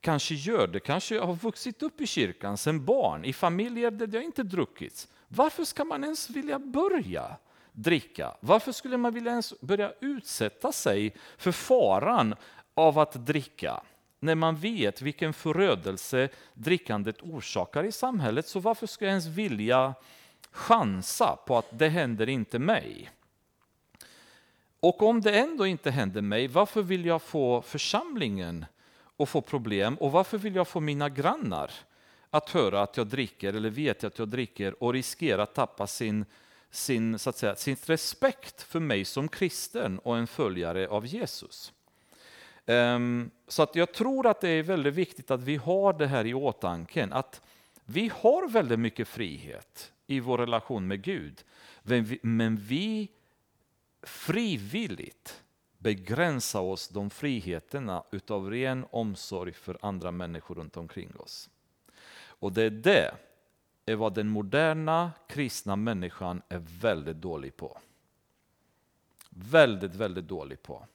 kanske 0.01 0.35
gör 0.35 0.67
det, 0.67 0.79
kanske 0.79 1.19
har 1.19 1.35
vuxit 1.35 1.83
upp 1.83 2.01
i 2.01 2.07
kyrkan 2.07 2.57
sedan 2.57 2.85
barn, 2.85 3.25
i 3.25 3.33
familjer 3.33 3.91
där 3.91 4.07
det 4.07 4.23
inte 4.23 4.43
druckits. 4.43 5.07
Varför 5.27 5.63
ska 5.63 5.85
man 5.85 6.03
ens 6.03 6.29
vilja 6.29 6.59
börja 6.59 7.37
dricka? 7.71 8.35
Varför 8.39 8.71
skulle 8.71 8.97
man 8.97 9.13
vilja 9.13 9.31
ens 9.31 9.61
börja 9.61 9.93
utsätta 9.99 10.71
sig 10.71 11.15
för 11.37 11.51
faran 11.51 12.35
av 12.73 12.99
att 12.99 13.25
dricka? 13.25 13.83
När 14.19 14.35
man 14.35 14.55
vet 14.55 15.01
vilken 15.01 15.33
förödelse 15.33 16.29
drickandet 16.53 17.21
orsakar 17.21 17.83
i 17.83 17.91
samhället, 17.91 18.47
så 18.47 18.59
varför 18.59 18.87
ska 18.87 19.05
jag 19.05 19.09
ens 19.09 19.27
vilja 19.27 19.93
chansa 20.51 21.35
på 21.47 21.57
att 21.57 21.79
det 21.79 21.89
händer 21.89 22.29
inte 22.29 22.59
mig? 22.59 23.11
Och 24.79 25.01
om 25.01 25.21
det 25.21 25.39
ändå 25.39 25.67
inte 25.67 25.91
händer 25.91 26.21
mig, 26.21 26.47
varför 26.47 26.81
vill 26.81 27.05
jag 27.05 27.21
få 27.21 27.61
församlingen 27.61 28.65
och 29.21 29.29
få 29.29 29.41
problem. 29.41 29.95
Och 29.95 30.11
varför 30.11 30.37
vill 30.37 30.55
jag 30.55 30.67
få 30.67 30.79
mina 30.79 31.09
grannar 31.09 31.71
att 32.29 32.49
höra 32.49 32.81
att 32.81 32.97
jag 32.97 33.07
dricker 33.07 33.53
eller 33.53 33.69
vet 33.69 34.03
att 34.03 34.19
jag 34.19 34.27
dricker 34.27 34.83
och 34.83 34.93
riskera 34.93 35.43
att 35.43 35.55
tappa 35.55 35.87
sin, 35.87 36.25
sin, 36.71 37.19
så 37.19 37.29
att 37.29 37.37
säga, 37.37 37.55
sin 37.55 37.77
respekt 37.85 38.61
för 38.61 38.79
mig 38.79 39.05
som 39.05 39.27
kristen 39.27 39.99
och 39.99 40.17
en 40.17 40.27
följare 40.27 40.87
av 40.87 41.05
Jesus? 41.05 41.73
Um, 42.65 43.31
så 43.47 43.63
att 43.63 43.75
jag 43.75 43.93
tror 43.93 44.27
att 44.27 44.41
det 44.41 44.49
är 44.49 44.63
väldigt 44.63 44.93
viktigt 44.93 45.31
att 45.31 45.43
vi 45.43 45.55
har 45.55 45.93
det 45.93 46.07
här 46.07 46.25
i 46.25 46.33
åtanke, 46.33 47.07
att 47.11 47.41
vi 47.85 48.11
har 48.15 48.49
väldigt 48.49 48.79
mycket 48.79 49.07
frihet 49.07 49.91
i 50.07 50.19
vår 50.19 50.37
relation 50.37 50.87
med 50.87 51.01
Gud, 51.01 51.43
men 51.83 52.03
vi, 52.03 52.19
men 52.21 52.57
vi 52.57 53.09
frivilligt 54.03 55.41
begränsa 55.81 56.61
oss 56.61 56.89
de 56.89 57.09
friheterna 57.09 58.03
utav 58.11 58.49
ren 58.49 58.85
omsorg 58.91 59.53
för 59.53 59.77
andra 59.81 60.11
människor 60.11 60.55
runt 60.55 60.77
omkring 60.77 61.15
oss. 61.15 61.49
Och 62.13 62.51
det 62.53 62.63
är 62.63 62.69
det 62.69 63.11
är 63.85 63.95
vad 63.95 64.13
den 64.13 64.29
moderna 64.29 65.11
kristna 65.27 65.75
människan 65.75 66.41
är 66.49 66.61
väldigt 66.81 67.17
dålig 67.17 67.57
på. 67.57 67.77
Väldigt, 69.29 69.95
väldigt 69.95 70.27
dålig 70.27 70.63
på. 70.63 70.87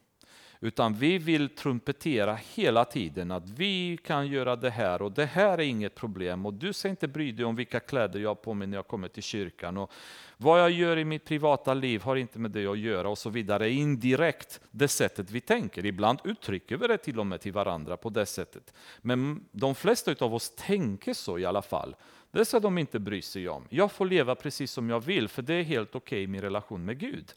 Utan 0.60 0.94
vi 0.94 1.18
vill 1.18 1.48
trumpetera 1.48 2.38
hela 2.54 2.84
tiden 2.84 3.30
att 3.30 3.48
vi 3.48 3.98
kan 4.04 4.26
göra 4.26 4.56
det 4.56 4.70
här 4.70 5.02
och 5.02 5.12
det 5.12 5.26
här 5.26 5.58
är 5.58 5.62
inget 5.62 5.94
problem 5.94 6.46
och 6.46 6.54
du 6.54 6.72
ska 6.72 6.88
inte 6.88 7.08
bry 7.08 7.32
dig 7.32 7.44
om 7.44 7.56
vilka 7.56 7.80
kläder 7.80 8.20
jag 8.20 8.30
har 8.30 8.34
på 8.34 8.54
mig 8.54 8.68
när 8.68 8.76
jag 8.76 8.86
kommer 8.86 9.08
till 9.08 9.22
kyrkan. 9.22 9.76
Och 9.76 9.92
vad 10.36 10.60
jag 10.60 10.70
gör 10.70 10.96
i 10.96 11.04
mitt 11.04 11.24
privata 11.24 11.74
liv 11.74 12.02
har 12.02 12.16
inte 12.16 12.38
med 12.38 12.50
det 12.50 12.66
att 12.66 12.78
göra 12.78 13.08
och 13.08 13.18
så 13.18 13.30
vidare. 13.30 13.70
Indirekt 13.70 14.60
det 14.70 14.88
sättet 14.88 15.30
vi 15.30 15.40
tänker. 15.40 15.86
Ibland 15.86 16.18
uttrycker 16.24 16.76
vi 16.76 16.86
det 16.86 16.98
till 16.98 17.20
och 17.20 17.26
med 17.26 17.40
till 17.40 17.52
varandra 17.52 17.96
på 17.96 18.10
det 18.10 18.26
sättet. 18.26 18.74
Men 19.02 19.44
de 19.52 19.74
flesta 19.74 20.14
av 20.20 20.34
oss 20.34 20.52
tänker 20.56 21.14
så 21.14 21.38
i 21.38 21.44
alla 21.44 21.62
fall. 21.62 21.96
Det 22.30 22.44
ska 22.44 22.60
de 22.60 22.78
inte 22.78 22.98
bry 22.98 23.22
sig 23.22 23.48
om. 23.48 23.66
Jag 23.70 23.92
får 23.92 24.06
leva 24.06 24.34
precis 24.34 24.72
som 24.72 24.90
jag 24.90 25.00
vill 25.00 25.28
för 25.28 25.42
det 25.42 25.54
är 25.54 25.62
helt 25.62 25.94
okej 25.94 25.98
okay 25.98 26.22
i 26.22 26.26
min 26.26 26.40
relation 26.40 26.84
med 26.84 26.98
Gud. 26.98 27.34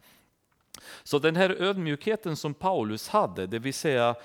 Så 1.03 1.19
den 1.19 1.35
här 1.35 1.49
ödmjukheten 1.49 2.35
som 2.35 2.53
Paulus 2.53 3.07
hade, 3.07 3.47
det 3.47 3.59
vill 3.59 3.73
säga 3.73 4.15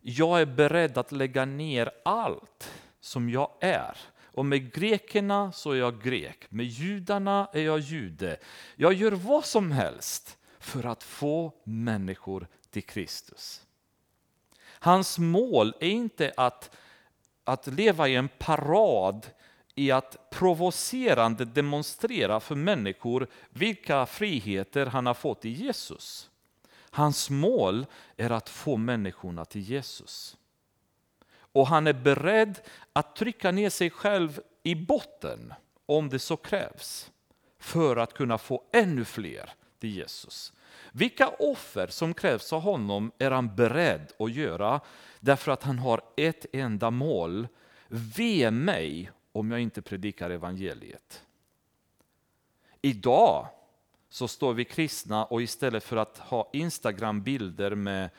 jag 0.00 0.40
är 0.40 0.46
beredd 0.46 0.98
att 0.98 1.12
lägga 1.12 1.44
ner 1.44 1.90
allt 2.04 2.70
som 3.00 3.30
jag 3.30 3.50
är 3.60 3.96
Och 4.34 4.44
med 4.46 4.72
grekerna 4.72 5.52
så 5.52 5.70
är 5.70 5.76
jag 5.76 6.02
grek, 6.02 6.46
med 6.48 6.66
judarna 6.66 7.48
är 7.52 7.62
jag 7.62 7.78
jude. 7.78 8.36
Jag 8.76 8.92
gör 8.92 9.12
vad 9.12 9.44
som 9.44 9.72
helst 9.72 10.38
för 10.58 10.86
att 10.86 11.02
få 11.02 11.52
människor 11.64 12.46
till 12.70 12.82
Kristus. 12.82 13.66
Hans 14.64 15.18
mål 15.18 15.74
är 15.80 15.88
inte 15.88 16.32
att, 16.36 16.76
att 17.44 17.66
leva 17.66 18.08
i 18.08 18.16
en 18.16 18.28
parad 18.28 19.26
i 19.74 19.90
att 19.90 20.30
provocerande 20.30 21.44
demonstrera 21.44 22.40
för 22.40 22.54
människor 22.54 23.26
vilka 23.50 24.06
friheter 24.06 24.86
han 24.86 25.06
har 25.06 25.14
fått 25.14 25.44
i 25.44 25.50
Jesus. 25.50 26.30
Hans 26.90 27.30
mål 27.30 27.86
är 28.16 28.30
att 28.30 28.48
få 28.48 28.76
människorna 28.76 29.44
till 29.44 29.60
Jesus. 29.60 30.36
Och 31.52 31.66
han 31.66 31.86
är 31.86 31.92
beredd 31.92 32.60
att 32.92 33.16
trycka 33.16 33.50
ner 33.50 33.70
sig 33.70 33.90
själv 33.90 34.40
i 34.62 34.74
botten 34.74 35.54
om 35.86 36.08
det 36.08 36.18
så 36.18 36.36
krävs 36.36 37.10
för 37.58 37.96
att 37.96 38.14
kunna 38.14 38.38
få 38.38 38.62
ännu 38.72 39.04
fler 39.04 39.50
till 39.78 39.96
Jesus. 39.96 40.52
Vilka 40.92 41.28
offer 41.28 41.86
som 41.86 42.14
krävs 42.14 42.52
av 42.52 42.60
honom 42.60 43.12
är 43.18 43.30
han 43.30 43.56
beredd 43.56 44.12
att 44.18 44.32
göra 44.32 44.80
därför 45.20 45.52
att 45.52 45.62
han 45.62 45.78
har 45.78 46.00
ett 46.16 46.46
enda 46.52 46.90
mål. 46.90 47.48
Ve 47.88 48.50
mig 48.50 49.10
om 49.32 49.50
jag 49.50 49.60
inte 49.60 49.82
predikar 49.82 50.30
evangeliet. 50.30 51.22
Idag 52.82 53.48
så 54.08 54.28
står 54.28 54.54
vi 54.54 54.64
kristna 54.64 55.24
och 55.24 55.42
istället 55.42 55.84
för 55.84 55.96
att 55.96 56.18
ha 56.18 56.50
Instagram-bilder 56.52 57.74
med 57.74 58.10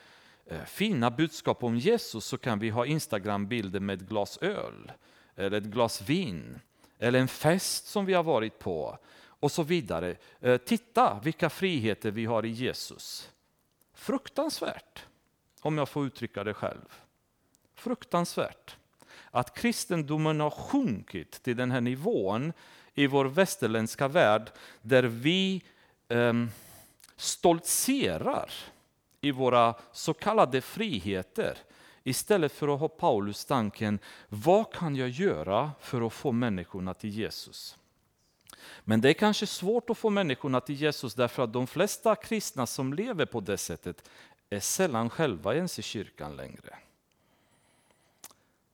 eh, 0.46 0.64
fina 0.64 1.10
budskap 1.10 1.64
om 1.64 1.76
Jesus 1.76 2.24
så 2.24 2.38
kan 2.38 2.58
vi 2.58 2.70
ha 2.70 2.86
Instagram-bilder 2.86 3.80
med 3.80 4.02
ett 4.02 4.08
glas 4.08 4.38
öl 4.38 4.92
eller 5.36 5.58
ett 5.58 5.64
glas 5.64 6.02
vin 6.02 6.60
eller 6.98 7.18
en 7.18 7.28
fest 7.28 7.86
som 7.86 8.06
vi 8.06 8.14
har 8.14 8.22
varit 8.22 8.58
på 8.58 8.98
och 9.26 9.52
så 9.52 9.62
vidare. 9.62 10.16
Eh, 10.40 10.56
titta 10.56 11.20
vilka 11.24 11.50
friheter 11.50 12.10
vi 12.10 12.24
har 12.24 12.44
i 12.44 12.48
Jesus. 12.48 13.30
Fruktansvärt, 13.92 15.06
om 15.60 15.78
jag 15.78 15.88
får 15.88 16.06
uttrycka 16.06 16.44
det 16.44 16.54
själv. 16.54 17.00
Fruktansvärt 17.74 18.76
att 19.34 19.54
kristendomen 19.54 20.40
har 20.40 20.50
sjunkit 20.50 21.42
till 21.42 21.56
den 21.56 21.70
här 21.70 21.80
nivån 21.80 22.52
i 22.94 23.06
vår 23.06 23.24
västerländska 23.24 24.08
värld 24.08 24.50
där 24.82 25.02
vi 25.02 25.62
eh, 26.08 26.32
stoltserar 27.16 28.50
i 29.20 29.30
våra 29.30 29.74
så 29.92 30.14
kallade 30.14 30.60
friheter 30.60 31.58
istället 32.02 32.52
för 32.52 32.74
att 32.74 32.80
ha 32.80 32.88
Paulus 32.88 33.44
tanken, 33.44 33.98
vad 34.28 34.72
kan 34.72 34.96
jag 34.96 35.08
göra 35.08 35.72
för 35.80 36.06
att 36.06 36.12
få 36.12 36.32
människorna 36.32 36.94
till 36.94 37.10
Jesus? 37.10 37.76
Men 38.80 39.00
det 39.00 39.08
är 39.08 39.14
kanske 39.14 39.46
svårt 39.46 39.90
att 39.90 39.98
få 39.98 40.10
människorna 40.10 40.60
till 40.60 40.74
Jesus 40.74 41.14
därför 41.14 41.42
att 41.42 41.52
de 41.52 41.66
flesta 41.66 42.16
kristna 42.16 42.66
som 42.66 42.94
lever 42.94 43.26
på 43.26 43.40
det 43.40 43.58
sättet 43.58 44.10
är 44.50 44.60
sällan 44.60 45.10
själva 45.10 45.54
ens 45.54 45.78
i 45.78 45.82
kyrkan 45.82 46.36
längre. 46.36 46.78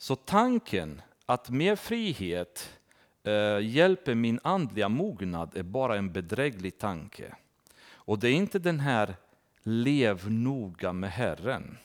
Så 0.00 0.16
tanken 0.16 1.02
att 1.26 1.50
mer 1.50 1.76
frihet 1.76 2.78
eh, 3.22 3.58
hjälper 3.60 4.14
min 4.14 4.40
andliga 4.44 4.88
mognad 4.88 5.56
är 5.56 5.62
bara 5.62 5.96
en 5.96 6.12
bedräglig 6.12 6.78
tanke. 6.78 7.34
Och 7.88 8.18
det 8.18 8.28
är 8.28 8.32
inte 8.32 8.58
den 8.58 8.80
här 8.80 9.16
lev 9.62 10.30
noga 10.30 10.92
med 10.92 11.10
Herren. 11.10 11.78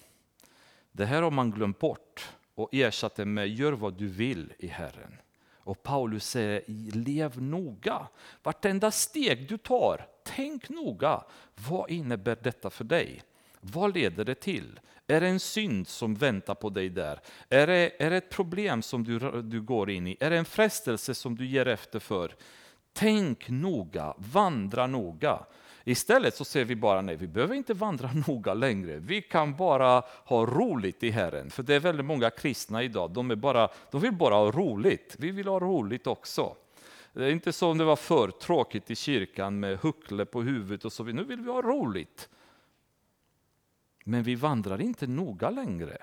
Det 0.91 1.05
här 1.05 1.22
har 1.22 1.32
man 1.32 1.51
glömt 1.51 1.80
bort 1.80 2.30
och 2.55 2.70
ersatt 2.72 3.16
det 3.16 3.26
med 3.26 3.49
gör 3.49 3.74
vad 3.74 3.93
du 3.93 4.07
vill 4.07 4.53
i 4.59 4.68
Herren. 4.68 5.18
Och 5.53 5.84
Paulus 5.84 6.30
säger 6.30 6.63
lev 6.93 7.41
noga. 7.41 8.07
Vartenda 8.43 8.91
steg 8.91 9.49
du 9.49 9.57
tar, 9.57 10.07
tänk 10.24 10.70
noga. 10.70 11.24
Vad 11.70 11.89
innebär 11.89 12.38
detta 12.41 12.70
för 12.70 12.84
dig? 12.84 13.22
Vad 13.72 13.93
leder 13.93 14.26
det 14.26 14.36
till? 14.36 14.80
Är 15.07 15.22
det 15.22 15.28
en 15.28 15.39
synd 15.39 15.88
som 15.88 16.16
väntar 16.16 16.55
på 16.55 16.70
dig 16.70 16.89
där? 16.89 17.20
Är 17.49 17.68
det, 17.68 18.03
är 18.03 18.09
det 18.09 18.18
ett 18.18 18.30
problem 18.30 18.82
som 18.82 19.03
du, 19.03 19.41
du 19.41 19.61
går 19.61 19.89
in 19.89 20.07
i? 20.07 20.18
Är 20.20 20.30
det 20.30 20.38
en 20.38 20.45
frestelse 20.45 21.16
som 21.16 21.36
du 21.36 21.45
ger 21.45 21.68
efter 21.68 21.99
för? 21.99 22.36
Tänk 22.93 23.49
noga, 23.49 24.13
vandra 24.18 24.88
noga. 24.88 25.39
Istället 25.84 26.36
så 26.36 26.45
ser 26.45 26.66
vi 26.66 26.76
bara, 26.76 27.01
nej 27.01 27.16
vi 27.16 27.28
behöver 27.28 27.55
inte 27.55 27.74
vandra 27.74 28.09
noga 28.28 28.53
längre. 28.53 28.97
Vi 28.97 29.22
kan 29.22 29.55
bara 29.55 30.03
ha 30.26 30.45
roligt 30.45 31.03
i 31.03 31.09
Herren. 31.09 31.49
För 31.49 31.63
det 31.63 31.76
är 31.76 31.80
väldigt 31.80 32.05
många 32.05 32.30
kristna 32.30 32.84
idag, 32.84 33.11
de, 33.11 33.32
är 33.32 33.36
bara, 33.36 33.70
de 33.91 34.01
vill 34.01 34.13
bara 34.13 34.36
ha 34.36 34.51
roligt. 34.51 35.16
Vi 35.20 35.32
vill 35.32 35.47
ha 35.47 35.59
roligt 35.59 36.07
också. 36.07 36.55
Det 37.13 37.26
är 37.26 37.30
inte 37.30 37.53
som 37.53 37.78
det 37.78 37.84
var 37.84 37.95
för 37.95 38.28
tråkigt 38.28 38.91
i 38.91 38.95
kyrkan 38.95 39.59
med 39.59 39.78
huckle 39.80 40.26
på 40.26 40.41
huvudet 40.41 40.86
och 40.86 40.93
så 40.93 41.03
vidare. 41.03 41.22
Nu 41.24 41.28
vill 41.28 41.41
vi 41.41 41.51
ha 41.51 41.61
roligt. 41.61 42.30
Men 44.07 44.23
vi 44.23 44.35
vandrar 44.35 44.81
inte 44.81 45.07
noga 45.07 45.49
längre. 45.49 45.97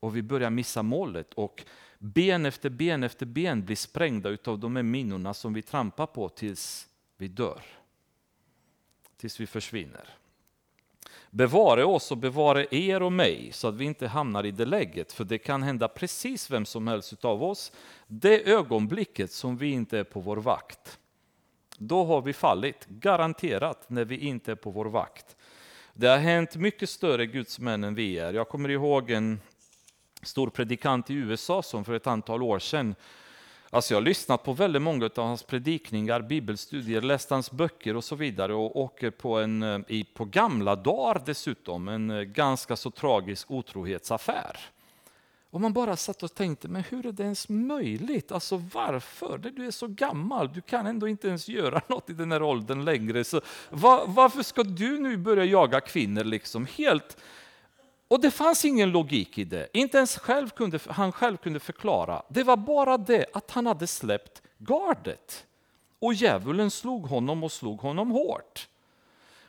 Och 0.00 0.16
vi 0.16 0.22
börjar 0.22 0.50
missa 0.50 0.82
målet 0.82 1.34
och 1.34 1.64
ben 1.98 2.46
efter 2.46 2.70
ben 2.70 3.02
efter 3.02 3.26
ben 3.26 3.64
blir 3.64 3.76
sprängda 3.76 4.36
av 4.44 4.58
de 4.58 4.76
här 4.76 4.82
minorna 4.82 5.34
som 5.34 5.52
vi 5.52 5.62
trampar 5.62 6.06
på 6.06 6.28
tills 6.28 6.88
vi 7.16 7.28
dör. 7.28 7.62
Tills 9.16 9.40
vi 9.40 9.46
försvinner. 9.46 10.08
Bevare 11.30 11.84
oss 11.84 12.10
och 12.10 12.18
bevare 12.18 12.66
er 12.70 13.02
och 13.02 13.12
mig 13.12 13.48
så 13.52 13.68
att 13.68 13.74
vi 13.74 13.84
inte 13.84 14.06
hamnar 14.06 14.46
i 14.46 14.50
det 14.50 14.64
läget. 14.64 15.12
För 15.12 15.24
det 15.24 15.38
kan 15.38 15.62
hända 15.62 15.88
precis 15.88 16.50
vem 16.50 16.66
som 16.66 16.88
helst 16.88 17.24
av 17.24 17.42
oss. 17.42 17.72
Det 18.06 18.50
ögonblicket 18.50 19.32
som 19.32 19.56
vi 19.56 19.70
inte 19.70 19.98
är 19.98 20.04
på 20.04 20.20
vår 20.20 20.36
vakt. 20.36 20.98
Då 21.78 22.04
har 22.04 22.22
vi 22.22 22.32
fallit, 22.32 22.86
garanterat, 22.86 23.90
när 23.90 24.04
vi 24.04 24.16
inte 24.16 24.52
är 24.52 24.56
på 24.56 24.70
vår 24.70 24.86
vakt. 24.86 25.36
Det 25.94 26.06
har 26.06 26.18
hänt 26.18 26.56
mycket 26.56 26.90
större 26.90 27.26
gudsmän 27.26 27.84
än 27.84 27.94
vi 27.94 28.18
är. 28.18 28.32
Jag 28.32 28.48
kommer 28.48 28.68
ihåg 28.68 29.10
en 29.10 29.40
stor 30.22 30.50
predikant 30.50 31.10
i 31.10 31.14
USA 31.14 31.62
som 31.62 31.84
för 31.84 31.94
ett 31.94 32.06
antal 32.06 32.42
år 32.42 32.58
sedan 32.58 32.94
Alltså 33.72 33.94
jag 33.94 34.00
har 34.00 34.04
lyssnat 34.04 34.42
på 34.42 34.52
väldigt 34.52 34.82
många 34.82 35.04
av 35.04 35.24
hans 35.26 35.42
predikningar, 35.42 36.20
bibelstudier, 36.20 37.00
läst 37.00 37.30
hans 37.30 37.50
böcker 37.50 37.96
och 37.96 38.04
så 38.04 38.16
vidare 38.16 38.54
och 38.54 38.76
åker 38.76 39.10
på 39.10 39.38
en, 39.38 39.62
eh, 39.62 40.02
på 40.14 40.24
gamla 40.24 40.76
dagar 40.76 41.22
dessutom, 41.26 41.88
en 41.88 42.10
eh, 42.10 42.22
ganska 42.22 42.76
så 42.76 42.90
tragisk 42.90 43.50
otrohetsaffär. 43.50 44.58
Och 45.50 45.60
man 45.60 45.72
bara 45.72 45.96
satt 45.96 46.22
och 46.22 46.34
tänkte, 46.34 46.68
men 46.68 46.82
hur 46.82 47.06
är 47.06 47.12
det 47.12 47.22
ens 47.22 47.48
möjligt? 47.48 48.32
Alltså 48.32 48.56
varför? 48.74 49.38
Du 49.38 49.66
är 49.66 49.70
så 49.70 49.86
gammal, 49.86 50.52
du 50.52 50.60
kan 50.60 50.86
ändå 50.86 51.08
inte 51.08 51.28
ens 51.28 51.48
göra 51.48 51.82
något 51.88 52.10
i 52.10 52.12
den 52.12 52.32
här 52.32 52.42
åldern 52.42 52.84
längre. 52.84 53.24
Så 53.24 53.40
var, 53.70 54.06
varför 54.06 54.42
ska 54.42 54.62
du 54.62 54.98
nu 54.98 55.16
börja 55.16 55.44
jaga 55.44 55.80
kvinnor 55.80 56.24
liksom 56.24 56.66
helt? 56.66 57.16
Och 58.08 58.20
det 58.20 58.30
fanns 58.30 58.64
ingen 58.64 58.90
logik 58.90 59.38
i 59.38 59.44
det. 59.44 59.68
Inte 59.72 59.96
ens 59.96 60.18
själv 60.18 60.48
kunde, 60.48 60.78
han 60.86 61.12
själv 61.12 61.36
kunde 61.36 61.60
förklara. 61.60 62.22
Det 62.28 62.42
var 62.42 62.56
bara 62.56 62.98
det 62.98 63.26
att 63.32 63.50
han 63.50 63.66
hade 63.66 63.86
släppt 63.86 64.42
gardet. 64.58 65.46
Och 65.98 66.14
djävulen 66.14 66.70
slog 66.70 67.06
honom 67.06 67.44
och 67.44 67.52
slog 67.52 67.80
honom 67.80 68.10
hårt. 68.10 68.68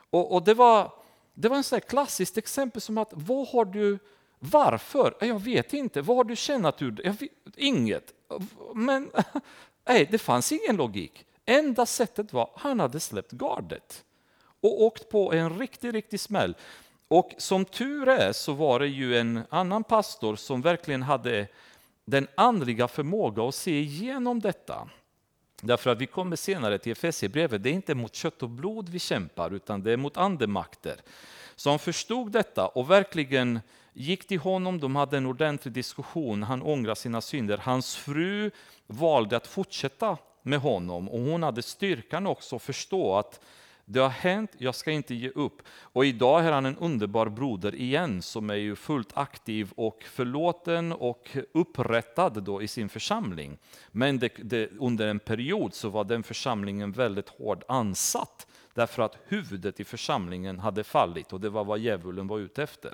Och, 0.10 0.34
och 0.34 0.43
det, 0.43 0.54
var, 0.54 0.91
det 1.34 1.49
var 1.49 1.58
en 1.58 1.64
sån 1.64 1.82
klassiskt 1.82 2.38
exempel 2.38 2.82
som 2.82 2.97
att 2.97 3.10
vad 3.14 3.47
har 3.47 3.66
du 3.66 3.99
varför? 4.44 5.16
Eh, 5.22 5.28
jag 5.28 5.42
vet 5.42 5.74
inte. 5.74 6.02
Vad 6.02 6.18
har 6.18 6.24
du 6.24 6.36
tjänat 6.36 6.82
ur 6.82 6.92
det? 6.92 7.18
Inget. 7.56 8.14
Men 8.76 9.12
nej, 9.88 10.08
det 10.12 10.18
fanns 10.18 10.52
ingen 10.52 10.76
logik. 10.76 11.26
Enda 11.46 11.86
sättet 11.86 12.34
var 12.34 12.44
att 12.44 12.62
han 12.62 12.80
hade 12.80 13.00
släppt 13.00 13.32
gardet 13.32 14.04
och 14.62 14.82
åkt 14.82 15.10
på 15.10 15.34
en 15.34 15.60
riktig, 15.60 15.94
riktig 15.94 16.20
smäll. 16.20 16.56
Och 17.08 17.32
som 17.38 17.66
tur 17.66 18.10
är 18.10 18.32
så 18.32 18.54
var 18.54 18.80
det 18.80 18.88
ju 18.88 19.18
en 19.18 19.44
annan 19.50 19.84
pastor 19.84 20.36
som 20.36 20.62
verkligen 20.62 21.04
hade 21.04 21.48
den 22.06 22.28
andliga 22.36 22.88
förmågan 22.88 23.48
att 23.48 23.56
se 23.56 23.80
igenom 23.80 24.39
detta. 24.39 24.89
Därför 25.62 25.89
att 25.89 25.98
vi 25.98 26.06
kommer 26.06 26.36
senare 26.36 26.78
till 26.78 26.92
Efesierbrevet, 26.92 27.64
det 27.64 27.70
är 27.70 27.74
inte 27.74 27.96
mot 27.96 28.16
kött 28.16 28.44
och 28.44 28.50
blod 28.50 28.89
vi 28.89 29.00
kämpar 29.00 29.52
utan 29.52 29.84
det 29.84 29.92
är 29.92 29.98
mot 29.98 30.18
andemakter. 30.18 30.96
Så 31.56 31.70
han 31.70 31.80
förstod 31.80 32.32
detta 32.32 32.68
och 32.68 32.92
verkligen 32.92 33.60
gick 33.94 34.28
till 34.28 34.39
honom, 34.39 34.80
de 34.80 34.96
hade 34.96 35.18
en 35.18 35.26
ordentlig 35.26 35.74
diskussion, 35.74 36.44
han 36.44 36.62
ångrade 36.62 36.96
sina 36.96 37.22
synder. 37.22 37.58
Hans 37.58 37.96
fru 37.96 38.52
valde 38.88 39.38
att 39.38 39.48
fortsätta 39.48 40.18
med 40.44 40.60
honom 40.60 41.10
och 41.10 41.20
hon 41.20 41.44
hade 41.44 41.62
styrkan 41.62 42.28
också 42.28 42.56
att 42.56 42.62
förstå 42.62 43.18
att 43.18 43.39
det 43.86 44.00
har 44.00 44.10
hänt, 44.10 44.52
jag 44.58 44.76
ska 44.76 44.92
inte 44.92 45.16
ge 45.16 45.30
upp. 45.30 45.62
Och 45.70 46.06
idag 46.06 46.46
är 46.46 46.52
han 46.52 46.66
en 46.66 46.78
underbar 46.78 47.30
broder 47.30 47.76
igen 47.76 48.22
som 48.22 48.50
är 48.50 48.56
ju 48.56 48.76
fullt 48.76 49.18
aktiv 49.18 49.72
och 49.76 50.04
förlåten 50.04 50.92
och 50.92 51.38
upprättad 51.54 52.44
då 52.44 52.62
i 52.62 52.68
sin 52.68 52.89
församling. 52.89 53.58
Men 53.92 54.20
det, 54.20 54.32
det, 54.44 54.70
under 54.80 55.08
en 55.08 55.20
period 55.20 55.74
så 55.74 55.89
var 55.89 56.04
den 56.04 56.24
församlingen 56.24 56.92
väldigt 56.92 57.30
hårt 57.30 57.64
ansatt 57.68 58.48
därför 58.74 59.04
att 59.04 59.18
huvudet 59.28 59.80
i 59.80 59.84
församlingen 59.84 60.60
hade 60.60 60.84
fallit 60.84 61.34
och 61.34 61.42
det 61.42 61.50
var 61.50 61.64
vad 61.64 61.80
djävulen 61.80 62.28
var 62.28 62.39
ute 62.39 62.64
efter. 62.64 62.94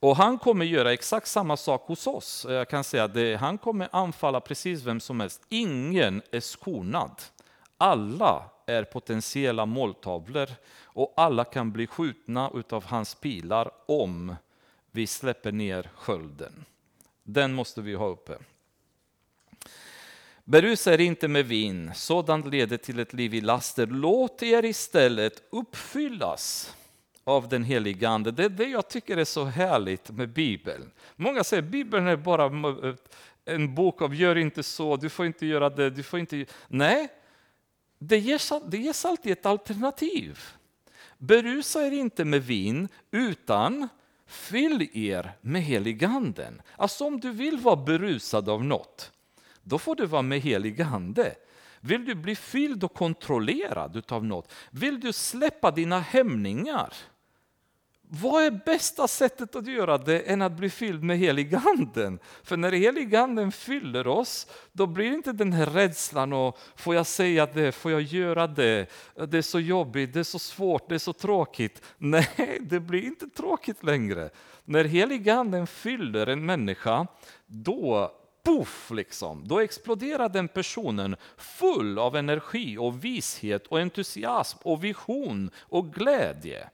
Och 0.00 0.16
han 0.16 0.38
kommer 0.38 0.64
göra 0.64 0.92
exakt 0.92 1.28
samma 1.28 1.56
sak 1.56 1.86
hos 1.86 2.06
oss. 2.06 2.46
Jag 2.48 2.68
kan 2.68 2.84
säga 2.84 3.04
att 3.04 3.40
han 3.40 3.58
kommer 3.58 3.88
anfalla 3.92 4.40
precis 4.40 4.82
vem 4.82 5.00
som 5.00 5.20
helst. 5.20 5.42
Ingen 5.48 6.22
är 6.30 6.40
skonad. 6.40 7.22
Alla 7.78 8.50
är 8.66 8.84
potentiella 8.84 9.66
måltavlor 9.66 10.48
och 10.82 11.14
alla 11.16 11.44
kan 11.44 11.72
bli 11.72 11.86
skjutna 11.86 12.50
av 12.70 12.84
hans 12.84 13.14
pilar 13.14 13.70
om 13.86 14.36
vi 14.90 15.06
släpper 15.06 15.52
ner 15.52 15.90
skölden. 15.96 16.64
Den 17.22 17.52
måste 17.52 17.80
vi 17.80 17.94
ha 17.94 18.06
uppe. 18.06 18.38
Berusa 20.44 20.94
er 20.94 21.00
inte 21.00 21.28
med 21.28 21.46
vin, 21.46 21.92
sådant 21.94 22.46
leder 22.46 22.76
till 22.76 22.98
ett 22.98 23.12
liv 23.12 23.34
i 23.34 23.40
laster. 23.40 23.86
Låt 23.86 24.42
er 24.42 24.64
istället 24.64 25.42
uppfyllas 25.50 26.74
av 27.24 27.48
den 27.48 27.64
heliga 27.64 28.08
Ande. 28.08 28.30
Det 28.30 28.44
är 28.44 28.48
det 28.48 28.66
jag 28.66 28.88
tycker 28.88 29.16
är 29.16 29.24
så 29.24 29.44
härligt 29.44 30.10
med 30.10 30.28
Bibeln. 30.28 30.90
Många 31.16 31.44
säger 31.44 31.62
att 31.62 31.68
Bibeln 31.68 32.06
är 32.06 32.16
bara 32.16 32.44
eh, 32.44 32.94
en 33.44 33.74
bok 33.74 34.02
av 34.02 34.14
gör 34.14 34.36
inte 34.36 34.62
så, 34.62 34.96
du 34.96 35.08
får 35.08 35.26
inte 35.26 35.46
göra 35.46 35.70
det, 35.70 35.90
du 35.90 36.02
får 36.02 36.20
inte... 36.20 36.46
Nej, 36.68 37.08
det 37.98 38.18
ges, 38.18 38.52
det 38.66 38.78
ges 38.78 39.04
alltid 39.04 39.32
ett 39.32 39.46
alternativ. 39.46 40.40
Berusa 41.18 41.86
er 41.86 41.90
inte 41.90 42.24
med 42.24 42.44
vin, 42.44 42.88
utan 43.10 43.88
fyll 44.26 44.88
er 44.92 45.32
med 45.40 45.62
heliganden. 45.62 46.62
Alltså 46.76 47.04
om 47.04 47.20
du 47.20 47.30
vill 47.30 47.58
vara 47.58 47.76
berusad 47.76 48.48
av 48.48 48.64
något, 48.64 49.12
då 49.62 49.78
får 49.78 49.94
du 49.94 50.06
vara 50.06 50.22
med 50.22 50.40
helig 50.40 50.82
ande. 50.82 51.34
Vill 51.80 52.04
du 52.04 52.14
bli 52.14 52.36
fylld 52.36 52.84
och 52.84 52.94
kontrollerad 52.94 54.12
av 54.12 54.24
något? 54.24 54.52
Vill 54.70 55.00
du 55.00 55.12
släppa 55.12 55.70
dina 55.70 56.00
hämningar? 56.00 56.94
Vad 58.14 58.44
är 58.44 58.50
bästa 58.50 59.08
sättet 59.08 59.56
att 59.56 59.66
göra 59.66 59.98
det 59.98 60.20
än 60.20 60.42
att 60.42 60.52
bli 60.52 60.70
fylld 60.70 61.02
med 61.02 61.18
heliganden? 61.18 62.18
För 62.42 62.56
när 62.56 62.72
heliganden 62.72 63.52
fyller 63.52 64.06
oss, 64.06 64.46
då 64.72 64.86
blir 64.86 65.12
inte 65.12 65.32
den 65.32 65.52
här 65.52 65.66
rädslan 65.66 66.32
och 66.32 66.58
får 66.76 66.94
jag 66.94 67.06
säga 67.06 67.46
det, 67.46 67.72
får 67.72 67.90
jag 67.90 68.02
göra 68.02 68.46
det, 68.46 68.86
det 69.28 69.38
är 69.38 69.42
så 69.42 69.60
jobbigt, 69.60 70.12
det 70.12 70.20
är 70.20 70.24
så 70.24 70.38
svårt, 70.38 70.88
det 70.88 70.94
är 70.94 70.98
så 70.98 71.12
tråkigt. 71.12 71.82
Nej, 71.98 72.58
det 72.60 72.80
blir 72.80 73.04
inte 73.04 73.26
tråkigt 73.28 73.84
längre. 73.84 74.30
När 74.64 74.84
heliganden 74.84 75.66
fyller 75.66 76.26
en 76.26 76.46
människa, 76.46 77.06
då 77.46 78.12
Puff, 78.44 78.90
liksom. 78.90 79.48
Då 79.48 79.60
exploderar 79.60 80.28
den 80.28 80.48
personen 80.48 81.16
full 81.36 81.98
av 81.98 82.16
energi 82.16 82.78
och 82.78 83.04
vishet 83.04 83.66
och 83.66 83.80
entusiasm 83.80 84.58
och 84.62 84.84
vision 84.84 85.50
och 85.58 85.94
glädje. 85.94 86.68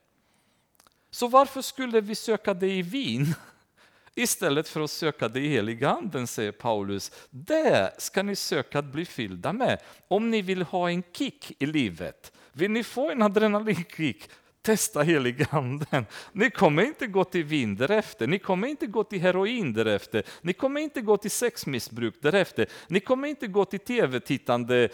Så 1.11 1.27
varför 1.27 1.61
skulle 1.61 2.01
vi 2.01 2.15
söka 2.15 2.53
det 2.53 2.71
i 2.71 2.81
vin 2.81 3.35
istället 4.15 4.67
för 4.69 4.81
att 4.81 4.91
söka 4.91 5.27
det 5.27 5.39
i 5.39 5.47
heliganden, 5.47 6.27
säger 6.27 6.51
Paulus. 6.51 7.11
Det 7.29 7.93
ska 7.97 8.23
ni 8.23 8.35
söka 8.35 8.79
att 8.79 8.85
bli 8.85 9.05
fyllda 9.05 9.53
med 9.53 9.79
om 10.07 10.29
ni 10.29 10.41
vill 10.41 10.61
ha 10.61 10.89
en 10.89 11.03
kick 11.13 11.51
i 11.59 11.65
livet. 11.65 12.31
Vill 12.51 12.71
ni 12.71 12.83
få 12.83 13.11
en 13.11 13.21
adrenalinkick, 13.21 14.29
testa 14.61 15.01
heliganden. 15.01 16.05
Ni 16.31 16.49
kommer 16.49 16.83
inte 16.83 17.07
gå 17.07 17.23
till 17.23 17.43
vin 17.43 17.75
därefter, 17.75 18.27
ni 18.27 18.39
kommer 18.39 18.67
inte 18.67 18.87
gå 18.87 19.03
till 19.03 19.21
heroin 19.21 19.73
därefter, 19.73 20.23
ni 20.41 20.53
kommer 20.53 20.81
inte 20.81 21.01
gå 21.01 21.17
till 21.17 21.31
sexmissbruk 21.31 22.15
därefter, 22.21 22.67
ni 22.87 22.99
kommer 22.99 23.27
inte 23.27 23.47
gå 23.47 23.65
till 23.65 23.79
tv-tittande 23.79 24.89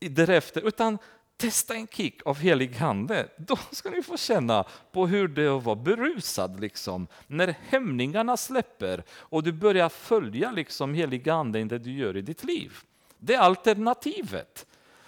därefter, 0.00 0.68
utan 0.68 0.98
testa 1.40 1.74
en 1.74 1.86
kick 1.86 2.26
av 2.26 2.38
helig 2.38 2.82
ande. 2.82 3.28
Då 3.36 3.58
ska 3.70 3.90
ni 3.90 4.02
få 4.02 4.16
känna 4.16 4.64
på 4.92 5.06
hur 5.06 5.28
det 5.28 5.42
är 5.42 5.58
att 5.58 5.64
vara 5.64 5.76
berusad. 5.76 6.60
Liksom. 6.60 7.06
När 7.26 7.54
hämningarna 7.68 8.36
släpper 8.36 9.02
och 9.10 9.42
du 9.42 9.52
börjar 9.52 9.88
följa 9.88 10.50
liksom 10.50 10.94
helig 10.94 11.28
ande 11.28 11.60
i 11.60 11.64
det 11.64 11.78
du 11.78 11.92
gör 11.92 12.16
i 12.16 12.22
ditt 12.22 12.44
liv. 12.44 12.72
Det 13.18 13.34
är 13.34 13.38
alternativet. 13.38 14.66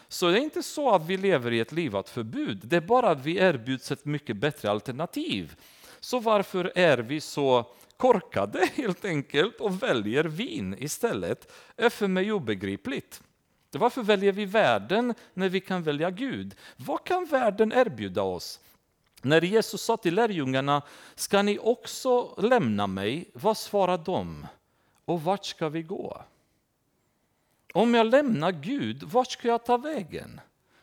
Så 0.09 0.31
det 0.31 0.39
är 0.39 0.43
inte 0.43 0.63
så 0.63 0.95
att 0.95 1.07
vi 1.07 1.17
lever 1.17 1.53
i 1.53 1.61
ett 1.61 1.73
livat 1.73 2.09
förbud, 2.09 2.61
det 2.65 2.77
är 2.77 2.81
bara 2.81 3.11
att 3.11 3.25
vi 3.25 3.39
erbjuds 3.39 3.93
ett 3.93 4.05
mycket 4.05 4.37
bättre 4.37 4.71
alternativ. 4.71 5.57
Så 6.01 6.19
varför 6.21 6.73
är 6.75 6.99
vi 6.99 7.21
så 7.21 7.67
korkade 7.97 8.69
helt 8.75 9.05
enkelt 9.05 9.61
och 9.61 9.83
väljer 9.83 10.25
vin 10.25 10.77
istället? 10.79 11.53
Det 11.77 11.85
är 11.85 11.91
för 11.91 12.09
mig 12.09 12.33
obegripligt. 12.33 13.23
Varför 13.79 14.03
väljer 14.03 14.33
vi 14.33 14.45
världen 14.45 15.15
när 15.35 15.49
vi 15.49 15.61
kan 15.61 15.83
välja 15.83 16.11
Gud? 16.11 16.55
Vad 16.77 17.05
kan 17.05 17.25
världen 17.25 17.73
erbjuda 17.73 18.23
oss? 18.23 18.61
När 19.23 19.43
Jesus 19.43 19.83
sa 19.83 19.97
till 19.97 20.15
lärjungarna, 20.15 20.83
ska 21.15 21.43
ni 21.43 21.59
också 21.59 22.35
lämna 22.39 22.87
mig? 22.87 23.31
Vad 23.33 23.57
svarar 23.57 23.99
de? 23.99 24.47
Och 25.05 25.23
vart 25.23 25.45
ska 25.45 25.69
vi 25.69 25.83
gå? 25.83 26.23
Om 27.75 27.95
jag 27.95 28.07
lämnar 28.07 28.53
Gud, 28.53 29.03
vart 29.03 29.31
ska 29.31 29.49
jag 29.49 29.65
ta 29.65 29.77
vägen? 29.77 30.41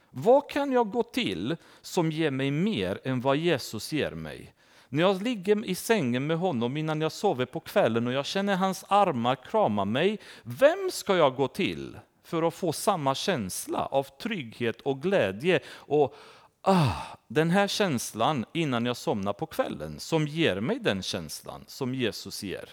Vad 0.09 0.49
kan 0.49 0.71
jag 0.71 0.91
gå 0.91 1.03
till 1.03 1.55
som 1.81 2.11
ger 2.11 2.31
mig 2.31 2.51
mer 2.51 2.99
än 3.03 3.21
vad 3.21 3.37
Jesus 3.37 3.91
ger 3.91 4.11
mig? 4.11 4.53
När 4.89 5.03
jag 5.03 5.21
ligger 5.21 5.65
i 5.65 5.75
sängen 5.75 6.27
med 6.27 6.37
honom 6.37 6.77
innan 6.77 7.01
jag 7.01 7.11
sover 7.11 7.45
på 7.45 7.59
kvällen 7.59 8.07
och 8.07 8.13
jag 8.13 8.25
känner 8.25 8.55
hans 8.55 8.85
armar 8.87 9.35
krama 9.35 9.85
mig, 9.85 10.19
vem 10.43 10.89
ska 10.91 11.15
jag 11.15 11.35
gå 11.35 11.47
till? 11.47 11.97
För 12.29 12.43
att 12.43 12.53
få 12.53 12.73
samma 12.73 13.15
känsla 13.15 13.85
av 13.85 14.03
trygghet 14.03 14.81
och 14.81 15.01
glädje. 15.01 15.59
Och 15.69 16.15
ah, 16.61 16.91
Den 17.27 17.49
här 17.49 17.67
känslan 17.67 18.45
innan 18.53 18.85
jag 18.85 18.97
somnar 18.97 19.33
på 19.33 19.45
kvällen, 19.45 19.99
som 19.99 20.27
ger 20.27 20.59
mig 20.59 20.79
den 20.79 21.01
känslan 21.01 21.63
som 21.67 21.95
Jesus 21.95 22.43
ger. 22.43 22.69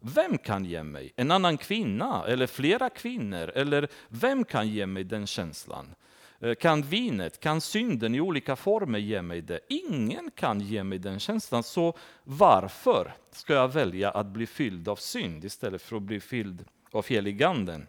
Vem 0.00 0.38
kan 0.38 0.64
ge 0.64 0.82
mig? 0.82 1.12
En 1.16 1.30
annan 1.30 1.58
kvinna 1.58 2.24
eller 2.28 2.46
flera 2.46 2.90
kvinnor? 2.90 3.50
Eller 3.54 3.88
vem 4.08 4.44
kan 4.44 4.68
ge 4.68 4.86
mig 4.86 5.04
den 5.04 5.26
känslan? 5.26 5.94
Eh, 6.40 6.54
kan 6.54 6.82
vinet, 6.82 7.40
kan 7.40 7.60
synden 7.60 8.14
i 8.14 8.20
olika 8.20 8.56
former 8.56 8.98
ge 8.98 9.22
mig 9.22 9.40
det? 9.40 9.60
Ingen 9.68 10.30
kan 10.30 10.60
ge 10.60 10.84
mig 10.84 10.98
den 10.98 11.20
känslan. 11.20 11.62
Så 11.62 11.96
varför 12.24 13.14
ska 13.32 13.54
jag 13.54 13.68
välja 13.68 14.10
att 14.10 14.26
bli 14.26 14.46
fylld 14.46 14.88
av 14.88 14.96
synd 14.96 15.44
istället 15.44 15.82
för 15.82 15.96
att 15.96 16.02
bli 16.02 16.20
fylld 16.20 16.64
av 16.92 17.06
heliganden? 17.06 17.86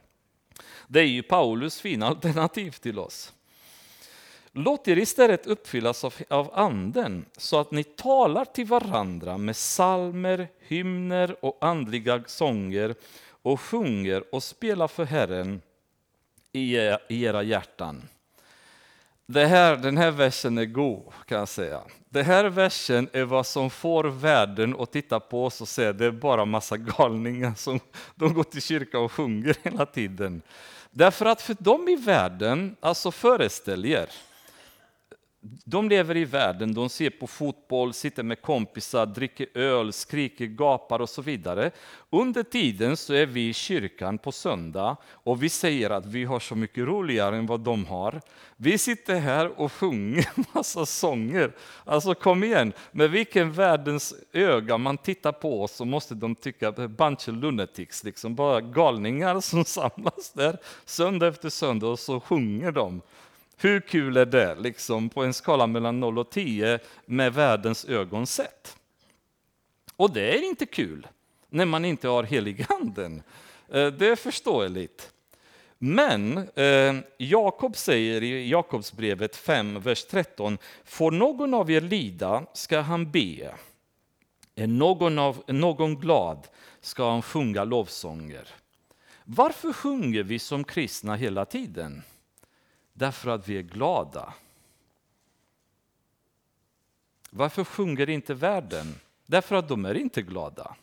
Det 0.88 1.00
är 1.00 1.06
ju 1.06 1.24
Paulus 1.24 1.82
fina 1.82 2.08
alternativ 2.08 2.72
till 2.72 3.00
oss. 3.00 3.34
Låt 4.52 4.88
er 4.88 4.98
istället 4.98 5.48
uppfyllas 5.48 6.04
av, 6.04 6.14
av 6.30 6.52
anden 6.54 7.26
så 7.38 7.60
att 7.60 7.72
ni 7.72 7.84
talar 7.84 8.46
till 8.46 8.66
varandra 8.66 9.38
med 9.38 9.56
salmer, 9.56 10.48
hymner 10.60 11.46
och 11.46 11.58
andliga 11.62 12.24
sånger 12.28 12.96
och 13.42 13.62
sjunger 13.62 14.36
och 14.36 14.44
spelar 14.44 14.88
för 14.88 15.06
Herren 15.06 15.62
i, 16.52 16.78
i 16.78 17.24
era 17.24 17.44
hjärtan 17.44 18.08
det 19.32 19.46
här, 19.46 19.76
den 19.76 19.98
här 19.98 20.12
versen 20.12 20.58
är 20.58 20.66
god, 20.66 21.04
kan 21.26 21.40
jag 21.40 21.48
säga. 21.48 21.82
Den 22.10 22.26
här 22.26 22.46
versen 22.46 23.10
är 23.14 23.24
vad 23.24 23.46
som 23.46 23.70
får 23.70 24.04
världen 24.04 24.76
att 24.80 24.92
titta 24.92 25.20
på 25.20 25.46
oss 25.46 25.62
och 25.62 25.68
säga 25.68 25.94
det 25.94 26.06
är 26.06 26.12
bara 26.12 26.46
massa 26.46 26.78
galningar 26.78 27.54
som 27.56 27.80
de 28.16 28.34
går 28.34 28.44
till 28.44 28.62
kyrkan 28.62 29.02
och 29.02 29.12
sjunger 29.12 29.56
hela 29.64 29.86
tiden. 29.86 30.42
Därför 30.92 31.26
att 31.26 31.42
för 31.42 31.56
dem 31.60 31.90
i 31.90 31.96
världen, 31.96 32.76
alltså 32.80 33.12
föreställ 33.12 33.86
er, 33.86 34.10
de 35.44 35.90
lever 35.90 36.18
i 36.18 36.26
världen, 36.26 36.74
de 36.74 36.90
ser 36.90 37.10
på 37.10 37.28
fotboll, 37.28 37.94
sitter 37.94 38.24
med 38.24 38.42
kompisar, 38.42 39.06
dricker 39.06 39.48
öl, 39.54 39.94
skriker, 39.94 40.46
gapar 40.46 41.00
och 41.00 41.10
så 41.10 41.22
vidare. 41.22 41.72
Under 42.10 42.44
tiden 42.44 42.98
så 42.98 43.14
är 43.14 43.26
vi 43.26 43.50
i 43.50 43.54
kyrkan 43.54 44.18
på 44.18 44.32
söndag 44.32 44.98
och 45.12 45.44
vi 45.44 45.50
säger 45.50 45.90
att 45.90 46.06
vi 46.06 46.26
har 46.26 46.40
så 46.40 46.56
mycket 46.56 46.86
roligare 46.86 47.38
än 47.38 47.46
vad 47.46 47.60
de 47.60 47.86
har. 47.86 48.22
Vi 48.58 48.78
sitter 48.78 49.20
här 49.20 49.60
och 49.60 49.72
sjunger 49.72 50.30
massa 50.54 50.86
sånger. 50.86 51.52
Alltså 51.86 52.14
kom 52.14 52.44
igen, 52.44 52.74
med 52.92 53.12
vilken 53.12 53.52
världens 53.52 54.14
öga 54.34 54.78
man 54.78 54.98
tittar 54.98 55.32
på 55.32 55.64
oss 55.64 55.72
så 55.72 55.86
måste 55.86 56.16
de 56.16 56.36
tycka 56.36 56.70
att 56.70 56.76
det 56.76 56.84
är 56.84 56.88
bunch 56.88 57.30
of 57.30 57.36
lunatics, 57.36 58.04
liksom 58.04 58.36
bara 58.36 58.62
galningar 58.62 59.40
som 59.40 59.66
samlas 59.66 60.32
där 60.34 60.58
söndag 60.86 61.28
efter 61.28 61.50
söndag 61.50 61.88
och 61.88 62.00
så 62.00 62.20
sjunger 62.20 62.72
de. 62.72 63.02
Hur 63.62 63.80
kul 63.80 64.18
är 64.18 64.26
det 64.26 64.56
liksom 64.56 65.10
på 65.10 65.24
en 65.24 65.34
skala 65.34 65.68
mellan 65.68 66.00
0 66.00 66.20
och 66.20 66.30
10 66.30 66.80
med 67.06 67.34
världens 67.34 67.86
ögon 67.86 68.28
sett? 68.28 68.78
Och 69.96 70.14
det 70.14 70.38
är 70.38 70.50
inte 70.50 70.66
kul 70.66 71.08
när 71.50 71.66
man 71.66 71.86
inte 71.86 72.08
har 72.08 72.24
heliganden. 72.24 73.24
Eh, 73.70 73.88
det 73.88 74.08
är 74.08 74.16
förståeligt. 74.16 75.12
Men 75.78 76.38
eh, 76.38 76.96
Jakob 77.18 77.78
säger 77.78 78.24
i 78.24 78.50
Jakobsbrevet 78.50 79.36
5, 79.36 79.80
vers 79.80 80.06
13, 80.06 80.58
får 80.86 81.12
någon 81.12 81.54
av 81.54 81.72
er 81.72 81.82
lida 81.82 82.46
ska 82.54 82.80
han 82.80 83.12
be. 83.12 83.56
Är 84.56 84.68
någon, 84.68 85.20
av, 85.20 85.44
någon 85.48 85.96
glad 85.96 86.48
ska 86.82 87.10
han 87.10 87.22
sjunga 87.22 87.64
lovsånger. 87.64 88.48
Varför 89.24 89.74
sjunger 89.74 90.24
vi 90.24 90.40
som 90.40 90.64
kristna 90.64 91.16
hela 91.16 91.46
tiden? 91.46 92.04
Därför 93.02 93.30
att 93.30 93.48
vi 93.48 93.58
är 93.58 93.62
glada. 93.62 94.34
Varför 97.30 97.64
sjunger 97.64 98.10
inte 98.10 98.34
världen? 98.34 98.96
därför 99.26 99.56
att 99.56 99.68
de 99.68 99.86
är 99.86 99.94
inte 99.94 100.22
glada. 100.22 100.76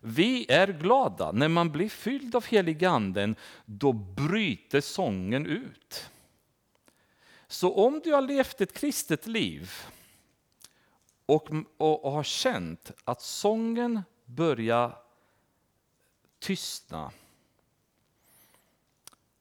Vi 0.00 0.46
är 0.52 0.68
glada. 0.68 1.32
När 1.32 1.48
man 1.48 1.70
blir 1.70 1.88
fylld 1.88 2.36
av 2.36 2.46
heliganden, 2.46 3.36
då 3.64 3.92
bryter 3.92 4.80
sången 4.80 5.46
ut. 5.46 6.10
Så 7.46 7.74
om 7.74 8.00
du 8.04 8.12
har 8.12 8.22
levt 8.22 8.60
ett 8.60 8.72
kristet 8.72 9.26
liv 9.26 9.70
och, 11.26 11.48
och, 11.76 12.04
och 12.04 12.12
har 12.12 12.24
känt 12.24 12.90
att 13.04 13.22
sången 13.22 14.02
börjar 14.24 14.98
tystna. 16.38 17.12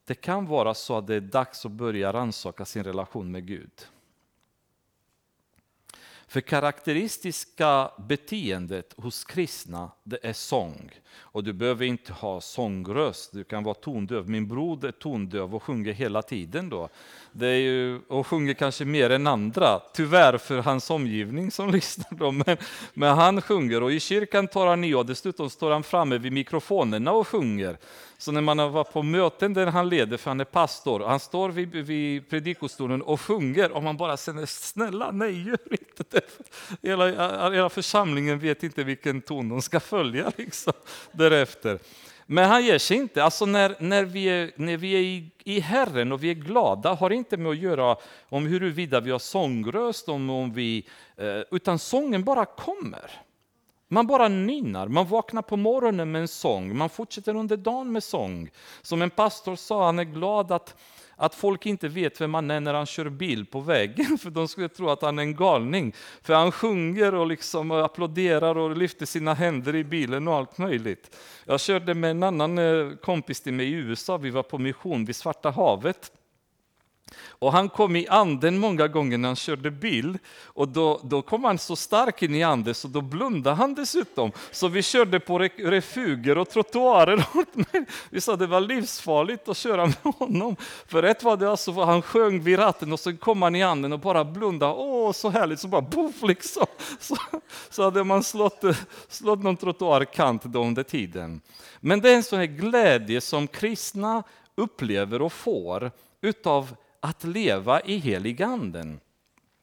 Det 0.09 0.15
kan 0.15 0.45
vara 0.45 0.73
så 0.73 0.97
att 0.97 1.07
det 1.07 1.15
är 1.15 1.21
dags 1.21 1.65
att 1.65 1.71
börja 1.71 2.13
rannsaka 2.13 2.65
sin 2.65 2.83
relation 2.83 3.31
med 3.31 3.47
Gud. 3.47 3.71
För 6.27 6.41
karaktäristiska 6.41 7.91
beteendet 7.97 8.93
hos 8.97 9.23
kristna, 9.23 9.91
det 10.03 10.19
är 10.23 10.33
sång. 10.33 10.91
Och 11.17 11.43
du 11.43 11.53
behöver 11.53 11.85
inte 11.85 12.13
ha 12.13 12.41
sångröst, 12.41 13.31
du 13.33 13.43
kan 13.43 13.63
vara 13.63 13.73
tondöv. 13.73 14.29
Min 14.29 14.47
bror 14.47 14.85
är 14.85 14.91
tondöv 14.91 15.55
och 15.55 15.63
sjunger 15.63 15.93
hela 15.93 16.21
tiden 16.21 16.69
då. 16.69 16.89
Det 17.31 17.47
är 17.47 17.59
ju, 17.59 18.01
och 18.07 18.27
sjunger 18.27 18.53
kanske 18.53 18.85
mer 18.85 19.09
än 19.09 19.27
andra, 19.27 19.79
tyvärr 19.93 20.37
för 20.37 20.57
hans 20.57 20.89
omgivning 20.89 21.51
som 21.51 21.69
lyssnar. 21.71 22.17
Då. 22.17 22.31
Men, 22.31 22.57
men 22.93 23.15
han 23.15 23.41
sjunger 23.41 23.83
och 23.83 23.91
i 23.91 23.99
kyrkan 23.99 24.47
tar 24.47 24.67
han 24.67 24.83
i 24.83 24.93
och 24.93 25.05
dessutom 25.05 25.49
står 25.49 25.71
han 25.71 25.83
framme 25.83 26.17
vid 26.17 26.33
mikrofonerna 26.33 27.11
och 27.11 27.27
sjunger. 27.27 27.77
Så 28.21 28.31
när 28.31 28.41
man 28.41 28.57
var 28.57 28.69
varit 28.69 28.93
på 28.93 29.03
möten 29.03 29.53
där 29.53 29.67
han 29.67 29.89
leder, 29.89 30.17
för 30.17 30.29
han 30.29 30.39
är 30.39 30.45
pastor, 30.45 30.99
han 30.99 31.19
står 31.19 31.49
vid, 31.49 31.69
vid 31.69 32.29
predikostolen 32.29 33.01
och 33.01 33.21
sjunger 33.21 33.71
och 33.71 33.83
man 33.83 33.97
bara 33.97 34.17
säger 34.17 34.45
snälla 34.45 35.11
nej, 35.11 35.47
gör 35.47 35.71
inte 35.71 36.03
det. 36.09 36.21
Hela, 36.89 37.51
hela 37.51 37.69
församlingen 37.69 38.39
vet 38.39 38.63
inte 38.63 38.83
vilken 38.83 39.21
ton 39.21 39.49
de 39.49 39.61
ska 39.61 39.79
följa 39.79 40.31
liksom, 40.37 40.73
därefter. 41.11 41.79
Men 42.25 42.49
han 42.49 42.65
ger 42.65 42.77
sig 42.77 42.97
inte. 42.97 43.23
Alltså 43.23 43.45
när, 43.45 43.75
när 43.79 44.03
vi 44.03 44.25
är, 44.25 44.51
när 44.55 44.77
vi 44.77 44.93
är 44.93 44.99
i, 44.99 45.31
i 45.43 45.59
Herren 45.59 46.11
och 46.11 46.23
vi 46.23 46.29
är 46.29 46.33
glada 46.33 46.93
har 46.93 47.09
inte 47.09 47.37
med 47.37 47.51
att 47.51 47.57
göra 47.57 47.95
om 48.29 48.45
huruvida 48.45 48.99
vi 48.99 49.11
har 49.11 49.19
sångröst, 49.19 50.09
om, 50.09 50.29
om 50.29 50.53
vi, 50.53 50.85
eh, 51.17 51.41
utan 51.51 51.79
sången 51.79 52.23
bara 52.23 52.45
kommer. 52.45 53.11
Man 53.91 54.07
bara 54.07 54.27
nynnar, 54.27 54.87
man 54.87 55.07
vaknar 55.07 55.41
på 55.41 55.57
morgonen 55.57 56.11
med 56.11 56.21
en 56.21 56.27
sång, 56.27 56.77
man 56.77 56.89
fortsätter 56.89 57.35
under 57.35 57.57
dagen 57.57 57.91
med 57.91 58.03
sång. 58.03 58.49
Som 58.81 59.01
en 59.01 59.09
pastor 59.09 59.55
sa, 59.55 59.85
han 59.85 59.99
är 59.99 60.03
glad 60.03 60.51
att, 60.51 60.75
att 61.15 61.35
folk 61.35 61.65
inte 61.65 61.87
vet 61.87 62.21
vem 62.21 62.33
han 62.33 62.51
är 62.51 62.59
när 62.59 62.73
han 62.73 62.85
kör 62.85 63.09
bil 63.09 63.45
på 63.45 63.59
vägen, 63.59 64.17
för 64.21 64.29
de 64.29 64.47
skulle 64.47 64.69
tro 64.69 64.89
att 64.89 65.01
han 65.01 65.19
är 65.19 65.23
en 65.23 65.35
galning. 65.35 65.93
För 66.21 66.33
han 66.33 66.51
sjunger 66.51 67.15
och 67.15 67.27
liksom 67.27 67.71
applåderar 67.71 68.57
och 68.57 68.77
lyfter 68.77 69.05
sina 69.05 69.33
händer 69.33 69.75
i 69.75 69.83
bilen 69.83 70.27
och 70.27 70.33
allt 70.33 70.57
möjligt. 70.57 71.15
Jag 71.45 71.59
körde 71.59 71.93
med 71.93 72.11
en 72.11 72.23
annan 72.23 72.57
eh, 72.57 72.95
kompis 72.95 73.41
till 73.41 73.53
mig 73.53 73.65
i 73.65 73.73
USA, 73.73 74.17
vi 74.17 74.29
var 74.29 74.43
på 74.43 74.57
mission 74.57 75.05
vid 75.05 75.15
Svarta 75.15 75.49
havet. 75.49 76.11
Och 77.29 77.51
han 77.51 77.69
kom 77.69 77.95
i 77.95 78.07
anden 78.07 78.59
många 78.59 78.87
gånger 78.87 79.17
när 79.17 79.29
han 79.29 79.35
körde 79.35 79.71
bil. 79.71 80.17
Och 80.43 80.67
då, 80.67 81.01
då 81.03 81.21
kom 81.21 81.43
han 81.43 81.57
så 81.57 81.75
stark 81.75 82.23
in 82.23 82.35
i 82.35 82.43
anden 82.43 82.75
så 82.75 82.87
då 82.87 83.01
blundade 83.01 83.55
han 83.55 83.73
dessutom. 83.73 84.31
Så 84.51 84.67
vi 84.67 84.83
körde 84.83 85.19
på 85.19 85.39
refuger 85.39 86.37
och 86.37 86.49
trottoarer. 86.49 87.25
Vi 88.09 88.21
sa 88.21 88.33
att 88.33 88.39
det 88.39 88.47
var 88.47 88.61
livsfarligt 88.61 89.49
att 89.49 89.57
köra 89.57 89.85
med 89.85 90.13
honom. 90.17 90.55
För 90.87 91.03
ett 91.03 91.23
var 91.23 91.37
det 91.37 91.51
alltså, 91.51 91.71
han 91.71 92.01
sjöng 92.01 92.41
vid 92.41 92.59
ratten 92.59 92.93
och 92.93 92.99
så 92.99 93.17
kom 93.17 93.41
han 93.41 93.55
i 93.55 93.63
anden 93.63 93.93
och 93.93 93.99
bara 93.99 94.25
blundade. 94.25 94.73
Åh, 94.73 95.11
så 95.11 95.29
härligt, 95.29 95.59
så 95.59 95.67
bara 95.67 95.81
poff 95.81 96.15
liksom. 96.21 96.65
Så, 96.99 97.15
så 97.69 97.83
hade 97.83 98.03
man 98.03 98.23
slått, 98.23 98.63
slått 99.07 99.43
någon 99.43 99.57
trottoarkant 99.57 100.43
då 100.43 100.63
under 100.63 100.83
tiden. 100.83 101.41
Men 101.79 102.01
det 102.01 102.11
är 102.11 102.15
en 102.15 102.23
sån 102.23 102.39
här 102.39 102.45
glädje 102.45 103.21
som 103.21 103.47
kristna 103.47 104.23
upplever 104.55 105.21
och 105.21 105.33
får 105.33 105.91
utav 106.21 106.75
att 106.99 107.23
leva 107.23 107.81
i 107.81 107.97
heliganden. 107.97 108.99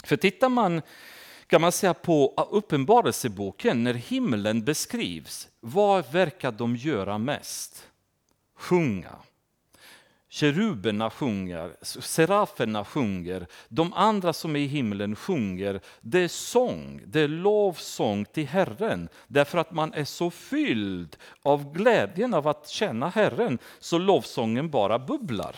För 0.05 0.17
tittar 0.17 0.49
man 0.49 0.83
kan 1.47 1.61
man 1.61 1.73
säga 1.73 1.95
på 1.95 2.49
Uppenbarelseboken, 2.51 3.85
när 3.85 3.95
himlen 3.95 4.65
beskrivs, 4.65 5.49
vad 5.61 6.13
verkar 6.13 6.53
de 6.53 6.77
göra 6.77 7.19
mest? 7.19 7.89
Sjunga. 8.57 9.17
Keruberna 10.29 11.11
sjunger, 11.11 11.77
seraferna 11.83 12.85
sjunger, 12.85 13.47
de 13.69 13.93
andra 13.93 14.33
som 14.33 14.57
är 14.57 14.61
i 14.61 14.67
himlen 14.67 15.17
sjunger. 15.17 15.81
Det 16.01 16.19
är 16.19 16.29
sång, 16.29 17.01
det 17.07 17.21
är 17.21 17.29
lovsång 17.29 18.25
till 18.25 18.47
Herren. 18.47 19.09
Därför 19.27 19.59
att 19.59 19.73
man 19.73 19.93
är 19.93 20.05
så 20.05 20.31
fylld 20.31 21.17
av 21.43 21.73
glädjen 21.73 22.35
av 22.35 22.49
att 22.49 22.69
känna 22.69 23.09
Herren, 23.09 23.59
så 23.79 23.99
lovsången 23.99 24.71
bara 24.71 24.99
bubblar. 24.99 25.57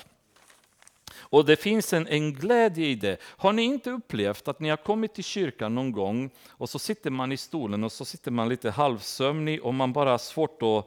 Och 1.30 1.44
det 1.44 1.56
finns 1.56 1.92
en, 1.92 2.06
en 2.06 2.32
glädje 2.32 2.86
i 2.86 2.94
det. 2.94 3.16
Har 3.22 3.52
ni 3.52 3.62
inte 3.62 3.90
upplevt 3.90 4.48
att 4.48 4.60
ni 4.60 4.68
har 4.68 4.76
kommit 4.76 5.14
till 5.14 5.24
kyrkan 5.24 5.74
någon 5.74 5.92
gång 5.92 6.30
och 6.48 6.70
så 6.70 6.78
sitter 6.78 7.10
man 7.10 7.32
i 7.32 7.36
stolen 7.36 7.84
och 7.84 7.92
så 7.92 8.04
sitter 8.04 8.30
man 8.30 8.48
lite 8.48 8.70
halvsömnig 8.70 9.64
och 9.64 9.74
man 9.74 9.92
bara 9.92 10.10
har 10.10 10.18
svårt 10.18 10.62
att 10.62 10.86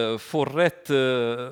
uh, 0.00 0.18
få 0.18 0.44
rätt 0.44 0.90
uh, 0.90 1.48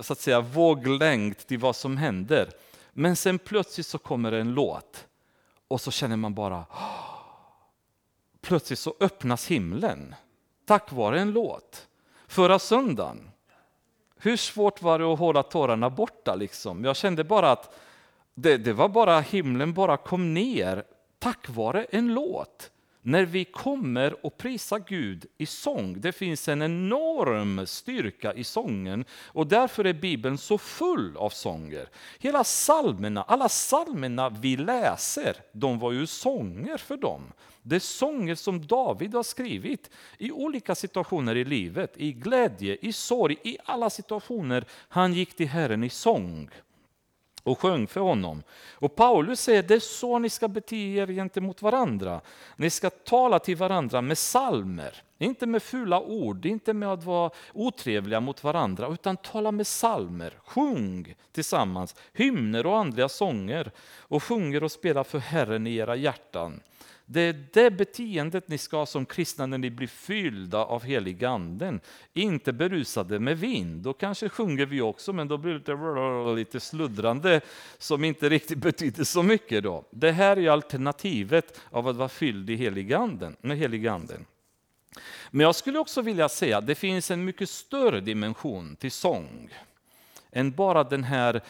så 0.00 0.12
att 0.12 0.20
säga, 0.20 0.40
våglängd 0.40 1.38
till 1.38 1.58
vad 1.58 1.76
som 1.76 1.96
händer. 1.96 2.50
Men 2.92 3.16
sen 3.16 3.38
plötsligt 3.38 3.86
så 3.86 3.98
kommer 3.98 4.32
en 4.32 4.54
låt 4.54 5.06
och 5.68 5.80
så 5.80 5.90
känner 5.90 6.16
man 6.16 6.34
bara 6.34 6.64
Plötsligt 8.40 8.78
så 8.78 8.94
öppnas 9.00 9.46
himlen 9.46 10.14
tack 10.66 10.92
vare 10.92 11.20
en 11.20 11.32
låt. 11.32 11.86
Förra 12.28 12.58
söndagen 12.58 13.29
hur 14.22 14.36
svårt 14.36 14.82
var 14.82 14.98
det 14.98 15.12
att 15.12 15.18
hålla 15.18 15.42
tårarna 15.42 15.90
borta? 15.90 16.34
Liksom? 16.34 16.84
Jag 16.84 16.96
kände 16.96 17.24
bara 17.24 17.50
att 17.50 17.78
det, 18.34 18.56
det 18.56 18.72
var 18.72 18.88
bara 18.88 19.20
himlen 19.20 19.72
bara 19.72 19.96
kom 19.96 20.34
ner 20.34 20.84
tack 21.18 21.48
vare 21.48 21.84
en 21.90 22.14
låt. 22.14 22.70
När 23.02 23.24
vi 23.24 23.44
kommer 23.44 24.26
och 24.26 24.36
prisar 24.36 24.82
Gud 24.88 25.26
i 25.38 25.46
sång, 25.46 26.00
det 26.00 26.12
finns 26.12 26.48
en 26.48 26.62
enorm 26.62 27.66
styrka 27.66 28.34
i 28.34 28.44
sången 28.44 29.04
och 29.26 29.46
därför 29.46 29.84
är 29.84 29.92
Bibeln 29.92 30.38
så 30.38 30.58
full 30.58 31.16
av 31.16 31.30
sånger. 31.30 31.88
Hela 32.18 32.44
salmerna, 32.44 33.22
alla 33.22 33.48
salmerna 33.48 34.28
vi 34.28 34.56
läser, 34.56 35.36
de 35.52 35.78
var 35.78 35.92
ju 35.92 36.06
sånger 36.06 36.76
för 36.76 36.96
dem. 36.96 37.32
Det 37.62 37.76
är 37.76 37.80
sånger 37.80 38.34
som 38.34 38.66
David 38.66 39.14
har 39.14 39.22
skrivit 39.22 39.90
i 40.18 40.30
olika 40.30 40.74
situationer 40.74 41.36
i 41.36 41.44
livet, 41.44 41.92
i 41.96 42.12
glädje, 42.12 42.76
i 42.80 42.92
sorg, 42.92 43.36
i 43.42 43.58
alla 43.64 43.90
situationer. 43.90 44.64
Han 44.88 45.14
gick 45.14 45.34
till 45.34 45.48
Herren 45.48 45.84
i 45.84 45.90
sång 45.90 46.50
och 47.42 47.58
sjöng 47.58 47.86
för 47.86 48.00
honom. 48.00 48.42
Och 48.72 48.96
Paulus 48.96 49.40
säger 49.40 49.62
det 49.62 49.74
är 49.74 49.80
så 49.80 50.18
ni 50.18 50.30
ska 50.30 50.48
bete 50.48 50.76
er 50.76 51.06
gentemot 51.06 51.62
varandra. 51.62 52.20
Ni 52.56 52.70
ska 52.70 52.90
tala 52.90 53.38
till 53.38 53.56
varandra 53.56 54.00
med 54.00 54.18
salmer, 54.18 55.02
inte 55.18 55.46
med 55.46 55.62
fula 55.62 56.00
ord, 56.00 56.46
inte 56.46 56.72
med 56.72 56.88
att 56.88 57.04
vara 57.04 57.30
otrevliga 57.52 58.20
mot 58.20 58.44
varandra, 58.44 58.88
utan 58.88 59.16
tala 59.16 59.52
med 59.52 59.66
salmer. 59.66 60.34
Sjung 60.44 61.14
tillsammans 61.32 61.96
hymner 62.12 62.66
och 62.66 62.78
andliga 62.78 63.08
sånger 63.08 63.70
och 63.98 64.22
sjunger 64.22 64.64
och 64.64 64.72
spelar 64.72 65.04
för 65.04 65.18
Herren 65.18 65.66
i 65.66 65.76
era 65.76 65.96
hjärtan. 65.96 66.60
Det 67.12 67.20
är 67.20 67.44
det 67.52 67.70
beteendet 67.70 68.48
ni 68.48 68.58
ska 68.58 68.76
ha 68.76 68.86
som 68.86 69.06
kristna 69.06 69.46
när 69.46 69.58
ni 69.58 69.70
blir 69.70 69.88
fyllda 69.88 70.58
av 70.58 70.82
heliganden. 70.84 71.80
Inte 72.12 72.52
berusade 72.52 73.18
med 73.18 73.38
vin. 73.38 73.82
Då 73.82 73.92
kanske 73.92 74.28
sjunger 74.28 74.66
vi 74.66 74.80
också, 74.80 75.12
men 75.12 75.28
då 75.28 75.38
blir 75.38 75.52
det 75.52 75.58
lite, 75.58 76.36
lite 76.36 76.60
sluddrande 76.60 77.40
som 77.78 78.04
inte 78.04 78.28
riktigt 78.28 78.58
betyder 78.62 79.04
så 79.04 79.22
mycket. 79.22 79.62
Då. 79.62 79.84
Det 79.90 80.12
här 80.12 80.38
är 80.38 80.50
alternativet 80.50 81.60
av 81.70 81.88
att 81.88 81.96
vara 81.96 82.08
fylld 82.08 82.50
i 82.50 82.56
heliganden, 82.56 83.36
med 83.40 83.58
heliganden. 83.58 84.26
Men 85.30 85.44
jag 85.44 85.54
skulle 85.54 85.78
också 85.78 86.02
vilja 86.02 86.28
säga 86.28 86.58
att 86.58 86.66
det 86.66 86.74
finns 86.74 87.10
en 87.10 87.24
mycket 87.24 87.50
större 87.50 88.00
dimension 88.00 88.76
till 88.76 88.92
sång 88.92 89.50
än 90.32 90.50
bara 90.50 90.84
den 90.84 91.04
här 91.04 91.40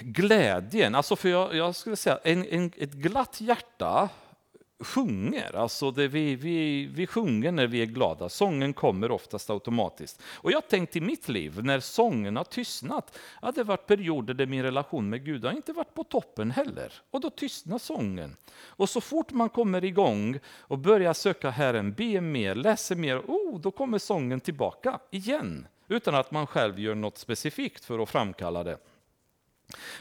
glädjen. 0.00 0.94
Alltså 0.94 1.16
för 1.16 1.28
jag, 1.28 1.54
jag 1.54 1.74
skulle 1.74 1.96
säga 1.96 2.18
en, 2.24 2.46
en, 2.46 2.72
ett 2.76 2.92
glatt 2.92 3.40
hjärta 3.40 4.08
sjunger. 4.80 5.56
Alltså 5.56 5.90
det 5.90 6.08
vi, 6.08 6.36
vi, 6.36 6.86
vi 6.86 7.06
sjunger 7.06 7.52
när 7.52 7.66
vi 7.66 7.82
är 7.82 7.86
glada. 7.86 8.28
Sången 8.28 8.72
kommer 8.72 9.10
oftast 9.10 9.50
automatiskt. 9.50 10.22
Och 10.26 10.52
jag 10.52 10.56
har 10.56 10.62
tänkt 10.62 10.96
i 10.96 11.00
mitt 11.00 11.28
liv, 11.28 11.64
när 11.64 11.80
sången 11.80 12.36
har 12.36 12.44
tystnat, 12.44 13.18
att 13.40 13.54
det 13.54 13.64
varit 13.64 13.86
perioder 13.86 14.34
där 14.34 14.46
min 14.46 14.62
relation 14.62 15.10
med 15.10 15.24
Gud 15.24 15.44
har 15.44 15.52
inte 15.52 15.72
varit 15.72 15.94
på 15.94 16.04
toppen 16.04 16.50
heller. 16.50 16.92
Och 17.10 17.20
då 17.20 17.30
tystnar 17.30 17.78
sången. 17.78 18.36
Och 18.66 18.88
så 18.88 19.00
fort 19.00 19.32
man 19.32 19.48
kommer 19.48 19.84
igång 19.84 20.38
och 20.58 20.78
börjar 20.78 21.12
söka 21.12 21.50
Herren, 21.50 21.92
be 21.92 22.20
mer, 22.20 22.54
läser 22.54 22.96
mer, 22.96 23.18
oh, 23.18 23.60
då 23.60 23.70
kommer 23.70 23.98
sången 23.98 24.40
tillbaka 24.40 24.98
igen. 25.10 25.66
Utan 25.88 26.14
att 26.14 26.30
man 26.30 26.46
själv 26.46 26.80
gör 26.80 26.94
något 26.94 27.18
specifikt 27.18 27.84
för 27.84 27.98
att 27.98 28.08
framkalla 28.08 28.64
det. 28.64 28.78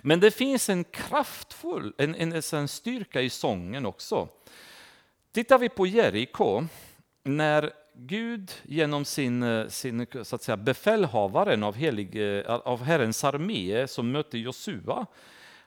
Men 0.01 0.19
det 0.19 0.31
finns 0.31 0.69
en 0.69 0.83
kraftfull, 0.83 1.93
en, 1.97 2.15
en, 2.15 2.41
en 2.53 2.67
styrka 2.67 3.21
i 3.21 3.29
sången 3.29 3.85
också. 3.85 4.27
Tittar 5.35 5.57
vi 5.57 5.69
på 5.69 5.87
Jeriko, 5.87 6.63
när 7.23 7.73
Gud 7.93 8.51
genom 8.63 9.05
sin, 9.05 9.43
eh, 9.43 9.67
sin 9.67 10.07
så 10.23 10.35
att 10.35 10.43
säga, 10.43 10.57
befälhavaren 10.57 11.63
av, 11.63 11.75
helig, 11.75 12.37
eh, 12.37 12.51
av 12.51 12.83
Herrens 12.83 13.23
armé 13.23 13.87
som 13.87 14.11
mötte 14.11 14.37
Josua, 14.37 15.05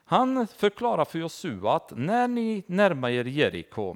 han 0.05 0.47
förklarar 0.47 1.05
för 1.05 1.19
Josua 1.19 1.75
att 1.75 1.91
när 1.95 2.27
ni 2.27 2.63
närmar 2.67 3.09
er 3.09 3.25
Jeriko, 3.25 3.95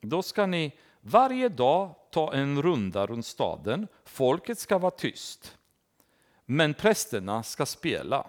då 0.00 0.22
ska 0.22 0.46
ni 0.46 0.72
varje 1.00 1.48
dag 1.48 1.94
ta 2.10 2.32
en 2.34 2.62
runda 2.62 3.06
runt 3.06 3.26
staden. 3.26 3.88
Folket 4.04 4.58
ska 4.58 4.78
vara 4.78 4.90
tyst, 4.90 5.56
men 6.46 6.74
prästerna 6.74 7.42
ska 7.42 7.66
spela. 7.66 8.26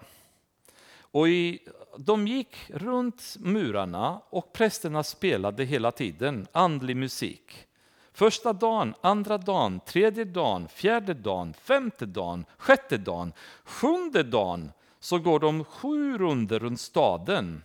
Och 1.00 1.28
i, 1.28 1.60
de 1.98 2.26
gick 2.26 2.56
runt 2.68 3.36
murarna 3.38 4.20
och 4.30 4.52
prästerna 4.52 5.02
spelade 5.02 5.64
hela 5.64 5.92
tiden 5.92 6.46
andlig 6.52 6.96
musik. 6.96 7.66
Första 8.12 8.52
dagen, 8.52 8.94
andra 9.00 9.38
dagen, 9.38 9.80
tredje 9.86 10.24
dagen, 10.24 10.68
fjärde 10.68 11.14
dagen, 11.14 11.54
femte 11.54 12.06
dagen, 12.06 12.44
sjätte 12.58 12.96
dagen, 12.96 13.32
sjunde 13.64 14.22
dagen 14.22 14.72
så 15.00 15.18
går 15.18 15.40
de 15.40 15.64
sju 15.64 16.18
runder 16.18 16.58
runt 16.58 16.80
staden 16.80 17.62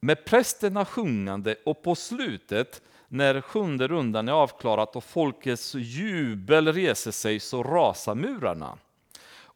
med 0.00 0.24
prästerna 0.24 0.84
sjungande 0.84 1.56
och 1.64 1.82
på 1.82 1.94
slutet 1.94 2.82
när 3.08 3.40
sjunde 3.40 3.88
rundan 3.88 4.28
är 4.28 4.32
avklarat 4.32 4.96
och 4.96 5.04
folkets 5.04 5.74
jubel 5.74 6.72
reser 6.72 7.10
sig 7.10 7.40
så 7.40 7.62
rasar 7.62 8.14
murarna. 8.14 8.78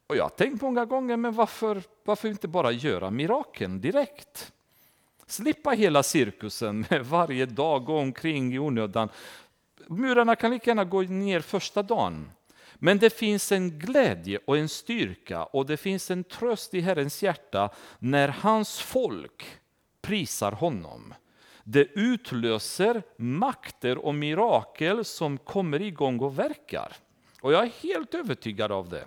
Och 0.07 0.17
jag 0.17 0.25
har 0.25 0.31
tänkt 0.31 0.63
många 0.63 0.85
gånger, 0.85 1.17
men 1.17 1.33
varför, 1.33 1.83
varför 2.05 2.29
inte 2.29 2.49
bara 2.49 2.73
göra 2.73 3.11
mirakeln 3.11 3.81
direkt? 3.81 4.53
Slippa 5.27 5.71
hela 5.71 6.03
cirkusen 6.03 6.85
med 6.91 7.07
varje 7.07 7.47
dag 7.47 7.85
gå 7.85 7.99
omkring 7.99 8.55
i 8.55 8.59
onödan. 8.59 9.09
Murarna 9.87 10.37
kan 10.37 10.51
lika 10.51 10.71
gärna 10.71 10.85
gå 10.85 11.03
ner 11.03 11.41
första 11.41 11.83
dagen. 11.83 12.31
Men 12.75 12.99
det 12.99 13.11
finns 13.11 13.53
en 13.53 13.79
glädje 13.79 14.39
och 14.45 14.59
en 14.59 14.69
styrka 14.69 15.45
och 15.45 15.67
det 15.67 15.77
finns 15.77 16.11
en 16.11 16.25
tröst 16.25 16.75
i 16.75 16.81
Herrens 16.81 17.23
hjärta 17.23 17.71
när 17.99 18.29
hans 18.29 18.81
folk 18.81 19.59
prisar 20.03 20.53
honom. 20.53 21.15
Det 21.65 21.85
utlöser 21.95 23.03
makter 23.17 23.99
och 23.99 24.15
mirakel 24.15 25.05
som 25.05 25.39
kommer 25.39 25.83
igång 25.83 26.21
och 26.21 26.39
verkar. 26.39 26.93
Och 27.41 27.53
jag 27.53 27.65
är 27.65 27.71
helt 27.83 28.15
övertygad 28.15 28.73
av 28.73 28.89
det. 28.89 29.07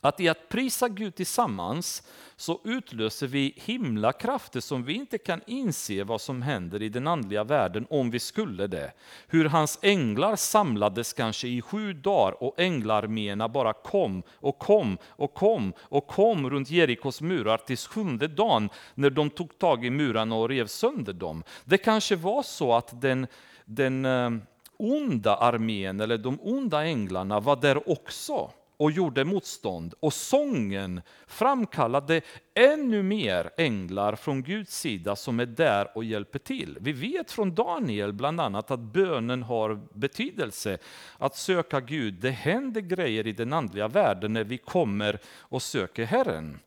Att 0.00 0.20
i 0.20 0.28
att 0.28 0.48
prisa 0.48 0.88
Gud 0.88 1.14
tillsammans 1.14 2.02
så 2.36 2.60
utlöser 2.64 3.26
vi 3.26 3.54
himlakrafter 3.56 4.60
som 4.60 4.84
vi 4.84 4.92
inte 4.92 5.18
kan 5.18 5.40
inse 5.46 6.04
vad 6.04 6.20
som 6.20 6.42
händer 6.42 6.82
i 6.82 6.88
den 6.88 7.06
andliga 7.06 7.44
världen 7.44 7.86
om 7.90 8.10
vi 8.10 8.18
skulle 8.18 8.66
det. 8.66 8.92
Hur 9.26 9.44
hans 9.44 9.78
änglar 9.82 10.36
samlades 10.36 11.12
kanske 11.12 11.48
i 11.48 11.62
sju 11.62 11.92
dagar 11.92 12.42
och 12.42 12.60
änglarméerna 12.60 13.48
bara 13.48 13.72
kom 13.72 14.22
och 14.32 14.58
kom 14.58 14.98
och 15.04 15.34
kom 15.34 15.72
och 15.80 16.06
kom 16.06 16.50
runt 16.50 16.70
Jerikos 16.70 17.20
murar 17.20 17.56
tills 17.56 17.86
sjunde 17.86 18.28
dagen 18.28 18.68
när 18.94 19.10
de 19.10 19.30
tog 19.30 19.58
tag 19.58 19.84
i 19.84 19.90
murarna 19.90 20.34
och 20.34 20.48
rev 20.48 20.66
sönder 20.66 21.12
dem. 21.12 21.42
Det 21.64 21.78
kanske 21.78 22.16
var 22.16 22.42
så 22.42 22.74
att 22.74 23.00
den, 23.00 23.26
den 23.64 24.04
eh, 24.04 24.30
onda 24.76 25.36
armén 25.36 26.00
eller 26.00 26.18
de 26.18 26.38
onda 26.42 26.84
änglarna 26.84 27.40
var 27.40 27.56
där 27.56 27.90
också 27.90 28.50
och 28.80 28.90
gjorde 28.90 29.24
motstånd 29.24 29.94
och 30.00 30.12
sången 30.12 31.00
framkallade 31.26 32.20
ännu 32.54 33.02
mer 33.02 33.50
änglar 33.56 34.14
från 34.14 34.42
Guds 34.42 34.80
sida 34.80 35.16
som 35.16 35.40
är 35.40 35.46
där 35.46 35.96
och 35.96 36.04
hjälper 36.04 36.38
till. 36.38 36.78
Vi 36.80 36.92
vet 36.92 37.30
från 37.30 37.54
Daniel 37.54 38.12
bland 38.12 38.40
annat 38.40 38.70
att 38.70 38.80
bönen 38.80 39.42
har 39.42 39.80
betydelse. 39.92 40.78
Att 41.18 41.36
söka 41.36 41.80
Gud, 41.80 42.14
det 42.14 42.30
händer 42.30 42.80
grejer 42.80 43.26
i 43.26 43.32
den 43.32 43.52
andliga 43.52 43.88
världen 43.88 44.32
när 44.32 44.44
vi 44.44 44.58
kommer 44.58 45.18
och 45.38 45.62
söker 45.62 46.04
Herren. 46.04 46.58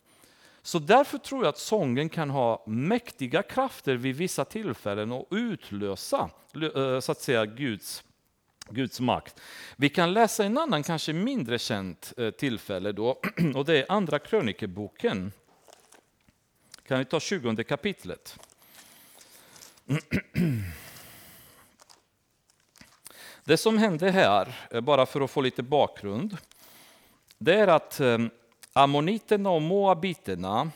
Så 0.62 0.78
därför 0.78 1.18
tror 1.18 1.44
jag 1.44 1.48
att 1.48 1.58
sången 1.58 2.08
kan 2.08 2.30
ha 2.30 2.64
mäktiga 2.66 3.42
krafter 3.42 3.94
vid 3.94 4.16
vissa 4.16 4.44
tillfällen 4.44 5.12
och 5.12 5.28
utlösa 5.30 6.30
eh, 6.74 7.00
så 7.00 7.12
att 7.12 7.20
säga 7.20 7.46
Guds 7.46 8.04
Guds 8.70 9.00
makt. 9.00 9.40
Vi 9.76 9.88
kan 9.88 10.12
läsa 10.12 10.44
en 10.44 10.58
annan, 10.58 10.82
kanske 10.82 11.12
mindre 11.12 11.58
känt 11.58 12.12
eh, 12.16 12.30
tillfälle 12.30 12.92
då, 12.92 13.20
och 13.54 13.64
det 13.64 13.78
är 13.78 13.86
Andra 13.88 14.18
krönikeboken. 14.18 15.32
Kan 16.86 16.98
vi 16.98 17.04
ta 17.04 17.20
20 17.20 17.64
kapitlet? 17.64 18.38
Det 23.46 23.56
som 23.56 23.78
hände 23.78 24.10
här, 24.10 24.54
eh, 24.70 24.80
bara 24.80 25.06
för 25.06 25.20
att 25.20 25.30
få 25.30 25.40
lite 25.40 25.62
bakgrund, 25.62 26.36
det 27.38 27.54
är 27.54 27.68
att 27.68 28.00
eh, 28.00 28.18
ammoniterna 28.72 29.50
och 29.50 29.62
moabiterna 29.62 30.70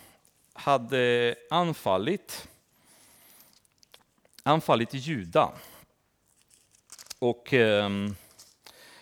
hade 0.52 1.34
anfallit, 1.50 2.48
anfallit 4.42 4.94
Juda. 4.94 5.52
Och 7.18 7.54
eh, 7.54 7.90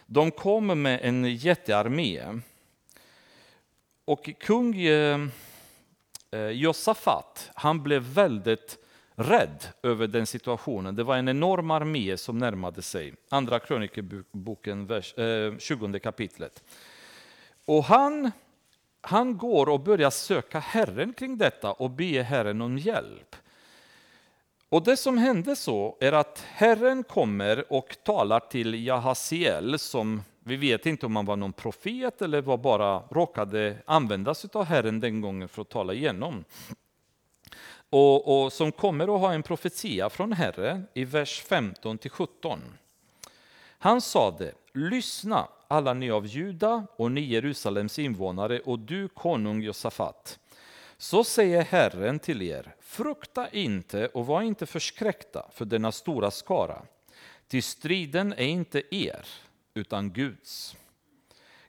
de 0.07 0.31
kom 0.31 0.83
med 0.83 1.01
en 1.03 1.35
jättearmé. 1.35 2.41
Och 4.05 4.31
kung 4.41 4.75
ehm, 4.77 5.31
eh, 6.31 6.49
Josafat, 6.49 7.51
han 7.55 7.83
blev 7.83 8.03
väldigt 8.03 8.79
rädd 9.15 9.65
över 9.83 10.07
den 10.07 10.27
situationen. 10.27 10.97
Det 10.97 11.05
var 11.05 11.17
en 11.17 11.29
enorm 11.29 11.71
armé 11.71 12.17
som 12.17 12.39
närmade 12.39 12.83
sig. 12.83 13.15
Andra 13.29 13.59
krönikeboken, 13.59 15.03
20 15.59 15.87
eh, 15.87 15.99
kapitlet. 15.99 16.65
Och 17.65 17.85
han, 17.85 18.31
han 19.01 19.39
går 19.39 19.69
och 19.69 19.81
börjar 19.81 20.11
söka 20.11 20.59
Herren 20.59 21.13
kring 21.13 21.39
detta 21.39 21.73
och 21.73 21.91
be 21.91 22.23
Herren 22.23 22.61
om 22.61 22.79
hjälp. 22.79 23.37
Och 24.69 24.83
det 24.83 24.97
som 24.97 25.19
hände 25.19 25.57
så 25.57 25.97
är 26.01 26.13
att 26.13 26.45
Herren 26.49 27.05
kommer 27.05 27.73
och 27.73 27.97
talar 28.03 28.41
till 28.41 28.87
Jahasiel 28.87 29.79
som 29.79 30.23
vi 30.45 30.57
vet 30.57 30.87
inte 30.87 31.07
om 31.07 31.17
han 31.17 31.27
var 31.27 31.37
någon 31.37 31.53
profet 31.53 32.23
eller 32.23 32.43
var 32.43 32.57
bara 32.57 33.03
råkade 33.11 33.77
användas 33.85 34.45
av 34.45 34.65
Herren 34.65 35.01
den 35.01 35.21
gången 35.21 35.49
för 35.49 35.63
att 35.63 35.69
tala 35.69 35.93
igenom. 35.93 36.45
Och, 37.91 38.45
och 38.45 38.53
som 38.53 38.73
kommer 38.73 39.15
att 39.15 39.21
ha 39.21 39.33
en 39.33 39.43
profetia 39.43 40.11
från 40.11 40.33
Herren 40.33 40.87
i 40.95 41.05
vers 41.05 41.43
15 41.43 41.99
till 41.99 42.11
17. 42.11 42.61
Han 43.79 44.01
sade, 44.01 44.53
lyssna 44.75 45.49
alla 45.69 45.95
ni 45.95 46.11
av 46.11 46.27
Juda 46.27 46.87
och 46.97 47.13
ni 47.13 47.21
Jerusalems 47.21 47.99
invånare 47.99 48.61
och 48.61 48.79
du 48.79 49.09
konung 49.09 49.63
Josafat. 49.63 50.39
Så 50.99 51.25
säger 51.25 51.63
Herren 51.63 52.19
till 52.19 52.43
er, 52.43 52.76
frukta 52.87 53.49
inte 53.49 54.07
och 54.07 54.27
var 54.27 54.43
inte 54.43 54.67
förskräckta 54.67 55.51
för 55.53 55.65
denna 55.65 55.93
stora 55.93 56.31
skara, 56.31 56.83
till 57.49 57.63
striden 57.63 58.33
är 58.33 58.47
inte 58.47 58.83
er, 58.91 59.27
utan 59.75 60.13
Guds. 60.13 60.77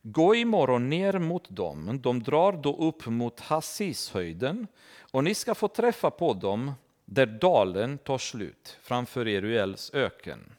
Gå 0.02 0.36
imorgon 0.36 0.90
ner 0.90 1.20
mot 1.20 1.50
dem, 1.50 2.00
de 2.02 2.24
drar 2.24 2.52
då 2.52 2.78
upp 2.78 3.06
mot 3.06 3.40
Hassishöjden, 3.40 4.68
och 5.12 5.24
ni 5.24 5.34
ska 5.34 5.56
få 5.56 5.68
träffa 5.68 6.12
på 6.12 6.34
dem 6.34 6.74
där 7.06 7.26
dalen 7.26 7.98
tar 7.98 8.18
slut, 8.18 8.78
framför 8.82 9.28
Eruels 9.28 9.92
öken. 9.94 10.54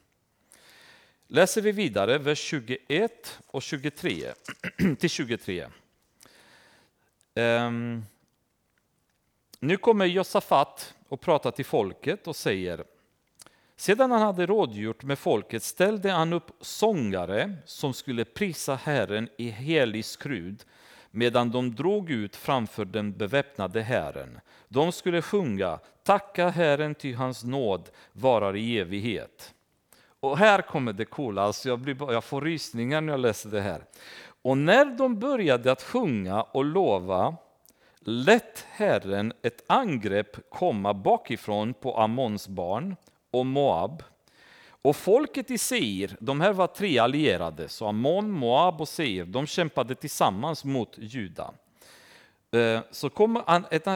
Läser 1.26 1.62
vi 1.62 1.72
vidare, 1.72 2.18
vers 2.18 2.38
21 2.38 3.38
och 3.46 3.62
23, 3.62 4.32
till 4.98 5.10
23. 5.10 5.64
Um, 5.64 5.70
ehm, 7.34 8.04
nu 9.60 9.76
kommer 9.76 10.06
Josafat 10.06 10.94
och 11.08 11.20
pratar 11.20 11.50
till 11.50 11.64
folket 11.64 12.26
och 12.26 12.36
säger 12.36 12.84
sedan 13.76 14.10
han 14.10 14.22
hade 14.22 14.46
rådgjort 14.46 15.04
med 15.04 15.18
folket 15.18 15.62
ställde 15.62 16.10
han 16.10 16.32
upp 16.32 16.50
sångare 16.60 17.54
som 17.64 17.94
skulle 17.94 18.24
prisa 18.24 18.74
Herren 18.74 19.28
i 19.36 19.50
helig 19.50 20.04
skrud 20.04 20.64
medan 21.10 21.50
de 21.50 21.74
drog 21.74 22.10
ut 22.10 22.36
framför 22.36 22.84
den 22.84 23.12
beväpnade 23.12 23.82
Herren. 23.82 24.40
De 24.68 24.92
skulle 24.92 25.22
sjunga 25.22 25.78
Tacka 26.02 26.48
Herren 26.48 26.94
ty 26.94 27.14
hans 27.14 27.44
nåd 27.44 27.90
varar 28.12 28.56
i 28.56 28.78
evighet. 28.78 29.54
Och 30.20 30.38
här 30.38 30.62
kommer 30.62 30.92
det 30.92 31.04
coola, 31.04 31.42
alltså 31.42 31.68
jag, 31.68 31.78
blir, 31.78 32.12
jag 32.12 32.24
får 32.24 32.40
rysningar 32.40 33.00
när 33.00 33.12
jag 33.12 33.20
läser 33.20 33.50
det 33.50 33.60
här. 33.60 33.84
Och 34.42 34.58
när 34.58 34.84
de 34.84 35.18
började 35.18 35.72
att 35.72 35.82
sjunga 35.82 36.42
och 36.42 36.64
lova 36.64 37.36
lät 38.00 38.66
Herren 38.70 39.32
ett 39.42 39.64
angrepp 39.66 40.50
komma 40.50 40.94
bakifrån 40.94 41.74
på 41.74 41.98
Ammons 41.98 42.48
barn 42.48 42.96
och 43.30 43.46
Moab. 43.46 44.02
Och 44.82 44.96
folket 44.96 45.50
i 45.50 45.58
Seir, 45.58 46.16
de 46.20 46.40
här 46.40 46.52
var 46.52 46.66
tre 46.66 46.98
allierade, 46.98 47.68
så 47.68 47.86
Ammon, 47.86 48.30
Moab 48.30 48.80
och 48.80 48.88
Seir, 48.88 49.24
de 49.24 49.46
kämpade 49.46 49.94
tillsammans 49.94 50.64
mot 50.64 50.98
Juda. 50.98 51.54
Eh, 52.52 52.80
så 52.90 53.10
kom 53.10 53.42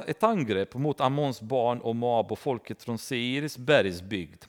ett 0.06 0.22
angrepp 0.22 0.74
mot 0.74 1.00
Ammons 1.00 1.40
barn 1.40 1.80
och 1.80 1.96
Moab 1.96 2.32
och 2.32 2.38
folket 2.38 2.82
från 2.82 2.98
Seirs 2.98 3.56
bergsbygd. 3.56 4.44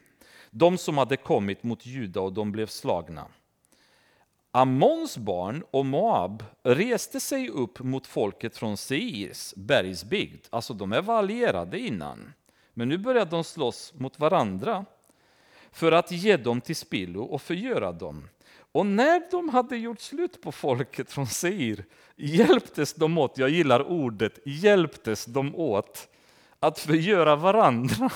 de 0.49 0.78
som 0.78 0.97
hade 0.97 1.18
kommit 1.18 1.64
mot 1.64 1.86
Juda 1.86 2.22
och 2.22 2.34
de 2.34 2.51
blev 2.51 2.68
slagna. 2.68 3.28
Ammons 4.56 5.18
barn 5.18 5.64
och 5.72 5.86
Moab 5.86 6.43
reste 6.64 7.20
sig 7.20 7.49
upp 7.49 7.80
mot 7.80 8.08
folket 8.08 8.58
från 8.58 8.78
Seirs 8.78 9.54
bergsbygd. 9.56 10.45
Alltså 10.49 10.74
de 10.74 10.91
är 10.91 11.12
allierade 11.12 11.80
innan. 11.80 12.34
Men 12.74 12.89
nu 12.89 12.97
börjar 12.97 13.26
de 13.26 13.43
slåss 13.43 13.93
mot 13.95 14.20
varandra 14.20 14.86
för 15.72 15.91
att 15.91 16.12
ge 16.12 16.38
dem 16.38 16.62
till 16.62 16.76
spillo 16.76 17.24
och 17.24 17.41
förgöra 17.41 17.91
dem. 17.91 18.28
Och 18.72 18.86
när 18.86 19.32
de 19.32 19.49
hade 19.49 19.78
gjort 19.78 19.99
slut 19.99 20.41
på 20.41 20.51
folket 20.51 21.12
från 21.12 21.28
Seir 21.28 21.86
hjälptes 22.16 22.93
de 22.93 23.18
åt, 23.18 23.38
jag 23.38 23.49
gillar 23.49 23.91
ordet, 23.91 24.39
hjälptes 24.45 25.26
de 25.26 25.56
åt 25.56 26.10
att 26.64 26.80
förgöra 26.80 27.36
varandra. 27.36 28.09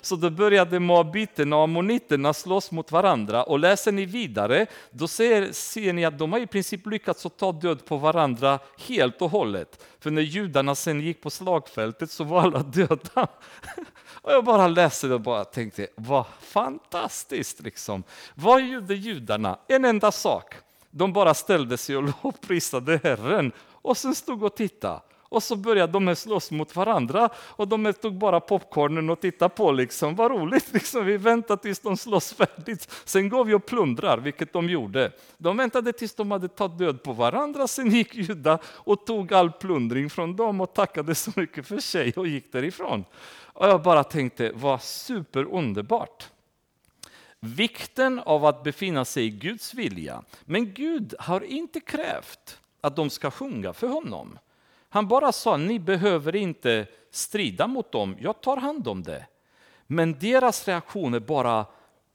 Så 0.00 0.16
då 0.16 0.30
började 0.30 0.80
moabiterna 0.80 1.56
och 1.56 1.62
ammoniterna 1.62 2.32
slåss 2.32 2.70
mot 2.70 2.92
varandra. 2.92 3.44
Och 3.44 3.58
läser 3.58 3.92
ni 3.92 4.04
vidare, 4.04 4.66
då 4.90 5.08
ser, 5.08 5.52
ser 5.52 5.92
ni 5.92 6.04
att 6.04 6.18
de 6.18 6.32
har 6.32 6.40
i 6.40 6.46
princip 6.46 6.86
lyckats 6.86 7.26
att 7.26 7.36
ta 7.36 7.52
död 7.52 7.84
på 7.84 7.96
varandra 7.96 8.58
helt 8.88 9.22
och 9.22 9.30
hållet. 9.30 9.84
För 10.00 10.10
när 10.10 10.22
judarna 10.22 10.74
sen 10.74 11.00
gick 11.00 11.22
på 11.22 11.30
slagfältet 11.30 12.10
så 12.10 12.24
var 12.24 12.42
alla 12.42 12.62
döda. 12.62 13.26
Och 14.22 14.32
jag 14.32 14.44
bara 14.44 14.68
läste 14.68 15.06
det 15.06 15.14
och 15.14 15.20
bara 15.20 15.44
tänkte, 15.44 15.86
vad 15.94 16.24
fantastiskt! 16.40 17.60
Liksom. 17.60 18.02
Vad 18.34 18.62
gjorde 18.62 18.94
judarna? 18.94 19.58
En 19.68 19.84
enda 19.84 20.12
sak. 20.12 20.54
De 20.90 21.12
bara 21.12 21.34
ställde 21.34 21.76
sig 21.76 21.96
och 21.96 22.02
lovprisade 22.24 23.00
Herren 23.02 23.52
och 23.68 23.96
sen 23.96 24.14
stod 24.14 24.42
och 24.42 24.56
tittade. 24.56 25.00
Och 25.30 25.42
så 25.42 25.56
började 25.56 25.92
de 25.92 26.16
slåss 26.16 26.50
mot 26.50 26.76
varandra 26.76 27.28
och 27.36 27.68
de 27.68 27.92
tog 27.92 28.14
bara 28.14 28.40
popcornen 28.40 29.10
och 29.10 29.20
tittade 29.20 29.48
på. 29.48 29.72
Liksom. 29.72 30.14
Vad 30.14 30.30
roligt, 30.30 30.68
liksom. 30.72 31.06
vi 31.06 31.16
väntar 31.16 31.56
tills 31.56 31.80
de 31.80 31.96
slåss 31.96 32.32
färdigt. 32.32 32.88
Sen 33.04 33.28
går 33.28 33.44
vi 33.44 33.54
och 33.54 33.66
plundrar, 33.66 34.18
vilket 34.18 34.52
de 34.52 34.68
gjorde. 34.70 35.12
De 35.38 35.56
väntade 35.56 35.92
tills 35.92 36.14
de 36.14 36.30
hade 36.30 36.48
tagit 36.48 36.78
död 36.78 37.02
på 37.02 37.12
varandra, 37.12 37.66
sen 37.68 37.90
gick 37.90 38.14
Juda 38.14 38.58
och 38.64 39.06
tog 39.06 39.32
all 39.32 39.52
plundring 39.52 40.10
från 40.10 40.36
dem 40.36 40.60
och 40.60 40.74
tackade 40.74 41.14
så 41.14 41.30
mycket 41.36 41.66
för 41.66 41.78
sig 41.78 42.12
och 42.16 42.26
gick 42.26 42.52
därifrån. 42.52 43.04
Och 43.52 43.66
jag 43.66 43.82
bara 43.82 44.04
tänkte, 44.04 44.52
vad 44.54 44.82
superunderbart. 44.82 46.28
Vikten 47.40 48.18
av 48.18 48.44
att 48.44 48.62
befinna 48.62 49.04
sig 49.04 49.24
i 49.24 49.30
Guds 49.30 49.74
vilja. 49.74 50.22
Men 50.44 50.74
Gud 50.74 51.14
har 51.18 51.40
inte 51.40 51.80
krävt 51.80 52.58
att 52.80 52.96
de 52.96 53.10
ska 53.10 53.30
sjunga 53.30 53.72
för 53.72 53.86
honom. 53.86 54.38
Han 54.92 55.08
bara 55.08 55.32
sa, 55.32 55.56
ni 55.56 55.78
behöver 55.78 56.36
inte 56.36 56.86
strida 57.10 57.66
mot 57.66 57.92
dem, 57.92 58.16
jag 58.20 58.40
tar 58.40 58.56
hand 58.56 58.88
om 58.88 59.02
det. 59.02 59.26
Men 59.86 60.18
deras 60.18 60.68
reaktion 60.68 61.14
är 61.14 61.20
bara 61.20 61.66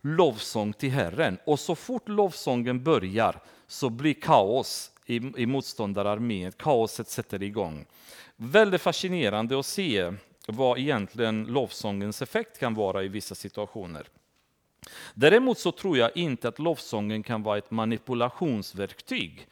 lovsång 0.01 0.73
till 0.73 0.91
Herren. 0.91 1.37
Och 1.45 1.59
så 1.59 1.75
fort 1.75 2.09
lovsången 2.09 2.83
börjar 2.83 3.39
så 3.67 3.89
blir 3.89 4.13
kaos 4.13 4.91
i, 5.05 5.15
i 5.41 5.45
motståndararmén, 5.45 6.51
kaoset 6.51 7.07
sätter 7.07 7.43
igång. 7.43 7.85
Väldigt 8.35 8.81
fascinerande 8.81 9.59
att 9.59 9.65
se 9.65 10.13
vad 10.47 10.79
egentligen 10.79 11.45
lovsångens 11.45 12.21
effekt 12.21 12.59
kan 12.59 12.73
vara 12.73 13.03
i 13.03 13.07
vissa 13.07 13.35
situationer. 13.35 14.07
Däremot 15.13 15.59
så 15.59 15.71
tror 15.71 15.97
jag 15.97 16.17
inte 16.17 16.47
att 16.47 16.59
lovsången 16.59 17.23
kan 17.23 17.43
vara 17.43 17.57
ett 17.57 17.71
manipulationsverktyg. 17.71 19.47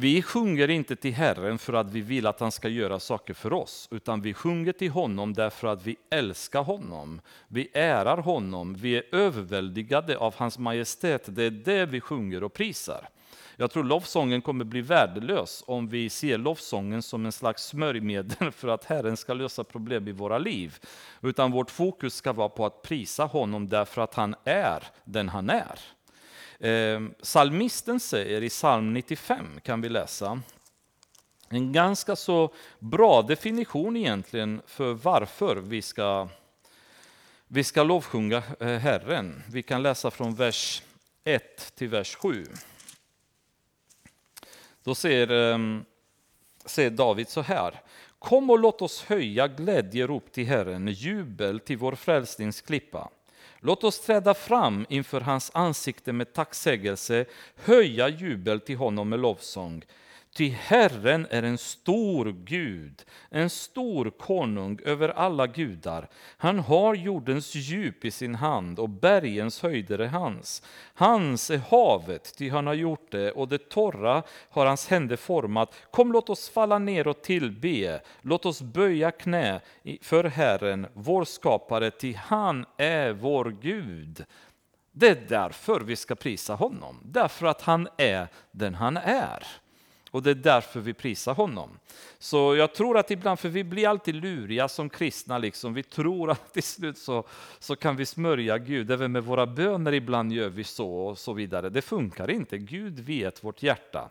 Vi 0.00 0.22
sjunger 0.22 0.70
inte 0.70 0.96
till 0.96 1.14
Herren 1.14 1.58
för 1.58 1.72
att 1.72 1.90
vi 1.90 2.00
vill 2.00 2.26
att 2.26 2.40
han 2.40 2.52
ska 2.52 2.68
göra 2.68 3.00
saker 3.00 3.34
för 3.34 3.52
oss, 3.52 3.88
utan 3.90 4.20
vi 4.20 4.34
sjunger 4.34 4.72
till 4.72 4.90
honom 4.90 5.32
därför 5.32 5.68
att 5.68 5.86
vi 5.86 5.96
älskar 6.10 6.62
honom. 6.62 7.20
Vi 7.48 7.68
ärar 7.74 8.16
honom, 8.16 8.74
vi 8.74 8.96
är 8.96 9.14
överväldigade 9.14 10.18
av 10.18 10.34
hans 10.36 10.58
majestät. 10.58 11.22
Det 11.26 11.42
är 11.42 11.50
det 11.50 11.86
vi 11.86 12.00
sjunger 12.00 12.44
och 12.44 12.52
prisar. 12.52 13.08
Jag 13.56 13.70
tror 13.70 13.84
lovsången 13.84 14.42
kommer 14.42 14.64
bli 14.64 14.80
värdelös 14.80 15.64
om 15.66 15.88
vi 15.88 16.10
ser 16.10 16.38
lovsången 16.38 17.02
som 17.02 17.26
en 17.26 17.32
slags 17.32 17.62
smörjmedel 17.62 18.50
för 18.52 18.68
att 18.68 18.84
Herren 18.84 19.16
ska 19.16 19.34
lösa 19.34 19.64
problem 19.64 20.08
i 20.08 20.12
våra 20.12 20.38
liv. 20.38 20.78
Utan 21.22 21.52
vårt 21.52 21.70
fokus 21.70 22.14
ska 22.14 22.32
vara 22.32 22.48
på 22.48 22.66
att 22.66 22.82
prisa 22.82 23.24
honom 23.24 23.68
därför 23.68 24.02
att 24.02 24.14
han 24.14 24.34
är 24.44 24.84
den 25.04 25.28
han 25.28 25.50
är. 25.50 25.97
Ehm, 26.60 27.14
Salmisten 27.20 28.00
säger 28.00 28.42
i 28.42 28.48
psalm 28.48 28.94
95, 28.94 29.60
kan 29.62 29.80
vi 29.80 29.88
läsa, 29.88 30.40
en 31.48 31.72
ganska 31.72 32.16
så 32.16 32.54
bra 32.78 33.22
definition 33.22 33.96
egentligen 33.96 34.62
för 34.66 34.92
varför 34.92 35.56
vi 35.56 35.82
ska, 35.82 36.28
vi 37.48 37.64
ska 37.64 37.82
lovsjunga 37.82 38.42
eh, 38.60 38.68
Herren. 38.68 39.42
Vi 39.50 39.62
kan 39.62 39.82
läsa 39.82 40.10
från 40.10 40.34
vers 40.34 40.82
1 41.24 41.74
till 41.74 41.88
vers 41.88 42.16
7. 42.16 42.46
Då 44.82 44.94
säger, 44.94 45.30
ehm, 45.30 45.84
säger 46.64 46.90
David 46.90 47.28
så 47.28 47.40
här. 47.40 47.82
Kom 48.18 48.50
och 48.50 48.58
låt 48.58 48.82
oss 48.82 49.04
höja 49.04 49.48
glädjerop 49.48 50.32
till 50.32 50.46
Herren, 50.46 50.88
jubel 50.88 51.60
till 51.60 51.78
vår 51.78 51.94
frälsningsklippa. 51.94 53.10
Låt 53.60 53.84
oss 53.84 54.00
träda 54.00 54.34
fram 54.34 54.86
inför 54.88 55.20
hans 55.20 55.50
ansikte 55.54 56.12
med 56.12 56.32
tacksägelse, 56.32 57.24
höja 57.56 58.08
jubel 58.08 58.60
till 58.60 58.76
honom 58.76 59.08
med 59.08 59.20
lovsång. 59.20 59.84
Ty 60.34 60.48
Herren 60.48 61.26
är 61.30 61.42
en 61.42 61.58
stor 61.58 62.36
Gud, 62.44 63.04
en 63.30 63.50
stor 63.50 64.10
konung 64.10 64.78
över 64.84 65.08
alla 65.08 65.46
gudar. 65.46 66.08
Han 66.36 66.58
har 66.58 66.94
jordens 66.94 67.54
djup 67.54 68.04
i 68.04 68.10
sin 68.10 68.34
hand 68.34 68.78
och 68.78 68.88
bergens 68.88 69.62
höjder 69.62 69.98
är 69.98 70.06
hans. 70.06 70.62
Hans 70.94 71.50
är 71.50 71.58
havet, 71.58 72.34
ty 72.36 72.50
han 72.50 72.66
har 72.66 72.74
gjort 72.74 73.10
det, 73.10 73.32
och 73.32 73.48
det 73.48 73.68
torra 73.68 74.22
har 74.50 74.66
hans 74.66 74.88
händer 74.88 75.16
format. 75.16 75.74
Kom, 75.90 76.12
låt 76.12 76.30
oss 76.30 76.48
falla 76.48 76.78
ner 76.78 77.08
och 77.08 77.22
tillbe. 77.22 78.00
Låt 78.22 78.46
oss 78.46 78.62
böja 78.62 79.10
knä 79.10 79.60
för 80.02 80.24
Herren, 80.24 80.86
vår 80.92 81.24
skapare, 81.24 81.90
ty 81.90 82.14
han 82.14 82.66
är 82.76 83.12
vår 83.12 83.56
Gud. 83.60 84.24
Det 84.92 85.08
är 85.08 85.24
därför 85.28 85.80
vi 85.80 85.96
ska 85.96 86.14
prisa 86.14 86.54
honom, 86.54 87.00
därför 87.04 87.46
att 87.46 87.62
han 87.62 87.88
är 87.96 88.28
den 88.52 88.74
han 88.74 88.96
är. 88.96 89.46
Och 90.10 90.22
det 90.22 90.30
är 90.30 90.34
därför 90.34 90.80
vi 90.80 90.94
prisar 90.94 91.34
honom. 91.34 91.78
Så 92.18 92.56
jag 92.56 92.74
tror 92.74 92.98
att 92.98 93.10
ibland, 93.10 93.38
för 93.38 93.48
vi 93.48 93.64
blir 93.64 93.88
alltid 93.88 94.14
luriga 94.14 94.68
som 94.68 94.88
kristna, 94.88 95.38
liksom. 95.38 95.74
vi 95.74 95.82
tror 95.82 96.30
att 96.30 96.52
till 96.52 96.62
slut 96.62 96.98
så, 96.98 97.24
så 97.58 97.76
kan 97.76 97.96
vi 97.96 98.06
smörja 98.06 98.58
Gud, 98.58 98.90
även 98.90 99.12
med 99.12 99.24
våra 99.24 99.46
böner 99.46 99.94
ibland 99.94 100.32
gör 100.32 100.48
vi 100.48 100.64
så 100.64 100.90
och 100.90 101.18
så 101.18 101.32
vidare. 101.32 101.68
Det 101.68 101.82
funkar 101.82 102.30
inte, 102.30 102.58
Gud 102.58 103.00
vet 103.00 103.44
vårt 103.44 103.62
hjärta. 103.62 104.10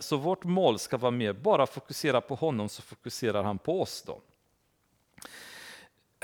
Så 0.00 0.16
vårt 0.16 0.44
mål 0.44 0.78
ska 0.78 0.96
vara 0.96 1.10
mer, 1.10 1.32
bara 1.32 1.66
fokusera 1.66 2.20
på 2.20 2.34
honom 2.34 2.68
så 2.68 2.82
fokuserar 2.82 3.42
han 3.42 3.58
på 3.58 3.82
oss 3.82 4.04
då. 4.06 4.20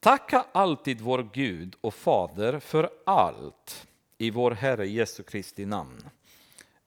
Tacka 0.00 0.44
alltid 0.52 1.00
vår 1.00 1.28
Gud 1.32 1.76
och 1.80 1.94
Fader 1.94 2.58
för 2.58 2.90
allt 3.06 3.86
i 4.18 4.30
vår 4.30 4.50
Herre 4.50 4.88
Jesu 4.88 5.22
Kristi 5.22 5.66
namn 5.66 6.10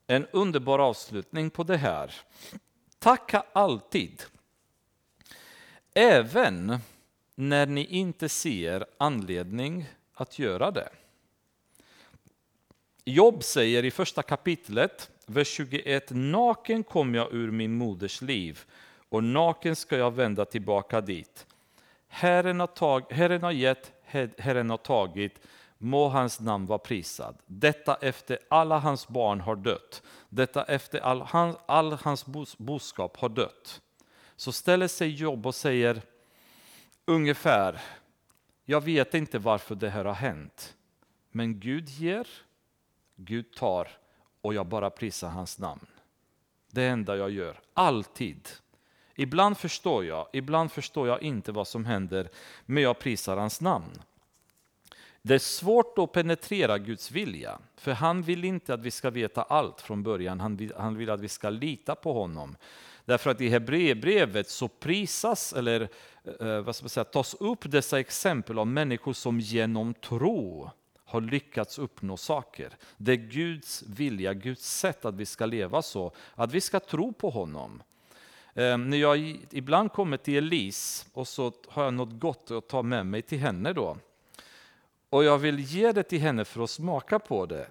en 0.07 0.27
underbar 0.31 0.79
avslutning 0.79 1.49
på 1.49 1.63
det 1.63 1.77
här. 1.77 2.15
Tacka 2.99 3.43
alltid. 3.53 4.23
Även 5.93 6.77
när 7.35 7.65
ni 7.65 7.85
inte 7.85 8.29
ser 8.29 8.85
anledning 8.97 9.85
att 10.13 10.39
göra 10.39 10.71
det. 10.71 10.89
Jobb 13.05 13.43
säger 13.43 13.85
i 13.85 13.91
första 13.91 14.23
kapitlet, 14.23 15.09
vers 15.25 15.47
21, 15.47 16.09
naken 16.09 16.83
kom 16.83 17.15
jag 17.15 17.33
ur 17.33 17.51
min 17.51 17.73
moders 17.73 18.21
liv 18.21 18.59
och 19.09 19.23
naken 19.23 19.75
ska 19.75 19.97
jag 19.97 20.11
vända 20.11 20.45
tillbaka 20.45 21.01
dit. 21.01 21.47
Herren 22.07 22.59
har, 22.59 22.67
tag, 22.67 23.11
Herren 23.11 23.43
har 23.43 23.51
gett, 23.51 23.91
Herren 24.37 24.69
har 24.69 24.77
tagit, 24.77 25.39
må 25.83 26.07
hans 26.07 26.39
namn 26.39 26.65
vara 26.65 26.79
prisad. 26.79 27.37
Detta 27.45 27.95
efter 27.95 28.39
alla 28.49 28.79
hans 28.79 29.07
barn 29.07 29.41
har 29.41 29.55
dött. 29.55 30.03
Detta 30.29 30.63
efter 30.63 30.99
all, 30.99 31.21
han, 31.21 31.55
all 31.65 31.93
hans 31.93 32.25
boskap 32.57 33.17
har 33.17 33.29
dött. 33.29 33.81
Så 34.35 34.51
ställer 34.51 34.87
sig 34.87 35.09
Jobb 35.09 35.45
och 35.45 35.55
säger 35.55 36.01
ungefär, 37.05 37.81
jag 38.65 38.81
vet 38.81 39.13
inte 39.13 39.39
varför 39.39 39.75
det 39.75 39.89
här 39.89 40.05
har 40.05 40.13
hänt. 40.13 40.75
Men 41.31 41.59
Gud 41.59 41.89
ger, 41.89 42.27
Gud 43.15 43.53
tar 43.53 43.87
och 44.41 44.53
jag 44.53 44.65
bara 44.65 44.89
prisar 44.89 45.29
hans 45.29 45.59
namn. 45.59 45.85
Det 46.71 46.83
enda 46.83 47.17
jag 47.17 47.31
gör, 47.31 47.59
alltid. 47.73 48.49
Ibland 49.15 49.57
förstår 49.57 50.05
jag, 50.05 50.27
ibland 50.33 50.71
förstår 50.71 51.07
jag 51.07 51.21
inte 51.21 51.51
vad 51.51 51.67
som 51.67 51.85
händer, 51.85 52.29
men 52.65 52.83
jag 52.83 52.99
prisar 52.99 53.37
hans 53.37 53.61
namn. 53.61 54.01
Det 55.25 55.33
är 55.35 55.39
svårt 55.39 55.97
att 55.97 56.11
penetrera 56.11 56.77
Guds 56.77 57.11
vilja, 57.11 57.59
för 57.75 57.91
han 57.91 58.21
vill 58.21 58.43
inte 58.45 58.73
att 58.73 58.81
vi 58.81 58.91
ska 58.91 59.09
veta 59.09 59.41
allt 59.41 59.81
från 59.81 60.03
början. 60.03 60.39
Han 60.39 60.55
vill, 60.55 60.73
han 60.77 60.97
vill 60.97 61.09
att 61.09 61.19
vi 61.19 61.27
ska 61.27 61.49
lita 61.49 61.95
på 61.95 62.13
honom. 62.13 62.55
Därför 63.05 63.29
att 63.29 63.41
i 63.41 63.49
Hebreerbrevet 63.49 64.49
så 64.49 64.67
prisas, 64.67 65.53
eller 65.53 65.81
eh, 66.39 66.59
vad 66.59 66.75
ska 66.75 66.83
man 66.83 66.89
säga, 66.89 67.03
tas 67.03 67.33
upp 67.33 67.71
dessa 67.71 67.99
exempel 67.99 68.59
av 68.59 68.67
människor 68.67 69.13
som 69.13 69.39
genom 69.39 69.93
tro 69.93 70.69
har 71.05 71.21
lyckats 71.21 71.79
uppnå 71.79 72.17
saker. 72.17 72.77
Det 72.97 73.11
är 73.11 73.15
Guds 73.15 73.83
vilja, 73.87 74.33
Guds 74.33 74.79
sätt 74.79 75.05
att 75.05 75.15
vi 75.15 75.25
ska 75.25 75.45
leva 75.45 75.81
så, 75.81 76.11
att 76.35 76.51
vi 76.51 76.61
ska 76.61 76.79
tro 76.79 77.13
på 77.13 77.29
honom. 77.29 77.83
Eh, 78.53 78.77
när 78.77 78.97
jag 78.97 79.39
ibland 79.51 79.91
kommer 79.91 80.17
till 80.17 80.37
Elise 80.37 81.05
och 81.13 81.27
så 81.27 81.53
har 81.67 81.83
jag 81.83 81.93
något 81.93 82.19
gott 82.19 82.51
att 82.51 82.69
ta 82.69 82.81
med 82.83 83.05
mig 83.05 83.21
till 83.21 83.39
henne 83.39 83.73
då. 83.73 83.97
Och 85.13 85.23
jag 85.23 85.37
vill 85.37 85.59
ge 85.59 85.91
det 85.91 86.03
till 86.03 86.19
henne 86.19 86.45
för 86.45 86.63
att 86.63 86.69
smaka 86.69 87.19
på 87.19 87.45
det. 87.45 87.67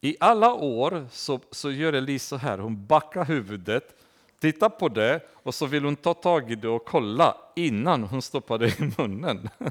I 0.00 0.16
alla 0.20 0.54
år 0.54 1.06
så, 1.10 1.40
så 1.50 1.70
gör 1.70 1.92
Elise 1.92 2.26
så 2.26 2.36
här, 2.36 2.58
hon 2.58 2.86
backar 2.86 3.24
huvudet, 3.24 4.00
tittar 4.40 4.68
på 4.68 4.88
det 4.88 5.20
och 5.32 5.54
så 5.54 5.66
vill 5.66 5.84
hon 5.84 5.96
ta 5.96 6.14
tag 6.14 6.50
i 6.50 6.54
det 6.54 6.68
och 6.68 6.84
kolla 6.84 7.36
innan 7.56 8.02
hon 8.02 8.22
stoppar 8.22 8.58
det 8.58 8.80
i 8.80 8.92
munnen. 8.98 9.48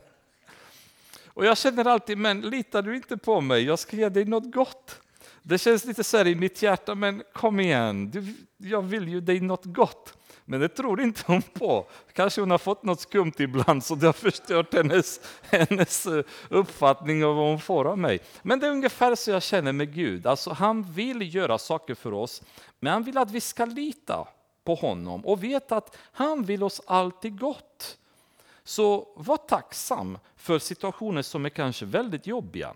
Och 1.27 1.45
jag 1.45 1.57
känner 1.57 1.87
alltid, 1.87 2.17
men 2.17 2.41
litar 2.41 2.81
du 2.81 2.95
inte 2.95 3.17
på 3.17 3.41
mig? 3.41 3.63
Jag 3.63 3.79
ska 3.79 3.97
ge 3.97 4.09
dig 4.09 4.25
något 4.25 4.53
gott. 4.53 5.01
Det 5.41 5.57
känns 5.57 5.85
lite 5.85 6.03
så 6.03 6.17
här 6.17 6.27
i 6.27 6.35
mitt 6.35 6.61
hjärta, 6.61 6.95
men 6.95 7.23
kom 7.33 7.59
igen, 7.59 8.11
du, 8.11 8.35
jag 8.57 8.81
vill 8.81 9.07
ju 9.07 9.21
dig 9.21 9.39
något 9.39 9.65
gott. 9.65 10.13
Men 10.51 10.59
det 10.59 10.69
tror 10.69 11.01
inte 11.01 11.23
hon 11.27 11.41
på. 11.41 11.89
Kanske 12.13 12.41
hon 12.41 12.51
har 12.51 12.57
fått 12.57 12.83
något 12.83 12.99
skumt 12.99 13.33
ibland 13.37 13.83
så 13.83 13.95
det 13.95 14.05
har 14.05 14.13
förstört 14.13 14.73
hennes, 14.73 15.19
hennes 15.41 16.05
eh, 16.05 16.23
uppfattning 16.49 17.25
av 17.25 17.35
vad 17.35 17.45
hon 17.45 17.59
får 17.59 17.85
av 17.85 17.97
mig. 17.97 18.19
Men 18.41 18.59
det 18.59 18.67
är 18.67 18.71
ungefär 18.71 19.15
så 19.15 19.31
jag 19.31 19.43
känner 19.43 19.71
med 19.71 19.93
Gud. 19.93 20.27
Alltså, 20.27 20.49
han 20.49 20.83
vill 20.83 21.35
göra 21.35 21.57
saker 21.57 21.95
för 21.95 22.13
oss, 22.13 22.41
men 22.79 22.93
han 22.93 23.03
vill 23.03 23.17
att 23.17 23.31
vi 23.31 23.41
ska 23.41 23.65
lita 23.65 24.27
på 24.63 24.75
honom 24.75 25.25
och 25.25 25.43
veta 25.43 25.77
att 25.77 25.97
han 26.11 26.43
vill 26.43 26.63
oss 26.63 26.81
alltid 26.87 27.39
gott. 27.39 27.97
Så 28.63 29.07
var 29.15 29.37
tacksam 29.37 30.17
för 30.35 30.59
situationer 30.59 31.21
som 31.21 31.45
är 31.45 31.49
kanske 31.49 31.85
väldigt 31.85 32.27
jobbiga. 32.27 32.73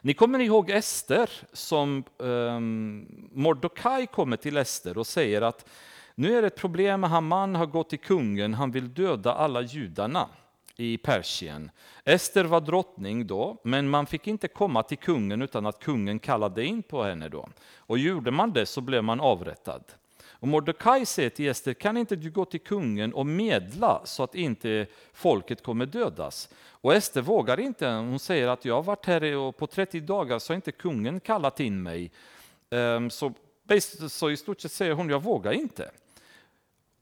Ni 0.00 0.14
kommer 0.14 0.38
ihåg 0.38 0.70
Ester 0.70 1.30
som 1.52 2.04
ehm, 2.20 2.26
um, 2.28 3.28
Mordecai 3.32 4.06
kommer 4.06 4.36
till 4.36 4.56
Ester 4.56 4.98
och 4.98 5.06
säger 5.06 5.42
att 5.42 5.68
nu 6.14 6.36
är 6.38 6.42
det 6.42 6.46
ett 6.46 6.56
problem, 6.56 7.02
Haman 7.02 7.54
har 7.54 7.66
gått 7.66 7.90
till 7.90 7.98
kungen, 7.98 8.54
han 8.54 8.70
vill 8.70 8.94
döda 8.94 9.34
alla 9.34 9.60
judarna 9.60 10.28
i 10.76 10.98
Persien. 10.98 11.70
Ester 12.04 12.44
var 12.44 12.60
drottning 12.60 13.26
då, 13.26 13.60
men 13.64 13.88
man 13.88 14.06
fick 14.06 14.26
inte 14.26 14.48
komma 14.48 14.82
till 14.82 14.98
kungen 14.98 15.42
utan 15.42 15.66
att 15.66 15.78
kungen 15.78 16.18
kallade 16.18 16.64
in 16.64 16.82
på 16.82 17.02
henne 17.02 17.28
då. 17.28 17.48
Och 17.76 17.98
gjorde 17.98 18.30
man 18.30 18.52
det 18.52 18.66
så 18.66 18.80
blev 18.80 19.04
man 19.04 19.20
avrättad. 19.20 19.84
Och 20.42 20.48
Mordecai 20.48 21.06
säger 21.06 21.30
till 21.30 21.48
Ester, 21.48 21.74
kan 21.74 21.96
inte 21.96 22.16
du 22.16 22.30
gå 22.30 22.44
till 22.44 22.60
kungen 22.60 23.14
och 23.14 23.26
medla 23.26 24.00
så 24.04 24.22
att 24.22 24.34
inte 24.34 24.86
folket 25.12 25.62
kommer 25.62 25.86
dödas? 25.86 26.48
Och 26.68 26.94
Ester 26.94 27.22
vågar 27.22 27.60
inte, 27.60 27.88
hon 27.88 28.18
säger 28.18 28.48
att 28.48 28.64
jag 28.64 28.74
har 28.74 28.82
varit 28.82 29.06
här 29.06 29.36
och 29.36 29.56
på 29.56 29.66
30 29.66 30.00
dagar 30.00 30.38
så 30.38 30.52
har 30.52 30.56
inte 30.56 30.72
kungen 30.72 31.20
kallat 31.20 31.60
in 31.60 31.82
mig. 31.82 32.10
Ehm, 32.70 33.10
så, 33.10 33.32
så 34.08 34.30
i 34.30 34.36
stort 34.36 34.60
sett 34.60 34.72
säger 34.72 34.92
hon, 34.92 35.08
jag 35.08 35.22
vågar 35.22 35.52
inte. 35.52 35.90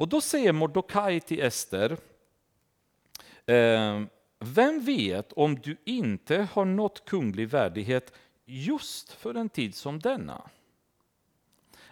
Och 0.00 0.08
då 0.08 0.20
säger 0.20 0.52
Mordokaj 0.52 1.20
till 1.20 1.40
Ester, 1.40 1.96
ehm, 3.46 4.08
vem 4.38 4.80
vet 4.80 5.32
om 5.32 5.54
du 5.54 5.76
inte 5.84 6.48
har 6.52 6.64
nått 6.64 7.04
kunglig 7.04 7.48
värdighet 7.48 8.12
just 8.44 9.12
för 9.12 9.34
en 9.34 9.48
tid 9.48 9.74
som 9.74 9.98
denna? 9.98 10.50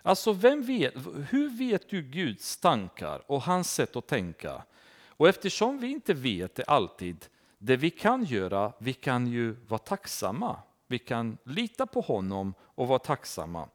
Alltså, 0.03 0.33
vem 0.33 0.63
vet, 0.63 0.95
hur 1.31 1.49
vet 1.59 1.89
du 1.89 2.03
Guds 2.03 2.57
tankar 2.57 3.23
och 3.27 3.43
hans 3.43 3.75
sätt 3.75 3.97
att 3.97 4.07
tänka? 4.07 4.65
Och 5.07 5.29
eftersom 5.29 5.79
vi 5.79 5.89
inte 5.89 6.15
vet 6.15 6.55
det 6.55 6.65
alltid, 6.65 7.27
det 7.59 7.77
vi 7.77 7.91
kan 7.91 8.25
göra, 8.25 8.73
vi 8.79 8.93
kan 8.93 9.27
ju 9.27 9.53
vara 9.53 9.79
tacksamma. 9.79 10.63
Vi 10.87 10.99
kan 10.99 11.39
lita 11.45 11.87
på 11.87 12.01
honom 12.01 12.55
och 12.61 12.89
vara 12.89 12.99
tacksamma. 12.99 13.69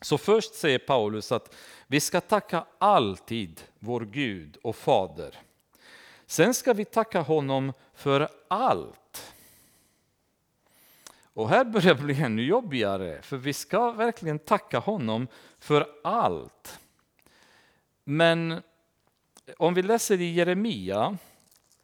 Så 0.00 0.18
först 0.18 0.54
säger 0.54 0.78
Paulus 0.78 1.32
att 1.32 1.54
vi 1.86 2.00
ska 2.00 2.20
tacka 2.20 2.66
alltid 2.78 3.60
vår 3.78 4.00
Gud 4.00 4.56
och 4.62 4.76
Fader. 4.76 5.38
Sen 6.26 6.54
ska 6.54 6.72
vi 6.72 6.84
tacka 6.84 7.20
honom 7.20 7.72
för 7.94 8.28
allt. 8.48 9.32
Och 11.36 11.48
här 11.48 11.64
börjar 11.64 11.94
det 11.94 12.02
bli 12.02 12.22
ännu 12.22 12.42
jobbigare, 12.42 13.22
för 13.22 13.36
vi 13.36 13.52
ska 13.52 13.90
verkligen 13.90 14.38
tacka 14.38 14.78
honom 14.78 15.28
för 15.58 15.86
allt. 16.04 16.80
Men 18.04 18.62
om 19.58 19.74
vi 19.74 19.82
läser 19.82 20.20
i 20.20 20.34
Jeremia 20.34 21.18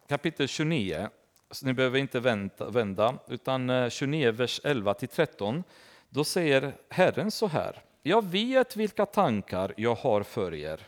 kapitel 0.08 0.48
29, 0.48 1.08
så 1.50 1.66
ni 1.66 1.72
behöver 1.72 1.98
inte 1.98 2.20
vänta, 2.20 2.70
vända, 2.70 3.18
utan 3.28 3.70
eh, 3.70 3.88
29 3.88 4.32
vers 4.32 4.60
11 4.64 4.94
till 4.94 5.08
13, 5.08 5.64
då 6.08 6.24
säger 6.24 6.74
Herren 6.88 7.30
så 7.30 7.46
här. 7.46 7.82
Jag 8.04 8.24
vet 8.24 8.76
vilka 8.76 9.06
tankar 9.06 9.74
jag 9.76 9.94
har 9.94 10.22
för 10.22 10.54
er, 10.54 10.86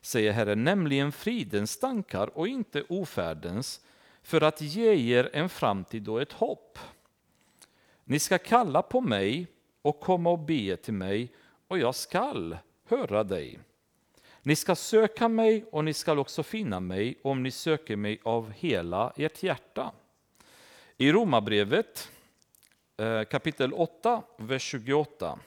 säger 0.00 0.32
Herren, 0.32 0.64
nämligen 0.64 1.12
fridens 1.12 1.78
tankar 1.78 2.38
och 2.38 2.48
inte 2.48 2.82
ofärdens, 2.88 3.80
för 4.22 4.40
att 4.40 4.60
ge 4.60 5.16
er 5.16 5.30
en 5.32 5.48
framtid 5.48 6.08
och 6.08 6.22
ett 6.22 6.32
hopp. 6.32 6.78
Ni 8.04 8.18
ska 8.18 8.38
kalla 8.38 8.82
på 8.82 9.00
mig 9.00 9.46
och 9.82 10.00
komma 10.00 10.30
och 10.30 10.38
be 10.38 10.76
till 10.76 10.94
mig 10.94 11.32
och 11.68 11.78
jag 11.78 11.94
skall 11.94 12.58
höra 12.84 13.24
dig. 13.24 13.58
Ni 14.42 14.56
ska 14.56 14.74
söka 14.74 15.28
mig 15.28 15.64
och 15.72 15.84
ni 15.84 15.92
skall 15.92 16.18
också 16.18 16.42
finna 16.42 16.80
mig 16.80 17.18
om 17.22 17.42
ni 17.42 17.50
söker 17.50 17.96
mig 17.96 18.20
av 18.24 18.50
hela 18.50 19.12
ert 19.16 19.42
hjärta. 19.42 19.92
I 20.96 21.12
Romarbrevet 21.12 22.10
eh, 22.96 23.22
kapitel 23.22 23.72
8, 23.72 24.22
vers 24.38 24.62
28 24.62 25.38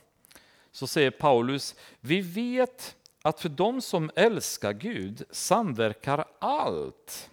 så 0.71 0.87
säger 0.87 1.11
Paulus, 1.11 1.75
vi 1.99 2.21
vet 2.21 2.95
att 3.21 3.39
för 3.39 3.49
dem 3.49 3.81
som 3.81 4.11
älskar 4.15 4.73
Gud 4.73 5.23
samverkar 5.29 6.25
allt 6.39 7.29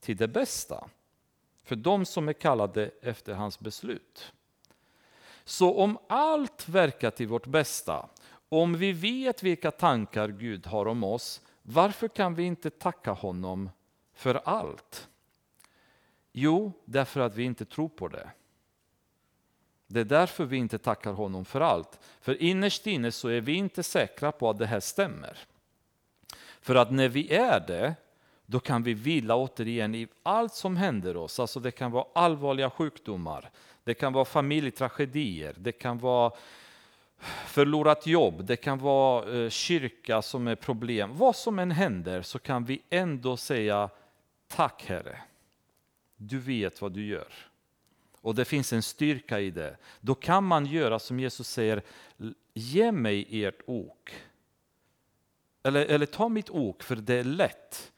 till 0.00 0.16
det 0.16 0.28
bästa, 0.28 0.88
för 1.64 1.76
dem 1.76 2.04
som 2.04 2.28
är 2.28 2.32
kallade 2.32 2.90
efter 3.02 3.34
hans 3.34 3.60
beslut. 3.60 4.32
Så 5.44 5.74
om 5.78 5.98
allt 6.08 6.68
verkar 6.68 7.10
till 7.10 7.28
vårt 7.28 7.46
bästa, 7.46 8.08
om 8.48 8.76
vi 8.76 8.92
vet 8.92 9.42
vilka 9.42 9.70
tankar 9.70 10.28
Gud 10.28 10.66
har 10.66 10.86
om 10.86 11.04
oss, 11.04 11.40
varför 11.62 12.08
kan 12.08 12.34
vi 12.34 12.42
inte 12.42 12.70
tacka 12.70 13.12
honom 13.12 13.70
för 14.14 14.34
allt? 14.44 15.08
Jo, 16.32 16.72
därför 16.84 17.20
att 17.20 17.34
vi 17.34 17.42
inte 17.42 17.64
tror 17.64 17.88
på 17.88 18.08
det. 18.08 18.30
Det 19.86 20.00
är 20.00 20.04
därför 20.04 20.44
vi 20.44 20.56
inte 20.56 20.78
tackar 20.78 21.12
honom 21.12 21.44
för 21.44 21.60
allt. 21.60 21.98
För 22.20 22.42
innerst 22.42 22.86
inne 22.86 23.12
så 23.12 23.28
är 23.28 23.40
vi 23.40 23.52
inte 23.52 23.82
säkra 23.82 24.32
på 24.32 24.50
att 24.50 24.58
det 24.58 24.66
här 24.66 24.80
stämmer. 24.80 25.38
För 26.60 26.74
att 26.74 26.92
när 26.92 27.08
vi 27.08 27.34
är 27.34 27.60
det, 27.60 27.94
då 28.46 28.60
kan 28.60 28.82
vi 28.82 28.94
vila 28.94 29.36
återigen 29.36 29.94
i 29.94 30.08
allt 30.22 30.54
som 30.54 30.76
händer 30.76 31.16
oss. 31.16 31.40
Alltså 31.40 31.60
det 31.60 31.70
kan 31.70 31.90
vara 31.90 32.04
allvarliga 32.14 32.70
sjukdomar, 32.70 33.50
det 33.84 33.94
kan 33.94 34.12
vara 34.12 34.24
familjetragedier, 34.24 35.54
det 35.58 35.72
kan 35.72 35.98
vara 35.98 36.32
förlorat 37.46 38.06
jobb, 38.06 38.44
det 38.44 38.56
kan 38.56 38.78
vara 38.78 39.44
eh, 39.44 39.50
kyrka 39.50 40.22
som 40.22 40.46
är 40.46 40.54
problem. 40.54 41.16
Vad 41.16 41.36
som 41.36 41.58
än 41.58 41.70
händer 41.70 42.22
så 42.22 42.38
kan 42.38 42.64
vi 42.64 42.82
ändå 42.90 43.36
säga 43.36 43.90
tack 44.48 44.84
Herre. 44.86 45.20
Du 46.16 46.38
vet 46.38 46.82
vad 46.82 46.92
du 46.92 47.06
gör. 47.06 47.32
Och 48.24 48.34
det 48.34 48.44
finns 48.44 48.72
en 48.72 48.82
styrka 48.82 49.40
i 49.40 49.50
det. 49.50 49.76
Då 50.00 50.14
kan 50.14 50.44
man 50.44 50.66
göra 50.66 50.98
som 50.98 51.20
Jesus 51.20 51.48
säger, 51.48 51.82
ge 52.54 52.92
mig 52.92 53.44
ert 53.44 53.60
ok. 53.66 54.10
Eller, 55.62 55.86
eller 55.86 56.06
ta 56.06 56.28
mitt 56.28 56.50
ok, 56.50 56.82
för 56.82 56.96
det 56.96 57.14
är 57.14 57.24
lätt. 57.24 57.92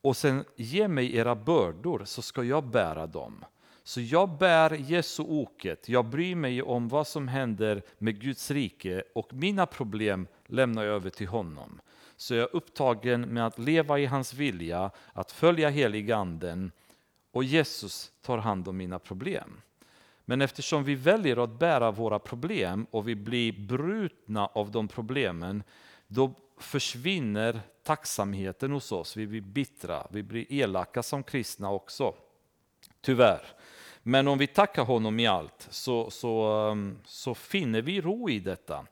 Och 0.00 0.16
sen 0.16 0.44
ge 0.56 0.88
mig 0.88 1.16
era 1.16 1.34
bördor, 1.34 2.02
så 2.04 2.22
ska 2.22 2.42
jag 2.42 2.64
bära 2.64 3.06
dem. 3.06 3.44
Så 3.82 4.00
jag 4.00 4.38
bär 4.38 4.70
Jesu 4.70 5.22
oket, 5.22 5.88
jag 5.88 6.04
bryr 6.04 6.34
mig 6.34 6.62
om 6.62 6.88
vad 6.88 7.06
som 7.06 7.28
händer 7.28 7.82
med 7.98 8.20
Guds 8.20 8.50
rike 8.50 9.02
och 9.14 9.34
mina 9.34 9.66
problem 9.66 10.26
lämnar 10.46 10.84
jag 10.84 10.94
över 10.94 11.10
till 11.10 11.28
honom. 11.28 11.80
Så 12.16 12.34
jag 12.34 12.42
är 12.42 12.56
upptagen 12.56 13.20
med 13.20 13.46
att 13.46 13.58
leva 13.58 13.98
i 13.98 14.06
hans 14.06 14.34
vilja, 14.34 14.90
att 15.12 15.32
följa 15.32 15.68
heliganden 15.68 16.72
och 17.32 17.44
Jesus 17.44 18.12
tar 18.22 18.38
hand 18.38 18.68
om 18.68 18.76
mina 18.76 18.98
problem. 18.98 19.60
Men 20.24 20.40
eftersom 20.40 20.84
vi 20.84 20.94
väljer 20.94 21.44
att 21.44 21.58
bära 21.58 21.90
våra 21.90 22.18
problem 22.18 22.86
och 22.90 23.08
vi 23.08 23.14
blir 23.14 23.52
brutna 23.52 24.46
av 24.46 24.70
de 24.70 24.88
problemen, 24.88 25.62
då 26.06 26.34
försvinner 26.58 27.60
tacksamheten 27.82 28.72
hos 28.72 28.92
oss. 28.92 29.16
Vi 29.16 29.26
blir 29.26 29.40
bittra, 29.40 30.06
vi 30.10 30.22
blir 30.22 30.52
elaka 30.52 31.02
som 31.02 31.22
kristna 31.22 31.70
också. 31.70 32.14
Tyvärr. 33.00 33.40
Men 34.02 34.28
om 34.28 34.38
vi 34.38 34.46
tackar 34.46 34.84
honom 34.84 35.20
i 35.20 35.26
allt 35.26 35.68
så, 35.70 36.10
så, 36.10 36.58
um, 36.70 36.98
så 37.04 37.34
finner 37.34 37.82
vi 37.82 38.00
ro 38.00 38.30
i 38.30 38.38
detta. 38.40 38.86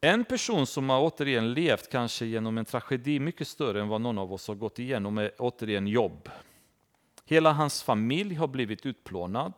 En 0.00 0.24
person 0.24 0.66
som 0.66 0.90
har 0.90 1.00
återigen 1.00 1.52
levt 1.52 1.90
kanske 1.90 2.26
genom 2.26 2.58
en 2.58 2.64
tragedi 2.64 3.20
mycket 3.20 3.48
större 3.48 3.80
än 3.80 3.88
vad 3.88 4.00
någon 4.00 4.18
av 4.18 4.32
oss 4.32 4.48
har 4.48 4.54
gått 4.54 4.78
igenom 4.78 5.18
är 5.18 5.30
återigen 5.38 5.86
jobb. 5.86 6.28
Hela 7.28 7.52
hans 7.52 7.82
familj 7.82 8.34
har 8.34 8.46
blivit 8.46 8.86
utplånad. 8.86 9.52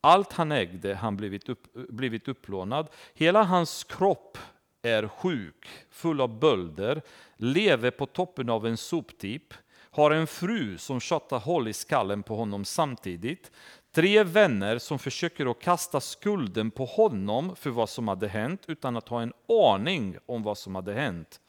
Allt 0.00 0.32
han 0.32 0.52
ägde 0.52 0.94
har 0.94 1.12
blivit, 1.12 1.48
upp, 1.48 1.66
blivit 1.72 2.28
upplånad. 2.28 2.88
Hela 3.14 3.42
hans 3.42 3.84
kropp 3.84 4.38
är 4.82 5.08
sjuk, 5.08 5.68
full 5.90 6.20
av 6.20 6.38
bölder, 6.38 7.02
lever 7.36 7.90
på 7.90 8.06
toppen 8.06 8.50
av 8.50 8.66
en 8.66 8.76
soptipp, 8.76 9.54
har 9.90 10.10
en 10.10 10.26
fru 10.26 10.78
som 10.78 11.00
tjatar 11.00 11.38
hål 11.38 11.68
i 11.68 11.72
skallen 11.72 12.22
på 12.22 12.36
honom 12.36 12.64
samtidigt, 12.64 13.50
tre 13.94 14.22
vänner 14.22 14.78
som 14.78 14.98
försöker 14.98 15.50
att 15.50 15.60
kasta 15.60 16.00
skulden 16.00 16.70
på 16.70 16.84
honom 16.84 17.56
för 17.56 17.70
vad 17.70 17.88
som 17.88 18.08
hade 18.08 18.28
hänt 18.28 18.64
utan 18.66 18.96
att 18.96 19.08
ha 19.08 19.22
en 19.22 19.32
aning 19.48 20.16
om 20.26 20.42
vad 20.42 20.58
som 20.58 20.74
hade 20.74 20.94
hänt. 20.94 21.40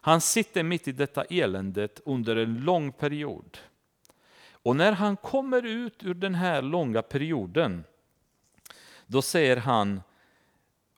Han 0.00 0.20
sitter 0.20 0.62
mitt 0.62 0.88
i 0.88 0.92
detta 0.92 1.24
eländet 1.24 2.00
under 2.04 2.36
en 2.36 2.60
lång 2.60 2.92
period. 2.92 3.58
Och 4.68 4.76
när 4.76 4.92
han 4.92 5.16
kommer 5.16 5.66
ut 5.66 6.04
ur 6.04 6.14
den 6.14 6.34
här 6.34 6.62
långa 6.62 7.02
perioden, 7.02 7.84
då 9.06 9.22
säger 9.22 9.56
han 9.56 10.00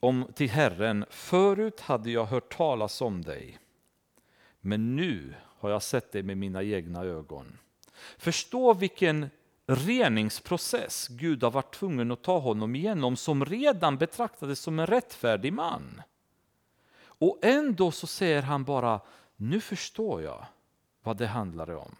om 0.00 0.32
till 0.34 0.50
Herren, 0.50 1.04
förut 1.10 1.80
hade 1.80 2.10
jag 2.10 2.24
hört 2.24 2.56
talas 2.56 3.00
om 3.00 3.22
dig, 3.22 3.58
men 4.60 4.96
nu 4.96 5.34
har 5.58 5.70
jag 5.70 5.82
sett 5.82 6.12
dig 6.12 6.22
med 6.22 6.38
mina 6.38 6.62
egna 6.62 7.04
ögon. 7.04 7.58
Förstå 8.18 8.74
vilken 8.74 9.30
reningsprocess 9.66 11.08
Gud 11.08 11.42
har 11.42 11.50
varit 11.50 11.74
tvungen 11.74 12.10
att 12.10 12.22
ta 12.22 12.38
honom 12.38 12.74
igenom 12.74 13.16
som 13.16 13.44
redan 13.44 13.98
betraktades 13.98 14.60
som 14.60 14.78
en 14.78 14.86
rättfärdig 14.86 15.52
man. 15.52 16.02
Och 17.02 17.38
ändå 17.42 17.90
så 17.90 18.06
säger 18.06 18.42
han 18.42 18.64
bara, 18.64 19.00
nu 19.36 19.60
förstår 19.60 20.22
jag 20.22 20.46
vad 21.02 21.16
det 21.16 21.26
handlar 21.26 21.74
om. 21.74 21.96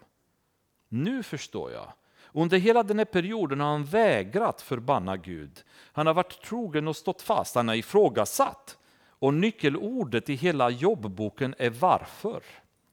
Nu 0.93 1.23
förstår 1.23 1.73
jag. 1.73 1.93
Under 2.33 2.59
hela 2.59 2.83
den 2.83 2.99
här 2.99 3.05
perioden 3.05 3.61
har 3.61 3.71
han 3.71 3.85
vägrat 3.85 4.63
förbanna 4.63 5.17
Gud. 5.17 5.65
Han 5.93 6.07
har 6.07 6.15
varit 6.15 6.43
trogen 6.43 6.89
och 6.89 6.97
stått 6.97 7.23
fast, 7.23 7.55
han 7.55 7.69
har 7.69 7.75
ifrågasatt. 7.75 8.79
Och 9.09 9.35
nyckelordet 9.35 10.29
i 10.29 10.35
hela 10.35 10.71
jobbboken 10.71 11.55
är 11.59 11.71
varför. 11.71 12.43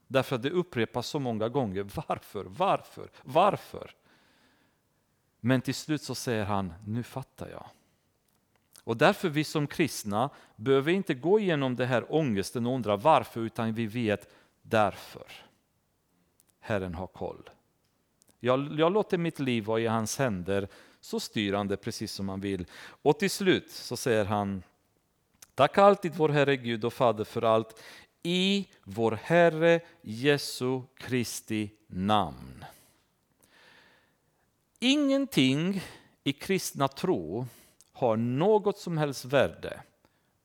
Därför 0.07 0.36
att 0.36 0.41
det 0.41 0.52
upprepas 0.52 1.07
så 1.07 1.19
många 1.19 1.49
gånger. 1.49 1.88
Varför, 2.07 2.44
varför, 2.44 3.10
varför? 3.24 3.91
Men 5.40 5.61
till 5.61 5.76
slut 5.76 6.02
så 6.02 6.15
säger 6.15 6.45
han, 6.45 6.74
nu 6.86 7.03
fattar 7.03 7.49
jag. 7.49 7.65
Och 8.84 8.98
därför 8.98 9.30
vi 9.30 9.44
som 9.44 9.68
kristna 9.68 10.30
behöver 10.56 10.91
inte 10.91 11.14
gå 11.14 11.40
igenom 11.40 11.76
den 11.76 11.88
här 11.88 12.14
ångesten 12.15 12.65
och 12.65 12.74
undra 12.74 12.95
varför, 12.95 13.41
utan 13.41 13.74
vi 13.74 13.88
vet 13.88 14.30
därför. 14.61 15.32
Herren 16.60 16.95
har 16.95 17.07
koll. 17.07 17.49
Jag, 18.39 18.80
jag 18.80 18.93
låter 18.93 19.18
mitt 19.18 19.39
liv 19.39 19.64
vara 19.64 19.80
i 19.80 19.88
hans 19.88 20.18
händer, 20.18 20.68
så 21.01 21.19
styr 21.19 21.53
han 21.53 21.68
det 21.68 21.77
precis 21.77 22.11
som 22.11 22.30
han 22.30 22.41
vill. 22.41 22.65
Och 23.01 23.19
till 23.19 23.31
slut 23.31 23.72
så 23.72 23.97
säger 23.97 24.26
han, 24.26 24.64
Tack 25.55 25.77
alltid 25.77 26.15
vår 26.15 26.30
Herre 26.30 26.57
Gud 26.57 26.85
och 26.85 26.93
Fader 26.93 27.23
för 27.23 27.41
allt, 27.41 27.84
i 28.23 28.68
vår 28.84 29.19
Herre 29.23 29.80
Jesu 30.01 30.81
Kristi 30.97 31.69
namn. 31.88 32.65
Ingenting 34.80 35.81
i 36.23 36.34
kristna 36.34 36.88
tro 36.88 37.47
har 37.91 38.18
något 38.18 38.77
som 38.77 38.97
helst 38.97 39.26
värde 39.26 39.81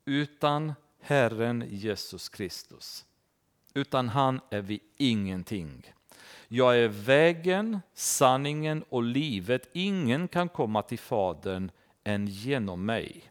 utan 0.05 0.73
Herren 1.01 1.64
Jesus 1.70 2.28
Kristus. 2.28 3.05
Utan 3.74 4.09
han 4.09 4.40
är 4.51 4.62
vi 4.62 4.81
ingenting. 4.97 5.93
Jag 6.55 6.79
är 6.79 6.89
vägen, 6.89 7.81
sanningen 7.95 8.85
och 8.89 9.03
livet. 9.03 9.69
Ingen 9.73 10.29
kan 10.29 10.49
komma 10.49 10.83
till 10.83 10.99
Fadern 10.99 11.70
än 12.05 12.27
genom 12.27 12.85
mig. 12.85 13.31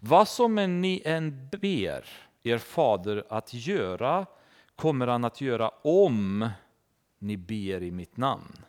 Vad 0.00 0.28
som 0.28 0.58
än 0.58 0.80
ni 0.80 1.02
än 1.04 1.48
ber 1.52 2.04
er 2.42 2.58
fader 2.58 3.24
att 3.28 3.54
göra 3.54 4.26
kommer 4.76 5.06
han 5.06 5.24
att 5.24 5.40
göra 5.40 5.68
om 5.68 6.48
ni 7.18 7.36
ber 7.36 7.82
i 7.82 7.90
mitt 7.90 8.16
namn. 8.16 8.64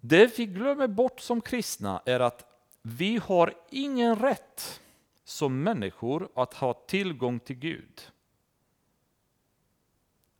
Det 0.00 0.38
vi 0.38 0.46
glömmer 0.46 0.88
bort 0.88 1.20
som 1.20 1.40
kristna 1.40 2.02
är 2.06 2.20
att 2.20 2.44
vi 2.82 3.20
har 3.24 3.54
ingen 3.70 4.16
rätt 4.16 4.80
som 5.24 5.62
människor 5.62 6.28
att 6.34 6.54
ha 6.54 6.74
tillgång 6.74 7.40
till 7.40 7.56
Gud. 7.56 8.00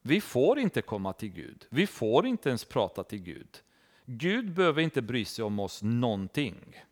Vi 0.08 0.20
får 0.20 0.58
inte 0.58 0.82
komma 0.82 1.12
till 1.12 1.28
Gud. 1.28 1.66
Vi 1.68 1.86
får 1.86 2.26
inte 2.26 2.48
ens 2.48 2.64
prata 2.64 3.04
till 3.04 3.18
Gud. 3.18 3.58
Gud 4.04 4.54
behöver 4.54 4.82
inte 4.82 5.02
bry 5.02 5.24
sig 5.24 5.44
om 5.44 5.58
oss 5.58 5.82
någonting. 5.82 6.82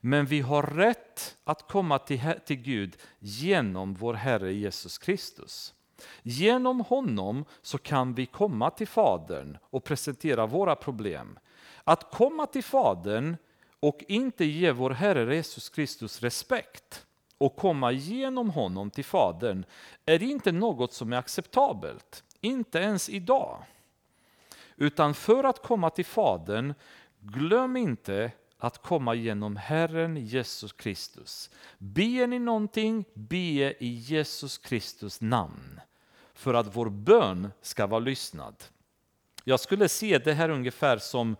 Men 0.00 0.26
vi 0.26 0.40
har 0.40 0.62
rätt 0.62 1.36
att 1.44 1.68
komma 1.68 1.98
till, 1.98 2.20
till 2.46 2.56
Gud 2.56 2.96
genom 3.18 3.94
vår 3.94 4.14
Herre 4.14 4.52
Jesus 4.52 4.98
Kristus. 4.98 5.74
Genom 6.22 6.80
honom 6.80 7.44
så 7.62 7.78
kan 7.78 8.14
vi 8.14 8.26
komma 8.26 8.70
till 8.70 8.88
Fadern 8.88 9.58
och 9.62 9.84
presentera 9.84 10.46
våra 10.46 10.76
problem. 10.76 11.38
Att 11.84 12.10
komma 12.10 12.46
till 12.46 12.64
Fadern 12.64 13.36
och 13.80 14.04
inte 14.08 14.44
ge 14.44 14.72
vår 14.72 14.90
Herre 14.90 15.34
Jesus 15.34 15.68
Kristus 15.68 16.22
respekt 16.22 17.06
och 17.38 17.56
komma 17.56 17.92
genom 17.92 18.50
honom 18.50 18.90
till 18.90 19.04
Fadern 19.04 19.64
är 20.06 20.22
inte 20.22 20.52
något 20.52 20.92
som 20.92 21.12
är 21.12 21.16
acceptabelt, 21.16 22.24
inte 22.40 22.78
ens 22.78 23.08
idag. 23.08 23.62
Utan 24.76 25.14
för 25.14 25.44
att 25.44 25.62
komma 25.62 25.90
till 25.90 26.04
Fadern, 26.04 26.74
glöm 27.20 27.76
inte 27.76 28.32
att 28.58 28.82
komma 28.82 29.14
genom 29.14 29.56
Herren 29.56 30.16
Jesus 30.16 30.72
Kristus. 30.72 31.50
Ber 31.78 32.26
ni 32.26 32.38
någonting, 32.38 33.04
be 33.14 33.84
i 33.84 33.88
Jesus 33.88 34.58
Kristus 34.58 35.20
namn. 35.20 35.80
För 36.34 36.54
att 36.54 36.76
vår 36.76 36.88
bön 36.88 37.52
ska 37.62 37.86
vara 37.86 38.00
lyssnad. 38.00 38.64
Jag 39.44 39.60
skulle 39.60 39.88
se 39.88 40.18
det 40.18 40.32
här 40.32 40.48
ungefär 40.48 40.98
som 40.98 41.36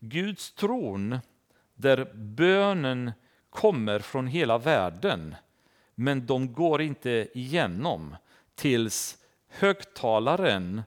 Guds 0.00 0.52
tron 0.52 1.18
där 1.74 2.14
bönen 2.14 3.12
kommer 3.54 3.98
från 3.98 4.26
hela 4.26 4.58
världen. 4.58 5.34
Men 5.94 6.26
de 6.26 6.52
går 6.52 6.82
inte 6.82 7.28
igenom 7.34 8.16
tills 8.54 9.18
högtalaren 9.48 10.82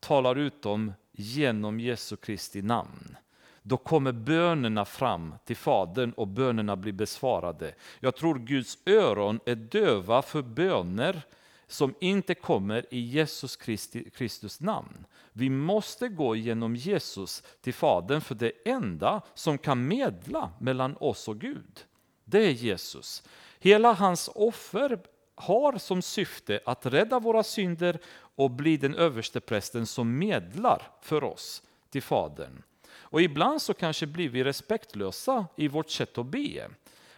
talar 0.00 0.36
ut 0.38 0.62
dem 0.62 0.92
genom 1.12 1.80
Jesu 1.80 2.16
Kristi 2.16 2.62
namn 2.62 3.16
då 3.62 3.76
kommer 3.76 4.12
bönerna 4.12 4.84
fram 4.84 5.34
till 5.44 5.56
Fadern 5.56 6.12
och 6.12 6.28
bönerna 6.28 6.76
blir 6.76 6.92
besvarade. 6.92 7.74
Jag 8.00 8.16
tror 8.16 8.38
Guds 8.38 8.78
öron 8.86 9.40
är 9.46 9.54
döva 9.54 10.22
för 10.22 10.42
böner 10.42 11.22
som 11.66 11.94
inte 12.00 12.34
kommer 12.34 12.86
i 12.94 13.00
Jesus 13.00 13.56
Kristi, 13.56 14.10
Kristus 14.10 14.60
namn. 14.60 15.04
Vi 15.32 15.50
måste 15.50 16.08
gå 16.08 16.36
genom 16.36 16.76
Jesus 16.76 17.42
till 17.60 17.74
Fadern 17.74 18.20
för 18.20 18.34
det 18.34 18.52
enda 18.64 19.20
som 19.34 19.58
kan 19.58 19.88
medla 19.88 20.50
mellan 20.58 20.96
oss 20.96 21.28
och 21.28 21.40
Gud, 21.40 21.84
det 22.32 22.46
är 22.46 22.50
Jesus. 22.50 23.22
Hela 23.58 23.92
hans 23.92 24.30
offer 24.34 24.98
har 25.34 25.78
som 25.78 26.02
syfte 26.02 26.60
att 26.66 26.86
rädda 26.86 27.18
våra 27.18 27.42
synder 27.42 27.98
och 28.14 28.50
bli 28.50 28.76
den 28.76 28.94
överste 28.94 29.40
prästen 29.40 29.86
som 29.86 30.18
medlar 30.18 30.90
för 31.02 31.24
oss 31.24 31.62
till 31.90 32.02
Fadern. 32.02 32.62
Och 32.94 33.22
ibland 33.22 33.62
så 33.62 33.74
kanske 33.74 34.06
blir 34.06 34.28
vi 34.28 34.44
respektlösa 34.44 35.46
i 35.56 35.68
vårt 35.68 35.90
sätt 35.90 36.18
att 36.18 36.26
be. 36.26 36.68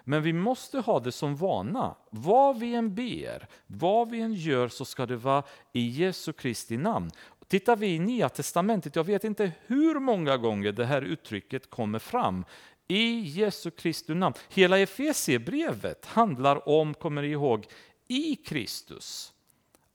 Men 0.04 0.22
vi 0.22 0.32
måste 0.32 0.78
ha 0.78 1.00
det 1.00 1.12
som 1.12 1.36
vana. 1.36 1.94
Vad 2.10 2.58
vi 2.58 2.74
än 2.74 2.94
ber, 2.94 3.48
vad 3.66 4.10
vi 4.10 4.20
än 4.20 4.34
gör 4.34 4.68
så 4.68 4.84
ska 4.84 5.06
det 5.06 5.16
vara 5.16 5.42
i 5.72 5.88
Jesu 5.88 6.32
Kristi 6.32 6.76
namn. 6.76 7.10
Tittar 7.48 7.76
vi 7.76 7.86
i 7.86 7.98
Nya 7.98 8.28
Testamentet, 8.28 8.96
jag 8.96 9.04
vet 9.04 9.24
inte 9.24 9.52
hur 9.66 10.00
många 10.00 10.36
gånger 10.36 10.72
det 10.72 10.84
här 10.84 11.02
uttrycket 11.02 11.70
kommer 11.70 11.98
fram. 11.98 12.44
I 12.88 13.20
Jesu 13.20 13.70
Kristi 13.70 14.14
namn. 14.14 14.34
Hela 14.48 14.78
Efesierbrevet 14.78 16.06
handlar 16.06 16.68
om, 16.68 16.94
kommer 16.94 17.22
ni 17.22 17.28
ihåg, 17.28 17.66
i 18.08 18.36
Kristus. 18.36 19.32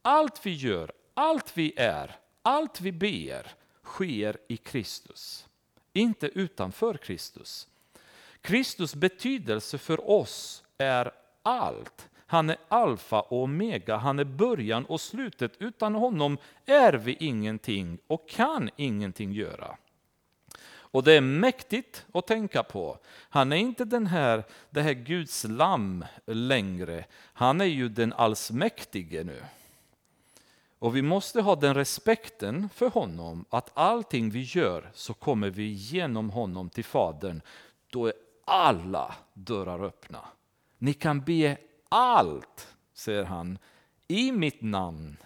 Allt 0.02 0.46
vi 0.46 0.54
gör, 0.54 0.92
allt 1.14 1.58
vi 1.58 1.74
är, 1.78 2.16
allt 2.42 2.82
vi 2.82 2.92
ber 2.92 3.52
sker 3.84 4.38
i 4.48 4.58
Kristus 4.58 5.46
inte 5.94 6.28
utanför 6.28 6.98
Kristus. 6.98 7.68
Kristus 8.42 8.96
betydelse 8.96 9.78
för 9.78 10.10
oss 10.10 10.64
är 10.78 11.12
allt. 11.44 12.10
Han 12.26 12.50
är 12.50 12.58
alfa 12.68 13.22
och 13.22 13.44
omega, 13.44 13.98
han 13.98 14.20
är 14.20 14.24
början 14.24 14.86
och 14.86 15.02
slutet. 15.02 15.54
Utan 15.60 15.96
honom 15.96 16.38
är 16.66 16.94
vi 16.94 17.18
ingenting 17.20 17.98
och 18.08 18.30
kan 18.30 18.70
ingenting 18.76 19.34
göra. 19.34 19.78
Och 20.92 21.04
det 21.04 21.14
är 21.14 21.22
mäktigt 21.22 22.06
att 22.14 22.28
tänka 22.28 22.64
på. 22.64 22.98
Han 23.30 23.52
är 23.52 23.58
inte 23.58 23.86
den 23.86 24.08
här, 24.08 24.44
det 24.70 24.82
här 24.82 24.94
Guds 24.94 25.44
lamm 25.50 26.06
längre. 26.26 27.06
Han 27.16 27.62
är 27.62 27.66
ju 27.66 27.90
den 27.90 28.14
allsmäktige 28.14 29.24
nu. 29.24 29.44
Och 30.80 30.96
vi 30.96 31.02
måste 31.02 31.42
ha 31.42 31.56
den 31.56 31.74
respekten 31.74 32.70
för 32.70 32.90
honom 32.90 33.46
att 33.50 33.72
allting 33.74 34.30
vi 34.30 34.42
gör 34.42 34.92
så 34.94 35.14
kommer 35.14 35.50
vi 35.50 35.64
genom 35.64 36.30
honom 36.30 36.70
till 36.70 36.86
Fadern. 36.86 37.42
Då 37.90 38.06
är 38.06 38.14
alla 38.46 39.16
dörrar 39.34 39.84
öppna. 39.84 40.26
Ni 40.78 40.94
kan 40.94 41.22
be 41.22 41.58
allt, 41.90 42.76
säger 42.94 43.24
han, 43.24 43.58
i 44.08 44.32
mitt 44.32 44.62
namn 44.62 45.18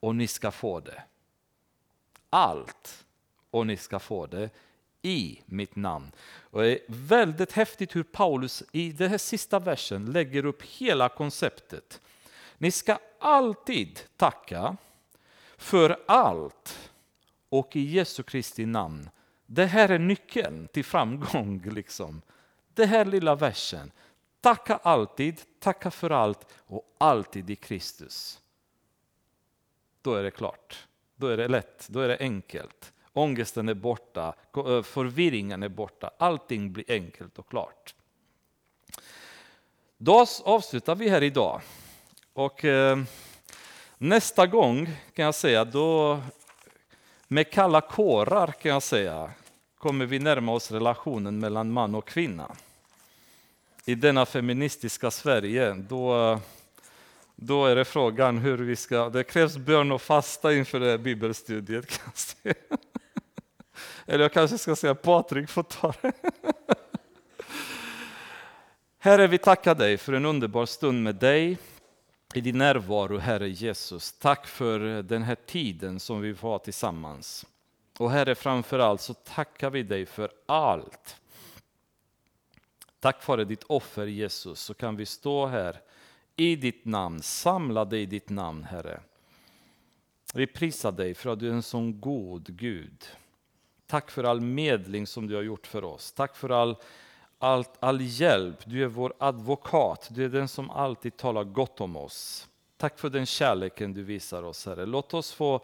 och 0.00 0.16
ni 0.16 0.26
ska 0.26 0.50
få 0.50 0.80
det. 0.80 1.02
Allt 2.30 3.04
och 3.50 3.66
ni 3.66 3.76
ska 3.76 3.98
få 3.98 4.26
det 4.26 4.50
i 5.04 5.42
mitt 5.46 5.76
namn. 5.76 6.12
Och 6.50 6.62
det 6.62 6.68
är 6.68 6.80
väldigt 6.88 7.52
häftigt 7.52 7.96
hur 7.96 8.02
Paulus 8.02 8.62
i 8.72 8.92
den 8.92 9.10
här 9.10 9.18
sista 9.18 9.58
versen 9.58 10.12
lägger 10.12 10.46
upp 10.46 10.62
hela 10.62 11.08
konceptet. 11.08 12.00
Ni 12.58 12.70
ska 12.70 12.98
alltid 13.18 14.00
tacka 14.16 14.76
för 15.56 15.98
allt 16.06 16.90
och 17.48 17.76
i 17.76 17.80
Jesu 17.80 18.22
Kristi 18.22 18.66
namn. 18.66 19.10
Det 19.46 19.66
här 19.66 19.88
är 19.88 19.98
nyckeln 19.98 20.68
till 20.68 20.84
framgång. 20.84 21.62
Liksom. 21.72 22.22
Det 22.74 22.86
här 22.86 23.04
lilla 23.04 23.34
versen. 23.34 23.92
Tacka 24.40 24.76
alltid, 24.76 25.40
tacka 25.60 25.90
för 25.90 26.10
allt 26.10 26.46
och 26.54 26.94
alltid 26.98 27.50
i 27.50 27.56
Kristus. 27.56 28.40
Då 30.02 30.14
är 30.14 30.22
det 30.22 30.30
klart. 30.30 30.86
Då 31.16 31.26
är 31.26 31.36
det 31.36 31.48
lätt, 31.48 31.88
då 31.88 32.00
är 32.00 32.08
det 32.08 32.18
enkelt. 32.20 32.93
Ångesten 33.16 33.68
är 33.68 33.74
borta, 33.74 34.34
förvirringen 34.84 35.62
är 35.62 35.68
borta. 35.68 36.10
Allting 36.18 36.72
blir 36.72 36.84
enkelt 36.88 37.38
och 37.38 37.48
klart. 37.48 37.94
Då 39.98 40.26
avslutar 40.44 40.94
vi 40.94 41.08
här 41.08 41.22
idag. 41.22 41.60
Och 42.32 42.64
eh, 42.64 42.98
nästa 43.98 44.46
gång 44.46 44.90
kan 45.14 45.24
jag 45.24 45.34
säga, 45.34 45.64
då 45.64 46.20
med 47.28 47.50
kalla 47.52 47.80
kårar 47.80 48.46
kan 48.46 48.72
jag 48.72 48.82
säga, 48.82 49.30
kommer 49.78 50.06
vi 50.06 50.18
närma 50.18 50.52
oss 50.52 50.70
relationen 50.70 51.38
mellan 51.38 51.72
man 51.72 51.94
och 51.94 52.08
kvinna. 52.08 52.56
I 53.84 53.94
denna 53.94 54.26
feministiska 54.26 55.10
Sverige, 55.10 55.72
då, 55.72 56.38
då 57.34 57.66
är 57.66 57.76
det 57.76 57.84
frågan 57.84 58.38
hur 58.38 58.58
vi 58.58 58.76
ska, 58.76 59.08
det 59.08 59.24
krävs 59.24 59.56
bön 59.56 59.92
och 59.92 60.02
fasta 60.02 60.54
inför 60.54 60.80
det 60.80 60.90
här 60.90 60.98
bibelstudiet. 60.98 61.86
Kan 61.86 62.04
jag 62.04 62.16
säga. 62.16 62.78
Eller 64.06 64.24
jag 64.24 64.32
kanske 64.32 64.58
ska 64.58 64.76
säga 64.76 64.94
Patrik 64.94 65.48
får 65.48 65.62
ta 65.62 65.94
det. 66.02 66.12
Herre, 68.98 69.26
vi 69.26 69.38
tackar 69.38 69.74
dig 69.74 69.98
för 69.98 70.12
en 70.12 70.24
underbar 70.24 70.66
stund 70.66 71.02
med 71.02 71.14
dig 71.14 71.58
i 72.34 72.40
din 72.40 72.58
närvaro, 72.58 73.18
Herre 73.18 73.48
Jesus. 73.48 74.12
Tack 74.12 74.46
för 74.46 75.02
den 75.02 75.22
här 75.22 75.36
tiden 75.46 76.00
som 76.00 76.20
vi 76.20 76.34
får 76.34 76.48
ha 76.48 76.58
tillsammans. 76.58 77.46
Och 77.98 78.10
Herre, 78.10 78.34
framför 78.34 78.78
allt 78.78 79.00
så 79.00 79.14
tackar 79.14 79.70
vi 79.70 79.82
dig 79.82 80.06
för 80.06 80.30
allt. 80.46 81.16
Tack 83.00 83.26
vare 83.26 83.44
ditt 83.44 83.64
offer 83.64 84.06
Jesus 84.06 84.60
så 84.60 84.74
kan 84.74 84.96
vi 84.96 85.06
stå 85.06 85.46
här 85.46 85.80
i 86.36 86.56
ditt 86.56 86.84
namn, 86.84 87.22
samlade 87.22 87.98
i 87.98 88.06
ditt 88.06 88.28
namn, 88.28 88.64
Herre. 88.64 89.00
Vi 90.34 90.46
prisar 90.46 90.92
dig 90.92 91.14
för 91.14 91.30
att 91.30 91.38
du 91.38 91.48
är 91.48 91.52
en 91.52 91.62
sån 91.62 92.00
god 92.00 92.56
Gud. 92.56 93.04
Tack 93.86 94.10
för 94.10 94.24
all 94.24 94.40
medling 94.40 95.06
som 95.06 95.26
du 95.26 95.34
har 95.34 95.42
gjort 95.42 95.66
för 95.66 95.84
oss. 95.84 96.12
Tack 96.12 96.36
för 96.36 96.50
all, 96.50 96.76
all, 97.38 97.64
all 97.80 98.00
hjälp. 98.00 98.58
Du 98.64 98.82
är 98.82 98.86
vår 98.86 99.14
advokat. 99.18 100.08
Du 100.10 100.24
är 100.24 100.28
den 100.28 100.48
som 100.48 100.70
alltid 100.70 101.16
talar 101.16 101.44
gott 101.44 101.80
om 101.80 101.96
oss. 101.96 102.48
Tack 102.76 102.98
för 102.98 103.10
den 103.10 103.26
kärleken 103.26 103.94
du 103.94 104.02
visar 104.02 104.42
oss, 104.42 104.66
Herre. 104.66 104.86
Låt 104.86 105.14
oss 105.14 105.32
få 105.32 105.60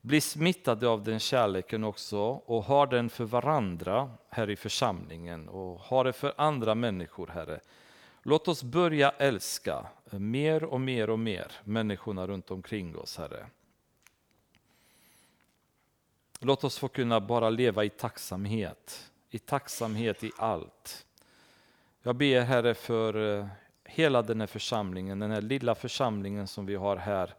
bli 0.00 0.20
smittade 0.20 0.88
av 0.88 1.04
den 1.04 1.20
kärleken 1.20 1.84
också 1.84 2.18
och 2.20 2.62
ha 2.62 2.86
den 2.86 3.10
för 3.10 3.24
varandra 3.24 4.10
här 4.30 4.50
i 4.50 4.56
församlingen 4.56 5.48
och 5.48 5.78
ha 5.78 6.02
det 6.02 6.12
för 6.12 6.34
andra 6.36 6.74
människor, 6.74 7.26
Herre. 7.26 7.60
Låt 8.22 8.48
oss 8.48 8.62
börja 8.62 9.10
älska 9.10 9.86
mer 10.10 10.64
och 10.64 10.80
mer 10.80 11.10
och 11.10 11.18
mer 11.18 11.52
människorna 11.64 12.26
runt 12.26 12.50
omkring 12.50 12.96
oss, 12.96 13.18
Herre. 13.18 13.46
Låt 16.44 16.64
oss 16.64 16.78
få 16.78 16.88
kunna 16.88 17.20
bara 17.20 17.50
leva 17.50 17.84
i 17.84 17.88
tacksamhet, 17.88 19.10
i 19.30 19.38
tacksamhet 19.38 20.24
i 20.24 20.32
allt. 20.36 21.06
Jag 22.02 22.16
ber 22.16 22.40
Herre 22.40 22.74
för 22.74 23.38
eh, 23.38 23.46
hela 23.84 24.22
den 24.22 24.40
här 24.40 24.46
församlingen, 24.46 25.18
den 25.18 25.30
här 25.30 25.40
lilla 25.40 25.74
församlingen 25.74 26.46
som 26.46 26.66
vi 26.66 26.74
har 26.74 26.96
här. 26.96 27.34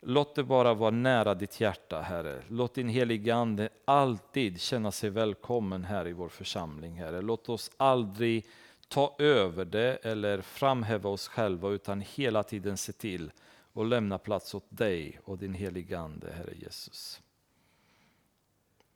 Låt 0.00 0.34
det 0.34 0.42
bara 0.42 0.74
vara 0.74 0.90
nära 0.90 1.34
ditt 1.34 1.60
hjärta, 1.60 2.00
Herre. 2.00 2.42
Låt 2.48 2.74
din 2.74 2.88
heliga 2.88 3.34
Ande 3.34 3.68
alltid 3.84 4.60
känna 4.60 4.92
sig 4.92 5.10
välkommen 5.10 5.84
här 5.84 6.08
i 6.08 6.12
vår 6.12 6.28
församling, 6.28 6.94
Herre. 6.94 7.22
Låt 7.22 7.48
oss 7.48 7.70
aldrig 7.76 8.46
ta 8.88 9.16
över 9.18 9.64
det 9.64 9.96
eller 9.96 10.40
framhäva 10.40 11.10
oss 11.10 11.28
själva, 11.28 11.68
utan 11.68 12.00
hela 12.00 12.42
tiden 12.42 12.76
se 12.76 12.92
till 12.92 13.32
och 13.72 13.84
lämna 13.84 14.18
plats 14.18 14.54
åt 14.54 14.66
dig 14.68 15.20
och 15.24 15.38
din 15.38 15.54
heliga 15.54 15.98
Ande, 15.98 16.32
Herre 16.32 16.54
Jesus. 16.54 17.20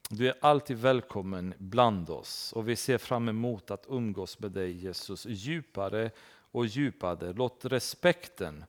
Du 0.09 0.29
är 0.29 0.35
alltid 0.41 0.77
välkommen 0.77 1.55
bland 1.59 2.11
oss 2.11 2.53
och 2.53 2.69
vi 2.69 2.77
ser 2.77 2.99
fram 2.99 3.29
emot 3.29 3.71
att 3.71 3.87
umgås 3.89 4.39
med 4.39 4.51
dig 4.51 4.73
Jesus 4.73 5.27
djupare 5.27 6.11
och 6.51 6.67
djupare. 6.67 7.33
Låt 7.33 7.65
respekten 7.65 8.65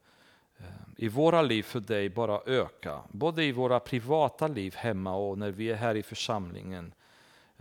eh, 0.57 0.65
i 0.97 1.07
våra 1.07 1.41
liv 1.41 1.63
för 1.63 1.79
dig 1.79 2.09
bara 2.09 2.41
öka, 2.45 3.01
både 3.11 3.43
i 3.43 3.51
våra 3.51 3.79
privata 3.79 4.47
liv 4.47 4.75
hemma 4.75 5.15
och 5.15 5.37
när 5.37 5.51
vi 5.51 5.69
är 5.69 5.75
här 5.75 5.95
i 5.95 6.03
församlingen. 6.03 6.93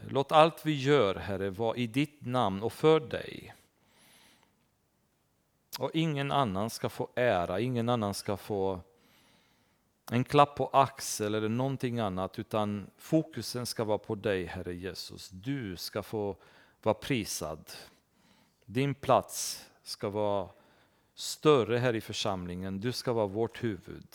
Låt 0.09 0.33
allt 0.33 0.67
vi 0.67 0.81
gör, 0.81 1.15
Herre, 1.15 1.51
vara 1.51 1.77
i 1.77 1.87
ditt 1.87 2.27
namn 2.27 2.63
och 2.63 2.73
för 2.73 3.01
dig. 3.01 3.55
Och 5.79 5.91
ingen 5.95 6.33
annan 6.33 6.71
ska 6.71 6.89
få 6.89 7.09
ära, 7.15 7.61
ingen 7.61 7.89
annan 7.89 8.15
ska 8.15 8.37
få 8.37 8.81
en 10.11 10.25
klapp 10.25 10.57
på 10.57 10.67
axeln 10.73 11.35
eller 11.35 11.49
någonting 11.49 11.99
annat, 11.99 12.39
utan 12.39 12.91
fokusen 12.97 13.67
ska 13.67 13.85
vara 13.85 13.99
på 13.99 14.15
dig, 14.15 14.45
Herre 14.45 14.75
Jesus. 14.75 15.29
Du 15.29 15.77
ska 15.77 16.03
få 16.03 16.37
vara 16.83 16.95
prisad. 16.95 17.71
Din 18.65 18.95
plats 18.95 19.65
ska 19.83 20.09
vara 20.09 20.49
större 21.15 21.79
här 21.79 21.95
i 21.95 22.01
församlingen. 22.01 22.81
Du 22.81 22.93
ska 22.93 23.13
vara 23.13 23.27
vårt 23.27 23.65
huvud. 23.65 24.09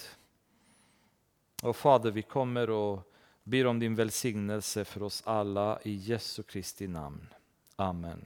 Och 1.63 1.75
Fader, 1.75 2.11
vi 2.11 2.21
kommer 2.21 2.69
och 2.69 3.11
ber 3.43 3.67
om 3.67 3.79
din 3.79 3.95
välsignelse 3.95 4.85
för 4.85 5.03
oss 5.03 5.23
alla 5.25 5.79
i 5.83 5.93
Jesu 5.93 6.43
Kristi 6.43 6.87
namn. 6.87 7.27
Amen. 7.75 8.25